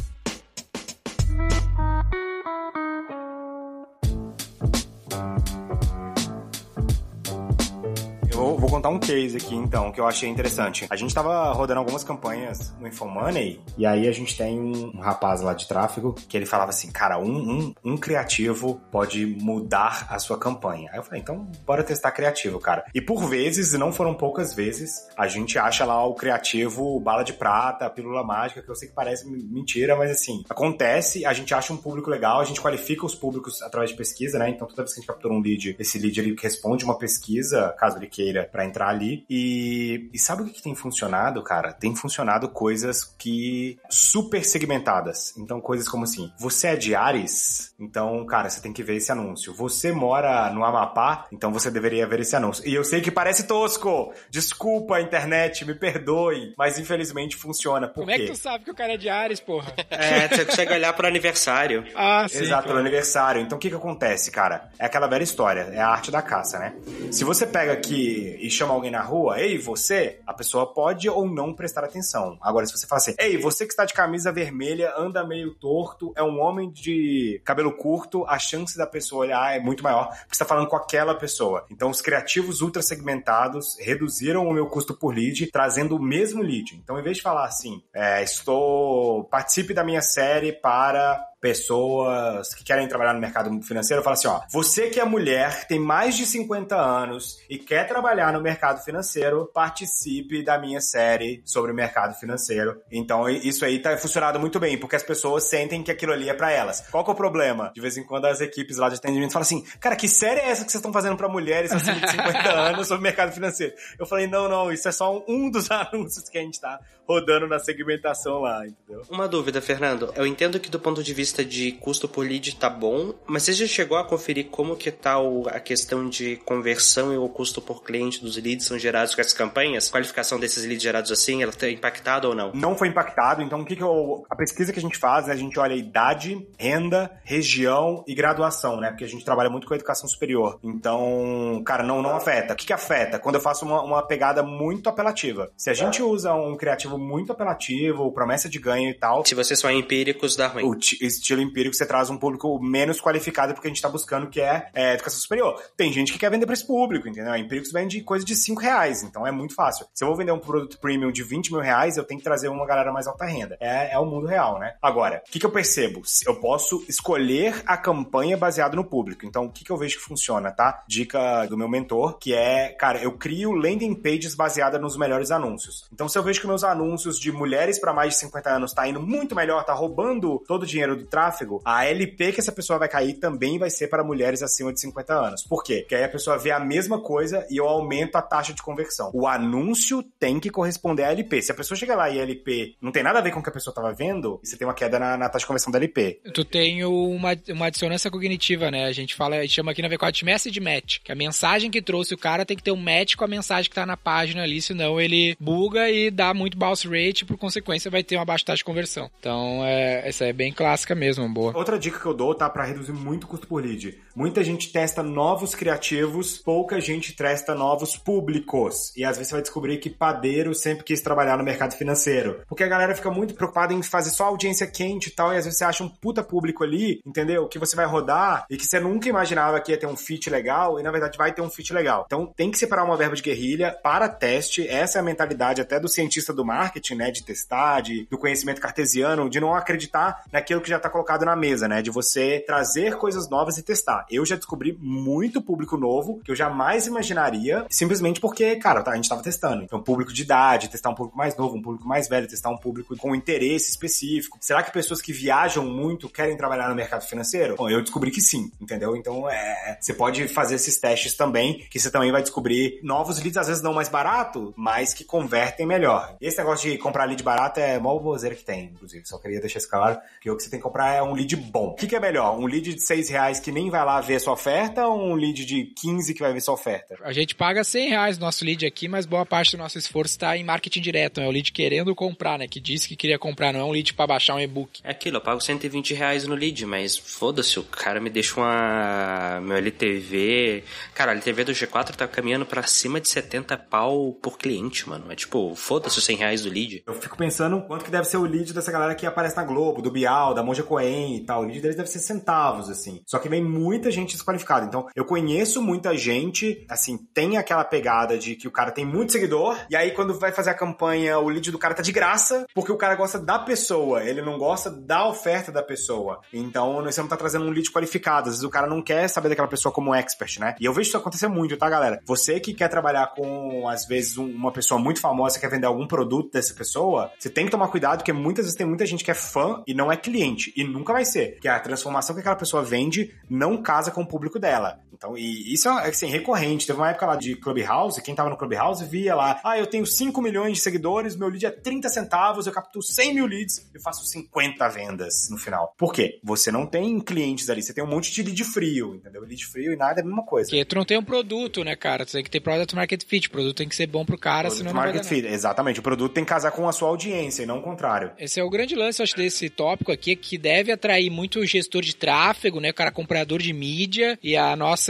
Eu 8.39 8.55
vou 8.55 8.69
contar 8.69 8.87
um 8.87 8.97
case 8.97 9.35
aqui, 9.35 9.53
então, 9.53 9.91
que 9.91 9.99
eu 9.99 10.07
achei 10.07 10.29
interessante. 10.29 10.87
A 10.89 10.95
gente 10.95 11.13
tava 11.13 11.51
rodando 11.51 11.79
algumas 11.79 12.05
campanhas 12.05 12.73
no 12.79 12.87
Infomoney, 12.87 13.59
e 13.77 13.85
aí 13.85 14.07
a 14.07 14.11
gente 14.13 14.37
tem 14.37 14.57
um, 14.57 14.95
um 14.95 14.99
rapaz 15.01 15.41
lá 15.41 15.53
de 15.53 15.67
tráfego 15.67 16.13
que 16.13 16.37
ele 16.37 16.45
falava 16.45 16.69
assim, 16.69 16.89
cara, 16.89 17.19
um, 17.19 17.33
um, 17.33 17.73
um 17.83 17.97
criativo 17.97 18.79
pode 18.89 19.25
mudar 19.25 20.07
a 20.09 20.17
sua 20.19 20.37
campanha. 20.39 20.89
Aí 20.93 20.99
eu 20.99 21.03
falei, 21.03 21.19
então 21.19 21.51
bora 21.65 21.83
testar 21.83 22.11
criativo, 22.11 22.61
cara. 22.61 22.85
E 22.95 23.01
por 23.01 23.27
vezes, 23.29 23.73
e 23.73 23.77
não 23.77 23.91
foram 23.91 24.13
poucas 24.13 24.53
vezes, 24.53 25.09
a 25.17 25.27
gente 25.27 25.59
acha 25.59 25.83
lá 25.83 26.01
o 26.05 26.15
criativo 26.15 26.97
bala 27.01 27.23
de 27.23 27.33
prata, 27.33 27.89
pílula 27.89 28.23
mágica, 28.23 28.61
que 28.61 28.71
eu 28.71 28.75
sei 28.75 28.87
que 28.87 28.95
parece 28.95 29.29
mentira, 29.29 29.97
mas 29.97 30.11
assim, 30.11 30.45
acontece, 30.49 31.25
a 31.25 31.33
gente 31.33 31.53
acha 31.53 31.73
um 31.73 31.77
público 31.77 32.09
legal, 32.09 32.39
a 32.39 32.45
gente 32.45 32.61
qualifica 32.61 33.05
os 33.05 33.13
públicos 33.13 33.61
através 33.61 33.89
de 33.89 33.97
pesquisa, 33.97 34.39
né? 34.39 34.49
Então 34.49 34.65
toda 34.65 34.83
vez 34.83 34.93
que 34.93 34.99
a 34.99 35.01
gente 35.01 35.07
captura 35.07 35.33
um 35.33 35.41
lead, 35.41 35.75
esse 35.77 35.99
lead 35.99 36.17
ele 36.17 36.35
responde 36.41 36.85
uma 36.85 36.97
pesquisa, 36.97 37.75
caso 37.77 37.97
ele 37.97 38.07
queira, 38.07 38.28
para 38.51 38.65
entrar 38.65 38.89
ali. 38.89 39.25
E, 39.29 40.09
e 40.13 40.19
sabe 40.19 40.43
o 40.43 40.45
que, 40.45 40.53
que 40.53 40.63
tem 40.63 40.75
funcionado, 40.75 41.41
cara? 41.43 41.73
Tem 41.73 41.95
funcionado 41.95 42.49
coisas 42.49 43.03
que 43.03 43.77
super 43.89 44.43
segmentadas. 44.43 45.33
Então, 45.37 45.59
coisas 45.61 45.87
como 45.87 46.03
assim: 46.03 46.31
você 46.39 46.67
é 46.67 46.75
de 46.75 46.95
Ares, 46.95 47.73
então, 47.79 48.25
cara, 48.25 48.49
você 48.49 48.61
tem 48.61 48.73
que 48.73 48.83
ver 48.83 48.97
esse 48.97 49.11
anúncio. 49.11 49.53
Você 49.53 49.91
mora 49.91 50.49
no 50.51 50.63
Amapá, 50.63 51.27
então 51.31 51.51
você 51.51 51.71
deveria 51.71 52.07
ver 52.07 52.19
esse 52.19 52.35
anúncio. 52.35 52.67
E 52.67 52.73
eu 52.73 52.83
sei 52.83 53.01
que 53.01 53.11
parece 53.11 53.43
tosco. 53.43 54.13
Desculpa, 54.29 54.99
internet, 55.01 55.65
me 55.65 55.73
perdoe. 55.73 56.53
Mas 56.57 56.77
infelizmente 56.77 57.35
funciona. 57.35 57.87
Por 57.87 58.01
Como 58.01 58.11
é 58.11 58.17
quê? 58.17 58.25
que 58.25 58.31
tu 58.31 58.37
sabe 58.37 58.65
que 58.65 58.71
o 58.71 58.75
cara 58.75 58.93
é 58.93 58.97
de 58.97 59.09
Ares, 59.09 59.39
porra? 59.39 59.73
É, 59.89 60.27
você 60.27 60.45
consegue 60.45 60.73
olhar 60.73 60.93
pro 60.93 61.07
aniversário. 61.07 61.85
Ah, 62.01 62.27
sim. 62.29 62.39
Exato, 62.43 62.71
no 62.71 62.79
aniversário. 62.79 63.41
Então 63.41 63.57
o 63.57 63.61
que 63.61 63.69
que 63.69 63.75
acontece, 63.75 64.31
cara? 64.31 64.69
É 64.79 64.85
aquela 64.85 65.05
velha 65.05 65.23
história, 65.23 65.69
é 65.73 65.79
a 65.79 65.89
arte 65.89 66.09
da 66.09 66.21
caça, 66.21 66.57
né? 66.57 66.73
Se 67.11 67.23
você 67.25 67.45
pega 67.45 67.73
aqui 67.73 68.18
e 68.19 68.49
chama 68.49 68.73
alguém 68.73 68.91
na 68.91 69.01
rua, 69.01 69.39
ei, 69.39 69.57
você, 69.57 70.19
a 70.25 70.33
pessoa 70.33 70.73
pode 70.73 71.09
ou 71.09 71.27
não 71.27 71.53
prestar 71.53 71.83
atenção. 71.83 72.37
Agora, 72.41 72.65
se 72.65 72.71
você 72.71 72.87
fala 72.87 73.01
assim, 73.01 73.15
ei, 73.19 73.37
você 73.37 73.65
que 73.65 73.71
está 73.71 73.85
de 73.85 73.93
camisa 73.93 74.31
vermelha, 74.31 74.93
anda 74.97 75.25
meio 75.25 75.53
torto, 75.55 76.13
é 76.15 76.23
um 76.23 76.39
homem 76.39 76.71
de 76.71 77.41
cabelo 77.45 77.71
curto, 77.73 78.25
a 78.27 78.37
chance 78.37 78.77
da 78.77 78.87
pessoa 78.87 79.25
olhar 79.25 79.55
é 79.55 79.59
muito 79.59 79.83
maior, 79.83 80.09
porque 80.09 80.35
você 80.35 80.39
tá 80.39 80.45
falando 80.45 80.67
com 80.67 80.75
aquela 80.75 81.15
pessoa. 81.15 81.65
Então, 81.69 81.89
os 81.89 82.01
criativos 82.01 82.61
ultra 82.61 82.81
segmentados 82.81 83.77
reduziram 83.79 84.47
o 84.47 84.53
meu 84.53 84.67
custo 84.67 84.93
por 84.93 85.13
lead, 85.13 85.47
trazendo 85.51 85.95
o 85.95 86.01
mesmo 86.01 86.41
lead. 86.41 86.75
Então, 86.75 86.99
em 86.99 87.03
vez 87.03 87.17
de 87.17 87.23
falar 87.23 87.45
assim, 87.45 87.81
é, 87.93 88.23
estou. 88.23 89.25
participe 89.25 89.73
da 89.73 89.83
minha 89.83 90.01
série 90.01 90.51
para 90.51 91.28
pessoas 91.39 92.53
que 92.53 92.63
querem 92.63 92.87
trabalhar 92.87 93.13
no 93.13 93.19
mercado 93.19 93.49
financeiro, 93.61 93.99
eu 93.99 94.03
falo 94.03 94.13
assim, 94.13 94.27
ó, 94.27 94.41
você 94.51 94.89
que 94.89 94.99
é 94.99 95.05
mulher, 95.05 95.65
tem 95.67 95.79
mais 95.79 96.15
de 96.15 96.25
50 96.25 96.75
anos 96.75 97.37
e 97.49 97.57
quer 97.57 97.87
trabalhar 97.87 98.33
no 98.33 98.41
mercado 98.41 98.83
financeiro, 98.83 99.49
participe 99.53 100.43
da 100.43 100.57
minha 100.57 100.81
série 100.81 101.41
sobre 101.45 101.71
o 101.71 101.75
mercado 101.75 102.13
financeiro. 102.19 102.81
Então, 102.91 103.29
isso 103.29 103.63
aí 103.65 103.79
tá 103.79 103.97
funcionando 103.97 104.39
muito 104.39 104.59
bem, 104.59 104.77
porque 104.77 104.95
as 104.95 105.03
pessoas 105.03 105.45
sentem 105.45 105.81
que 105.81 105.91
aquilo 105.91 106.13
ali 106.13 106.29
é 106.29 106.33
pra 106.33 106.51
elas. 106.51 106.81
Qual 106.91 107.03
que 107.03 107.09
é 107.09 107.13
o 107.13 107.15
problema? 107.15 107.71
De 107.73 107.81
vez 107.81 107.97
em 107.97 108.03
quando 108.03 108.25
as 108.25 108.41
equipes 108.41 108.77
lá 108.77 108.89
de 108.89 108.95
atendimento 108.95 109.31
falam 109.31 109.43
assim, 109.43 109.63
cara, 109.79 109.95
que 109.95 110.07
série 110.07 110.41
é 110.41 110.49
essa 110.49 110.65
que 110.65 110.71
vocês 110.71 110.79
estão 110.79 110.93
fazendo 110.93 111.15
pra 111.15 111.29
mulheres 111.29 111.71
acima 111.71 111.99
de 111.99 112.11
50 112.11 112.49
anos 112.51 112.87
sobre 112.87 112.99
o 112.99 113.03
mercado 113.03 113.31
financeiro? 113.31 113.73
Eu 113.97 114.05
falei, 114.05 114.27
não, 114.27 114.49
não, 114.49 114.71
isso 114.71 114.87
é 114.87 114.91
só 114.91 115.23
um 115.27 115.49
dos 115.49 115.69
anúncios 115.71 116.29
que 116.29 116.37
a 116.37 116.41
gente 116.41 116.59
tá 116.59 116.79
rodando 117.07 117.47
na 117.47 117.57
segmentação 117.57 118.41
lá, 118.41 118.67
entendeu? 118.67 119.01
Uma 119.09 119.27
dúvida, 119.27 119.59
Fernando. 119.61 120.13
Eu 120.15 120.27
entendo 120.27 120.59
que 120.59 120.69
do 120.69 120.79
ponto 120.79 121.01
de 121.01 121.11
vista 121.11 121.28
de 121.43 121.73
custo 121.73 122.07
por 122.07 122.25
lead 122.25 122.55
tá 122.55 122.69
bom, 122.69 123.13
mas 123.25 123.43
você 123.43 123.53
já 123.53 123.67
chegou 123.67 123.97
a 123.97 124.03
conferir 124.03 124.47
como 124.47 124.75
que 124.75 124.91
tá 124.91 125.17
a 125.47 125.59
questão 125.59 126.09
de 126.09 126.37
conversão 126.45 127.13
e 127.13 127.17
o 127.17 127.29
custo 127.29 127.61
por 127.61 127.83
cliente 127.83 128.21
dos 128.21 128.37
leads 128.37 128.65
são 128.65 128.77
gerados 128.77 129.15
com 129.15 129.21
essas 129.21 129.33
campanhas? 129.33 129.89
Qualificação 129.89 130.39
desses 130.39 130.65
leads 130.65 130.83
gerados 130.83 131.11
assim, 131.11 131.41
ela 131.43 131.51
tá 131.51 131.69
impactada 131.69 132.27
ou 132.27 132.35
não? 132.35 132.51
não 132.53 132.75
foi 132.77 132.89
impactado. 132.89 133.41
Então, 133.41 133.61
o 133.61 133.65
que, 133.65 133.75
que 133.75 133.83
eu. 133.83 134.23
A 134.29 134.35
pesquisa 134.35 134.71
que 134.71 134.79
a 134.79 134.81
gente 134.81 134.97
faz, 134.97 135.27
né, 135.27 135.33
a 135.33 135.37
gente 135.37 135.59
olha 135.59 135.73
idade, 135.73 136.47
renda, 136.57 137.11
região 137.23 138.03
e 138.07 138.13
graduação, 138.13 138.79
né? 138.79 138.89
Porque 138.89 139.03
a 139.03 139.07
gente 139.07 139.25
trabalha 139.25 139.49
muito 139.49 139.67
com 139.67 139.73
a 139.73 139.77
educação 139.77 140.07
superior. 140.07 140.59
Então, 140.63 141.61
cara, 141.65 141.83
não, 141.83 142.01
não 142.01 142.15
afeta. 142.15 142.53
O 142.53 142.55
que, 142.55 142.67
que 142.67 142.73
afeta? 142.73 143.17
Quando 143.17 143.35
eu 143.35 143.41
faço 143.41 143.65
uma, 143.65 143.81
uma 143.81 144.01
pegada 144.05 144.43
muito 144.43 144.89
apelativa. 144.89 145.51
Se 145.57 145.69
a 145.69 145.73
gente 145.73 146.01
usa 146.01 146.33
um 146.33 146.55
criativo 146.55 146.97
muito 146.97 147.31
apelativo, 147.31 148.11
promessa 148.11 148.49
de 148.49 148.59
ganho 148.59 148.89
e 148.89 148.93
tal. 148.93 149.25
Se 149.25 149.35
vocês 149.35 149.59
são 149.59 149.71
empíricos, 149.71 150.35
dá 150.35 150.47
ruim. 150.47 150.63
O 150.63 150.75
estilo 151.19 151.41
empírico 151.41 151.75
você 151.75 151.85
traz 151.85 152.09
um 152.09 152.17
público 152.17 152.59
menos 152.61 152.99
qualificado 153.01 153.53
porque 153.53 153.67
a 153.67 153.71
gente 153.71 153.81
tá 153.81 153.89
buscando 153.89 154.27
que 154.27 154.41
é, 154.41 154.69
é, 154.73 154.93
educação 154.93 155.19
superior. 155.19 155.61
Tem 155.77 155.91
gente 155.91 156.11
que 156.11 156.19
quer 156.19 156.29
vender 156.29 156.45
pra 156.45 156.53
esse 156.53 156.65
público, 156.65 157.07
entendeu? 157.07 157.35
Empíricos 157.35 157.71
vende 157.71 158.01
coisa 158.01 158.25
de 158.25 158.35
5 158.35 158.61
reais, 158.61 159.03
então 159.03 159.25
é 159.25 159.31
muito 159.31 159.55
fácil. 159.55 159.85
Se 159.93 160.03
eu 160.03 160.07
vou 160.07 160.17
vender 160.17 160.31
um 160.31 160.39
produto 160.39 160.79
premium 160.79 161.11
de 161.11 161.23
20 161.23 161.51
mil 161.51 161.61
reais, 161.61 161.97
eu 161.97 162.03
tenho 162.03 162.19
que 162.19 162.23
trazer 162.23 162.49
uma 162.49 162.65
galera 162.65 162.91
mais 162.91 163.07
alta 163.07 163.25
renda. 163.25 163.57
É, 163.59 163.93
é 163.93 163.99
o 163.99 164.05
mundo 164.05 164.27
real, 164.27 164.59
né? 164.59 164.75
Agora, 164.81 165.21
o 165.27 165.31
que, 165.31 165.39
que 165.39 165.45
eu 165.45 165.51
percebo? 165.51 166.01
Eu 166.25 166.35
posso 166.39 166.83
escolher 166.87 167.61
a 167.65 167.77
campanha 167.77 168.37
baseado 168.37 168.75
no 168.75 168.83
público. 168.83 169.25
Então, 169.25 169.45
o 169.45 169.51
que, 169.51 169.63
que 169.63 169.71
eu 169.71 169.77
vejo 169.77 169.97
que 169.97 170.03
funciona, 170.03 170.51
tá? 170.51 170.83
Dica 170.87 171.45
do 171.45 171.57
meu 171.57 171.69
mentor, 171.69 172.17
que 172.17 172.33
é, 172.33 172.69
cara, 172.69 172.99
eu 172.99 173.11
crio 173.13 173.51
landing 173.51 173.95
pages 173.95 174.35
baseada 174.35 174.79
nos 174.79 174.97
melhores 174.97 175.31
anúncios. 175.31 175.87
Então, 175.91 176.07
se 176.07 176.17
eu 176.17 176.23
vejo 176.23 176.41
que 176.41 176.47
meus 176.47 176.63
anúncios 176.63 177.19
de 177.19 177.31
mulheres 177.31 177.79
para 177.79 177.93
mais 177.93 178.13
de 178.13 178.19
50 178.19 178.49
anos 178.49 178.73
tá 178.73 178.87
indo 178.87 179.01
muito 179.01 179.35
melhor, 179.35 179.63
tá 179.63 179.73
roubando 179.73 180.43
todo 180.47 180.63
o 180.63 180.65
dinheiro 180.65 180.95
tráfego, 181.09 181.61
a 181.65 181.85
LP 181.85 182.31
que 182.31 182.39
essa 182.39 182.51
pessoa 182.51 182.79
vai 182.79 182.87
cair 182.87 183.13
também 183.13 183.57
vai 183.57 183.69
ser 183.69 183.87
para 183.87 184.03
mulheres 184.03 184.41
acima 184.41 184.71
de 184.71 184.79
50 184.79 185.13
anos. 185.13 185.43
Por 185.43 185.63
quê? 185.63 185.79
Porque 185.79 185.95
aí 185.95 186.03
a 186.03 186.09
pessoa 186.09 186.37
vê 186.37 186.51
a 186.51 186.59
mesma 186.59 187.01
coisa 187.01 187.45
e 187.49 187.57
eu 187.57 187.67
aumento 187.67 188.15
a 188.15 188.21
taxa 188.21 188.53
de 188.53 188.61
conversão. 188.61 189.11
O 189.13 189.27
anúncio 189.27 190.03
tem 190.19 190.39
que 190.39 190.49
corresponder 190.49 191.03
à 191.03 191.11
LP. 191.11 191.41
Se 191.41 191.51
a 191.51 191.55
pessoa 191.55 191.77
chega 191.77 191.95
lá 191.95 192.09
e 192.09 192.19
a 192.19 192.23
LP 192.23 192.75
não 192.81 192.91
tem 192.91 193.03
nada 193.03 193.19
a 193.19 193.21
ver 193.21 193.31
com 193.31 193.39
o 193.39 193.43
que 193.43 193.49
a 193.49 193.53
pessoa 193.53 193.73
tava 193.73 193.93
vendo, 193.93 194.39
você 194.43 194.57
tem 194.57 194.67
uma 194.67 194.73
queda 194.73 194.99
na, 194.99 195.17
na 195.17 195.29
taxa 195.29 195.43
de 195.43 195.47
conversão 195.47 195.71
da 195.71 195.77
LP. 195.77 196.21
Tu 196.33 196.45
tem 196.45 196.85
uma, 196.85 197.37
uma 197.49 197.69
dissonância 197.69 198.11
cognitiva, 198.11 198.69
né? 198.71 198.85
A 198.85 198.91
gente 198.91 199.15
fala, 199.15 199.37
a 199.37 199.41
gente 199.41 199.55
chama 199.55 199.71
aqui 199.71 199.81
na 199.81 199.89
V4 199.89 200.11
de 200.11 200.25
message 200.25 200.59
match, 200.59 200.99
que 201.03 201.11
a 201.11 201.15
mensagem 201.15 201.71
que 201.71 201.81
trouxe 201.81 202.13
o 202.13 202.17
cara 202.17 202.45
tem 202.45 202.57
que 202.57 202.63
ter 202.63 202.71
um 202.71 202.75
match 202.75 203.15
com 203.15 203.23
a 203.23 203.27
mensagem 203.27 203.69
que 203.69 203.75
tá 203.75 203.85
na 203.85 203.97
página 203.97 204.43
ali, 204.43 204.61
senão 204.61 204.99
ele 204.99 205.35
buga 205.39 205.89
e 205.89 206.11
dá 206.11 206.33
muito 206.33 206.57
bounce 206.57 206.87
rate, 206.87 207.25
por 207.25 207.37
consequência 207.37 207.91
vai 207.91 208.03
ter 208.03 208.15
uma 208.15 208.25
baixa 208.25 208.45
taxa 208.45 208.57
de 208.57 208.63
conversão. 208.63 209.09
Então, 209.19 209.65
é, 209.65 210.07
essa 210.07 210.25
é 210.25 210.33
bem 210.33 210.51
clássica 210.51 210.95
mesmo, 210.99 211.27
boa. 211.29 211.55
Outra 211.57 211.79
dica 211.79 211.99
que 211.99 212.05
eu 212.05 212.13
dou, 212.13 212.35
tá? 212.35 212.49
Pra 212.49 212.65
reduzir 212.65 212.91
muito 212.91 213.23
o 213.23 213.27
custo 213.27 213.47
por 213.47 213.63
lead. 213.63 213.97
Muita 214.19 214.43
gente 214.43 214.69
testa 214.73 215.01
novos 215.01 215.55
criativos, 215.55 216.37
pouca 216.37 216.81
gente 216.81 217.15
testa 217.15 217.55
novos 217.55 217.95
públicos. 217.95 218.91
E 218.93 219.05
às 219.05 219.15
vezes 219.15 219.29
você 219.29 219.35
vai 219.35 219.41
descobrir 219.41 219.77
que 219.77 219.89
padeiro 219.89 220.53
sempre 220.53 220.83
quis 220.83 220.99
trabalhar 220.99 221.37
no 221.37 221.43
mercado 221.45 221.73
financeiro. 221.73 222.41
Porque 222.45 222.65
a 222.65 222.67
galera 222.67 222.93
fica 222.93 223.09
muito 223.09 223.33
preocupada 223.33 223.73
em 223.73 223.81
fazer 223.81 224.09
só 224.09 224.25
audiência 224.25 224.67
quente 224.67 225.07
e 225.07 225.11
tal, 225.11 225.33
e 225.33 225.37
às 225.37 225.45
vezes 225.45 225.57
você 225.57 225.63
acha 225.63 225.85
um 225.85 225.87
puta 225.87 226.21
público 226.21 226.65
ali, 226.65 226.99
entendeu? 227.05 227.47
Que 227.47 227.57
você 227.57 227.77
vai 227.77 227.85
rodar 227.85 228.45
e 228.49 228.57
que 228.57 228.65
você 228.65 228.77
nunca 228.77 229.07
imaginava 229.07 229.61
que 229.61 229.71
ia 229.71 229.79
ter 229.79 229.87
um 229.87 229.95
fit 229.95 230.29
legal, 230.29 230.77
e 230.77 230.83
na 230.83 230.91
verdade 230.91 231.17
vai 231.17 231.31
ter 231.31 231.41
um 231.41 231.49
fit 231.49 231.71
legal. 231.71 232.03
Então 232.05 232.25
tem 232.35 232.51
que 232.51 232.57
separar 232.57 232.83
uma 232.83 232.97
verba 232.97 233.15
de 233.15 233.21
guerrilha 233.21 233.71
para 233.81 234.09
teste. 234.09 234.67
Essa 234.67 234.97
é 234.97 234.99
a 234.99 235.05
mentalidade 235.05 235.61
até 235.61 235.79
do 235.79 235.87
cientista 235.87 236.33
do 236.33 236.43
marketing, 236.43 236.95
né? 236.95 237.09
De 237.09 237.23
testar, 237.23 237.79
de, 237.79 238.05
do 238.11 238.17
conhecimento 238.17 238.59
cartesiano, 238.59 239.29
de 239.29 239.39
não 239.39 239.55
acreditar 239.55 240.25
naquilo 240.29 240.59
que 240.59 240.69
já 240.69 240.77
tá 240.77 240.89
colocado 240.89 241.23
na 241.23 241.37
mesa, 241.37 241.69
né? 241.69 241.81
De 241.81 241.89
você 241.89 242.43
trazer 242.45 242.97
coisas 242.97 243.29
novas 243.29 243.57
e 243.57 243.63
testar. 243.63 244.08
Eu 244.09 244.25
já 244.25 244.35
descobri 244.35 244.77
muito 244.79 245.41
público 245.41 245.77
novo 245.77 246.19
que 246.23 246.31
eu 246.31 246.35
jamais 246.35 246.87
imaginaria, 246.87 247.65
simplesmente 247.69 248.19
porque, 248.19 248.55
cara, 248.55 248.81
tá, 248.81 248.91
a 248.91 248.95
gente 248.95 249.09
tava 249.09 249.21
testando. 249.21 249.63
Então, 249.63 249.81
público 249.81 250.13
de 250.13 250.23
idade, 250.23 250.69
testar 250.69 250.89
um 250.89 250.95
público 250.95 251.17
mais 251.17 251.35
novo, 251.35 251.57
um 251.57 251.61
público 251.61 251.87
mais 251.87 252.07
velho, 252.07 252.27
testar 252.27 252.49
um 252.49 252.57
público 252.57 252.95
com 252.97 253.15
interesse 253.15 253.69
específico. 253.69 254.37
Será 254.41 254.63
que 254.63 254.71
pessoas 254.71 255.01
que 255.01 255.13
viajam 255.13 255.65
muito 255.65 256.09
querem 256.09 256.35
trabalhar 256.37 256.69
no 256.69 256.75
mercado 256.75 257.03
financeiro? 257.05 257.55
Bom, 257.55 257.69
eu 257.69 257.81
descobri 257.81 258.11
que 258.11 258.21
sim, 258.21 258.51
entendeu? 258.59 258.95
Então, 258.95 259.29
é, 259.29 259.77
você 259.79 259.93
pode 259.93 260.27
fazer 260.27 260.55
esses 260.55 260.77
testes 260.77 261.15
também, 261.15 261.65
que 261.69 261.79
você 261.79 261.91
também 261.91 262.11
vai 262.11 262.21
descobrir 262.21 262.79
novos 262.83 263.19
leads, 263.19 263.37
às 263.37 263.47
vezes 263.47 263.63
não 263.63 263.73
mais 263.73 263.89
barato, 263.89 264.53
mas 264.55 264.93
que 264.93 265.03
convertem 265.03 265.65
melhor. 265.65 266.15
Esse 266.21 266.37
negócio 266.37 266.69
de 266.69 266.77
comprar 266.77 267.05
lead 267.05 267.23
barato 267.23 267.59
é 267.59 267.79
maior 267.79 267.99
bozeira 267.99 268.35
que 268.35 268.43
tem, 268.43 268.65
inclusive. 268.65 269.05
Só 269.05 269.17
queria 269.17 269.39
deixar 269.39 269.59
isso 269.59 269.69
claro, 269.69 269.99
que 270.21 270.29
o 270.29 270.35
que 270.35 270.43
você 270.43 270.49
tem 270.49 270.59
que 270.59 270.63
comprar 270.63 270.93
é 270.93 271.03
um 271.03 271.13
lead 271.13 271.35
bom. 271.35 271.69
O 271.69 271.75
que, 271.75 271.87
que 271.87 271.95
é 271.95 271.99
melhor? 271.99 272.37
Um 272.37 272.45
lead 272.45 272.73
de 272.73 272.81
6 272.81 273.09
reais 273.09 273.39
que 273.39 273.51
nem 273.51 273.69
vai 273.69 273.83
lá 273.83 273.88
ver 274.01 274.19
sua 274.19 274.33
oferta 274.33 274.87
ou 274.87 275.11
um 275.11 275.15
lead 275.15 275.45
de 275.45 275.65
15 275.65 276.13
que 276.13 276.19
vai 276.19 276.33
ver 276.33 276.41
sua 276.41 276.53
oferta? 276.53 276.95
A 277.03 277.11
gente 277.11 277.35
paga 277.35 277.63
100 277.63 277.89
reais 277.89 278.17
no 278.17 278.25
nosso 278.25 278.43
lead 278.43 278.65
aqui, 278.65 278.87
mas 278.87 279.05
boa 279.05 279.25
parte 279.25 279.51
do 279.51 279.57
nosso 279.57 279.77
esforço 279.77 280.13
está 280.13 280.35
em 280.37 280.43
marketing 280.43 280.81
direto. 280.81 281.21
É 281.21 281.27
o 281.27 281.31
lead 281.31 281.51
querendo 281.51 281.95
comprar, 281.95 282.37
né? 282.37 282.47
Que 282.47 282.59
disse 282.59 282.87
que 282.87 282.95
queria 282.95 283.17
comprar, 283.17 283.53
não 283.53 283.61
é 283.61 283.63
um 283.63 283.71
lead 283.71 283.93
para 283.93 284.07
baixar 284.07 284.35
um 284.35 284.39
e-book. 284.39 284.81
É 284.83 284.91
aquilo, 284.91 285.17
eu 285.17 285.21
pago 285.21 285.41
120 285.41 285.93
reais 285.93 286.25
no 286.27 286.35
lead, 286.35 286.65
mas 286.65 286.97
foda-se, 286.97 287.59
o 287.59 287.63
cara 287.63 287.99
me 287.99 288.09
deixa 288.09 288.39
uma. 288.39 289.39
Meu 289.41 289.57
LTV. 289.57 290.63
Cara, 290.93 291.11
a 291.11 291.15
LTV 291.15 291.43
do 291.45 291.51
G4 291.51 291.95
tá 291.95 292.07
caminhando 292.07 292.45
pra 292.45 292.63
cima 292.63 292.99
de 292.99 293.09
70 293.09 293.57
pau 293.57 294.13
por 294.21 294.37
cliente, 294.37 294.87
mano. 294.87 295.11
É 295.11 295.15
tipo, 295.15 295.55
foda-se 295.55 295.97
os 295.97 296.05
100 296.05 296.17
reais 296.17 296.43
do 296.43 296.49
lead. 296.49 296.83
Eu 296.85 296.93
fico 296.93 297.17
pensando 297.17 297.61
quanto 297.61 297.85
que 297.85 297.91
deve 297.91 298.05
ser 298.05 298.17
o 298.17 298.23
lead 298.23 298.53
dessa 298.53 298.71
galera 298.71 298.95
que 298.95 299.05
aparece 299.05 299.35
na 299.35 299.43
Globo, 299.43 299.81
do 299.81 299.91
Bial, 299.91 300.33
da 300.33 300.43
Monja 300.43 300.63
Coen 300.63 301.15
e 301.15 301.25
tal. 301.25 301.41
O 301.41 301.45
lead 301.45 301.61
deles 301.61 301.77
deve 301.77 301.89
ser 301.89 301.99
centavos, 301.99 302.69
assim. 302.69 303.01
Só 303.05 303.19
que 303.19 303.29
vem 303.29 303.43
muita 303.79 303.91
gente 303.91 304.13
desqualificada. 304.13 304.65
Então, 304.65 304.87
eu 304.93 305.05
conheço 305.05 305.61
muita 305.61 305.95
gente, 305.97 306.65
assim, 306.69 306.97
tem 307.13 307.37
aquela 307.37 307.63
pegada 307.63 308.17
de 308.17 308.35
que 308.35 308.47
o 308.47 308.51
cara 308.51 308.71
tem 308.71 308.85
muito 308.85 309.13
seguidor, 309.13 309.57
e 309.69 309.75
aí 309.75 309.91
quando 309.91 310.19
vai 310.19 310.33
fazer 310.33 310.49
a 310.49 310.53
campanha, 310.53 311.17
o 311.17 311.29
lead 311.29 311.49
do 311.49 311.57
cara 311.57 311.73
tá 311.73 311.81
de 311.81 311.91
graça, 311.93 312.45
porque 312.53 312.71
o 312.71 312.77
cara 312.77 312.95
gosta 312.95 313.17
da 313.17 313.39
pessoa, 313.39 314.03
ele 314.03 314.21
não 314.21 314.37
gosta 314.37 314.69
da 314.69 315.07
oferta 315.07 315.49
da 315.51 315.63
pessoa. 315.63 316.19
Então, 316.33 316.83
você 316.83 316.99
não 316.99 317.07
tá 317.07 317.15
trazendo 317.15 317.45
um 317.45 317.51
lead 317.51 317.71
qualificado. 317.71 318.27
Às 318.29 318.35
vezes 318.35 318.43
o 318.43 318.49
cara 318.49 318.67
não 318.67 318.81
quer 318.81 319.07
saber 319.07 319.29
daquela 319.29 319.47
pessoa 319.47 319.71
como 319.71 319.95
expert, 319.95 320.39
né? 320.39 320.55
E 320.59 320.65
eu 320.65 320.73
vejo 320.73 320.89
isso 320.89 320.97
acontecer 320.97 321.29
muito, 321.29 321.55
tá, 321.55 321.69
galera? 321.69 322.01
Você 322.05 322.39
que 322.39 322.53
quer 322.53 322.67
trabalhar 322.67 323.07
com, 323.15 323.67
às 323.69 323.85
vezes, 323.87 324.17
um- 324.17 324.29
uma 324.29 324.51
pessoa 324.51 324.79
muito 324.79 324.99
famosa, 324.99 325.39
quer 325.39 325.49
vender 325.49 325.67
algum 325.67 325.87
produto 325.87 326.31
dessa 326.33 326.53
pessoa, 326.53 327.11
você 327.17 327.29
tem 327.29 327.45
que 327.45 327.51
tomar 327.51 327.69
cuidado, 327.69 327.99
porque 327.99 328.11
muitas 328.11 328.45
vezes 328.45 328.57
tem 328.57 328.67
muita 328.67 328.85
gente 328.85 329.03
que 329.05 329.11
é 329.11 329.13
fã 329.13 329.63
e 329.65 329.73
não 329.73 329.89
é 329.91 329.95
cliente, 329.95 330.51
e 330.57 330.63
nunca 330.65 330.91
vai 330.91 331.05
ser. 331.05 331.39
Que 331.39 331.47
a 331.47 331.59
transformação 331.59 332.13
que 332.15 332.19
aquela 332.19 332.35
pessoa 332.35 332.61
vende 332.63 333.13
não 333.29 333.57
casa 333.69 333.91
com 333.91 334.01
o 334.01 334.07
público 334.07 334.39
dela. 334.39 334.79
Então, 334.99 335.17
e 335.17 335.53
isso 335.53 335.69
é 335.69 335.87
assim, 335.87 336.07
recorrente. 336.07 336.67
Teve 336.67 336.77
uma 336.77 336.89
época 336.89 337.05
lá 337.05 337.15
de 337.15 337.33
Clubhouse, 337.37 338.01
quem 338.01 338.13
tava 338.13 338.29
no 338.29 338.35
Clubhouse 338.37 338.83
via 338.85 339.15
lá, 339.15 339.39
ah, 339.45 339.57
eu 339.57 339.65
tenho 339.65 339.85
5 339.85 340.21
milhões 340.21 340.57
de 340.57 340.59
seguidores, 340.59 341.15
meu 341.15 341.29
lead 341.29 341.45
é 341.45 341.49
30 341.49 341.87
centavos, 341.87 342.45
eu 342.45 342.51
capto 342.51 342.81
100 342.81 343.13
mil 343.13 343.25
leads 343.25 343.65
e 343.73 343.81
faço 343.81 344.05
50 344.05 344.67
vendas 344.67 345.29
no 345.31 345.37
final. 345.37 345.73
Por 345.77 345.93
quê? 345.93 346.19
Você 346.21 346.51
não 346.51 346.65
tem 346.65 346.99
clientes 346.99 347.49
ali, 347.49 347.63
você 347.63 347.73
tem 347.73 347.81
um 347.81 347.87
monte 347.87 348.11
de 348.11 348.21
lead 348.21 348.43
frio, 348.43 348.95
entendeu? 348.95 349.21
Lead 349.21 349.45
frio 349.45 349.71
e 349.71 349.77
nada 349.77 350.01
é 350.01 350.03
a 350.03 350.05
mesma 350.05 350.25
coisa. 350.25 350.49
Porque 350.49 350.65
tu 350.65 350.75
não 350.75 350.83
tem 350.83 350.97
um 350.97 351.03
produto, 351.03 351.63
né, 351.63 351.77
cara? 351.77 352.05
Tu 352.05 352.11
tem 352.11 352.23
que 352.23 352.29
ter 352.29 352.41
product 352.41 352.75
market 352.75 353.03
fit. 353.05 353.27
O 353.27 353.31
produto 353.31 353.55
tem 353.55 353.69
que 353.69 353.75
ser 353.77 353.87
bom 353.87 354.03
pro 354.03 354.17
cara, 354.17 354.49
senão 354.49 354.65
não 354.65 354.73
vai 354.73 354.87
Market 354.87 355.03
dar 355.03 355.09
nada. 355.09 355.23
fit, 355.23 355.33
exatamente. 355.33 355.79
O 355.79 355.83
produto 355.83 356.11
tem 356.11 356.25
que 356.25 356.29
casar 356.29 356.51
com 356.51 356.67
a 356.67 356.73
sua 356.73 356.89
audiência 356.89 357.43
e 357.43 357.45
não 357.45 357.59
o 357.59 357.61
contrário. 357.61 358.11
Esse 358.19 358.39
é 358.39 358.43
o 358.43 358.49
grande 358.49 358.75
lance, 358.75 359.01
eu 359.01 359.05
acho, 359.05 359.15
desse 359.15 359.49
tópico 359.49 359.93
aqui, 359.93 360.15
que 360.15 360.37
deve 360.37 360.71
atrair 360.73 361.09
muito 361.09 361.45
gestor 361.45 361.81
de 361.81 361.95
tráfego, 361.95 362.59
né, 362.59 362.73
cara, 362.73 362.91
comprador 362.91 363.39
de 363.39 363.53
mídia, 363.53 364.19
e 364.21 364.35
a 364.35 364.55
nossa 364.55 364.88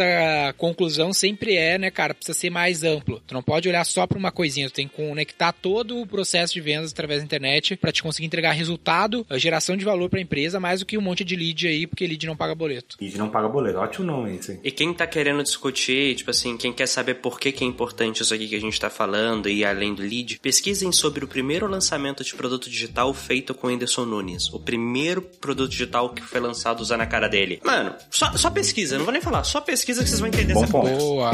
conclusão 0.57 1.13
sempre 1.13 1.55
é, 1.55 1.77
né, 1.77 1.91
cara, 1.91 2.13
precisa 2.13 2.37
ser 2.37 2.49
mais 2.49 2.83
amplo. 2.83 3.21
Tu 3.25 3.33
não 3.33 3.43
pode 3.43 3.67
olhar 3.67 3.83
só 3.85 4.05
pra 4.05 4.17
uma 4.17 4.31
coisinha, 4.31 4.69
tu 4.69 4.73
tem 4.73 4.87
que 4.87 4.95
conectar 4.95 5.51
todo 5.51 5.99
o 5.99 6.07
processo 6.07 6.53
de 6.53 6.61
vendas 6.61 6.91
através 6.91 7.21
da 7.21 7.25
internet 7.25 7.75
pra 7.75 7.91
te 7.91 8.03
conseguir 8.03 8.27
entregar 8.27 8.51
resultado, 8.51 9.25
a 9.29 9.37
geração 9.37 9.75
de 9.75 9.85
valor 9.85 10.09
pra 10.09 10.19
empresa, 10.19 10.59
mais 10.59 10.79
do 10.79 10.85
que 10.85 10.97
um 10.97 11.01
monte 11.01 11.23
de 11.23 11.35
lead 11.35 11.67
aí, 11.67 11.87
porque 11.87 12.05
lead 12.05 12.25
não 12.25 12.35
paga 12.35 12.55
boleto. 12.55 12.97
Lead 12.99 13.17
não 13.17 13.29
paga 13.29 13.47
boleto. 13.47 13.77
Ótimo 13.77 14.05
nome 14.05 14.37
isso 14.37 14.51
aí. 14.51 14.59
E 14.63 14.71
quem 14.71 14.93
tá 14.93 15.07
querendo 15.07 15.43
discutir, 15.43 16.15
tipo 16.15 16.31
assim, 16.31 16.57
quem 16.57 16.73
quer 16.73 16.87
saber 16.87 17.15
por 17.15 17.39
que, 17.39 17.51
que 17.51 17.63
é 17.63 17.67
importante 17.67 18.21
isso 18.21 18.33
aqui 18.33 18.47
que 18.47 18.55
a 18.55 18.61
gente 18.61 18.79
tá 18.79 18.89
falando 18.89 19.49
e 19.49 19.63
além 19.63 19.93
do 19.93 20.01
lead, 20.01 20.39
pesquisem 20.39 20.91
sobre 20.91 21.23
o 21.23 21.27
primeiro 21.27 21.67
lançamento 21.67 22.23
de 22.23 22.33
produto 22.35 22.69
digital 22.69 23.13
feito 23.13 23.53
com 23.53 23.67
o 23.67 23.69
Whindersson 23.69 24.05
Nunes. 24.05 24.49
O 24.53 24.59
primeiro 24.59 25.21
produto 25.21 25.69
digital 25.69 26.09
que 26.09 26.21
foi 26.21 26.39
lançado 26.39 26.81
usando 26.81 27.01
a 27.01 27.05
cara 27.05 27.27
dele. 27.27 27.59
Mano, 27.63 27.95
só, 28.09 28.31
só 28.37 28.49
pesquisa, 28.49 28.97
não 28.97 29.05
vou 29.05 29.13
nem 29.13 29.21
falar, 29.21 29.43
só 29.43 29.61
pesquisa 29.89 30.03
que 30.03 30.09
vocês 30.09 30.19
vão 30.19 30.27
entender 30.27 30.53
Bom 30.53 30.63
essa 30.63 30.71
ponto. 30.71 30.97
Boa. 30.97 31.31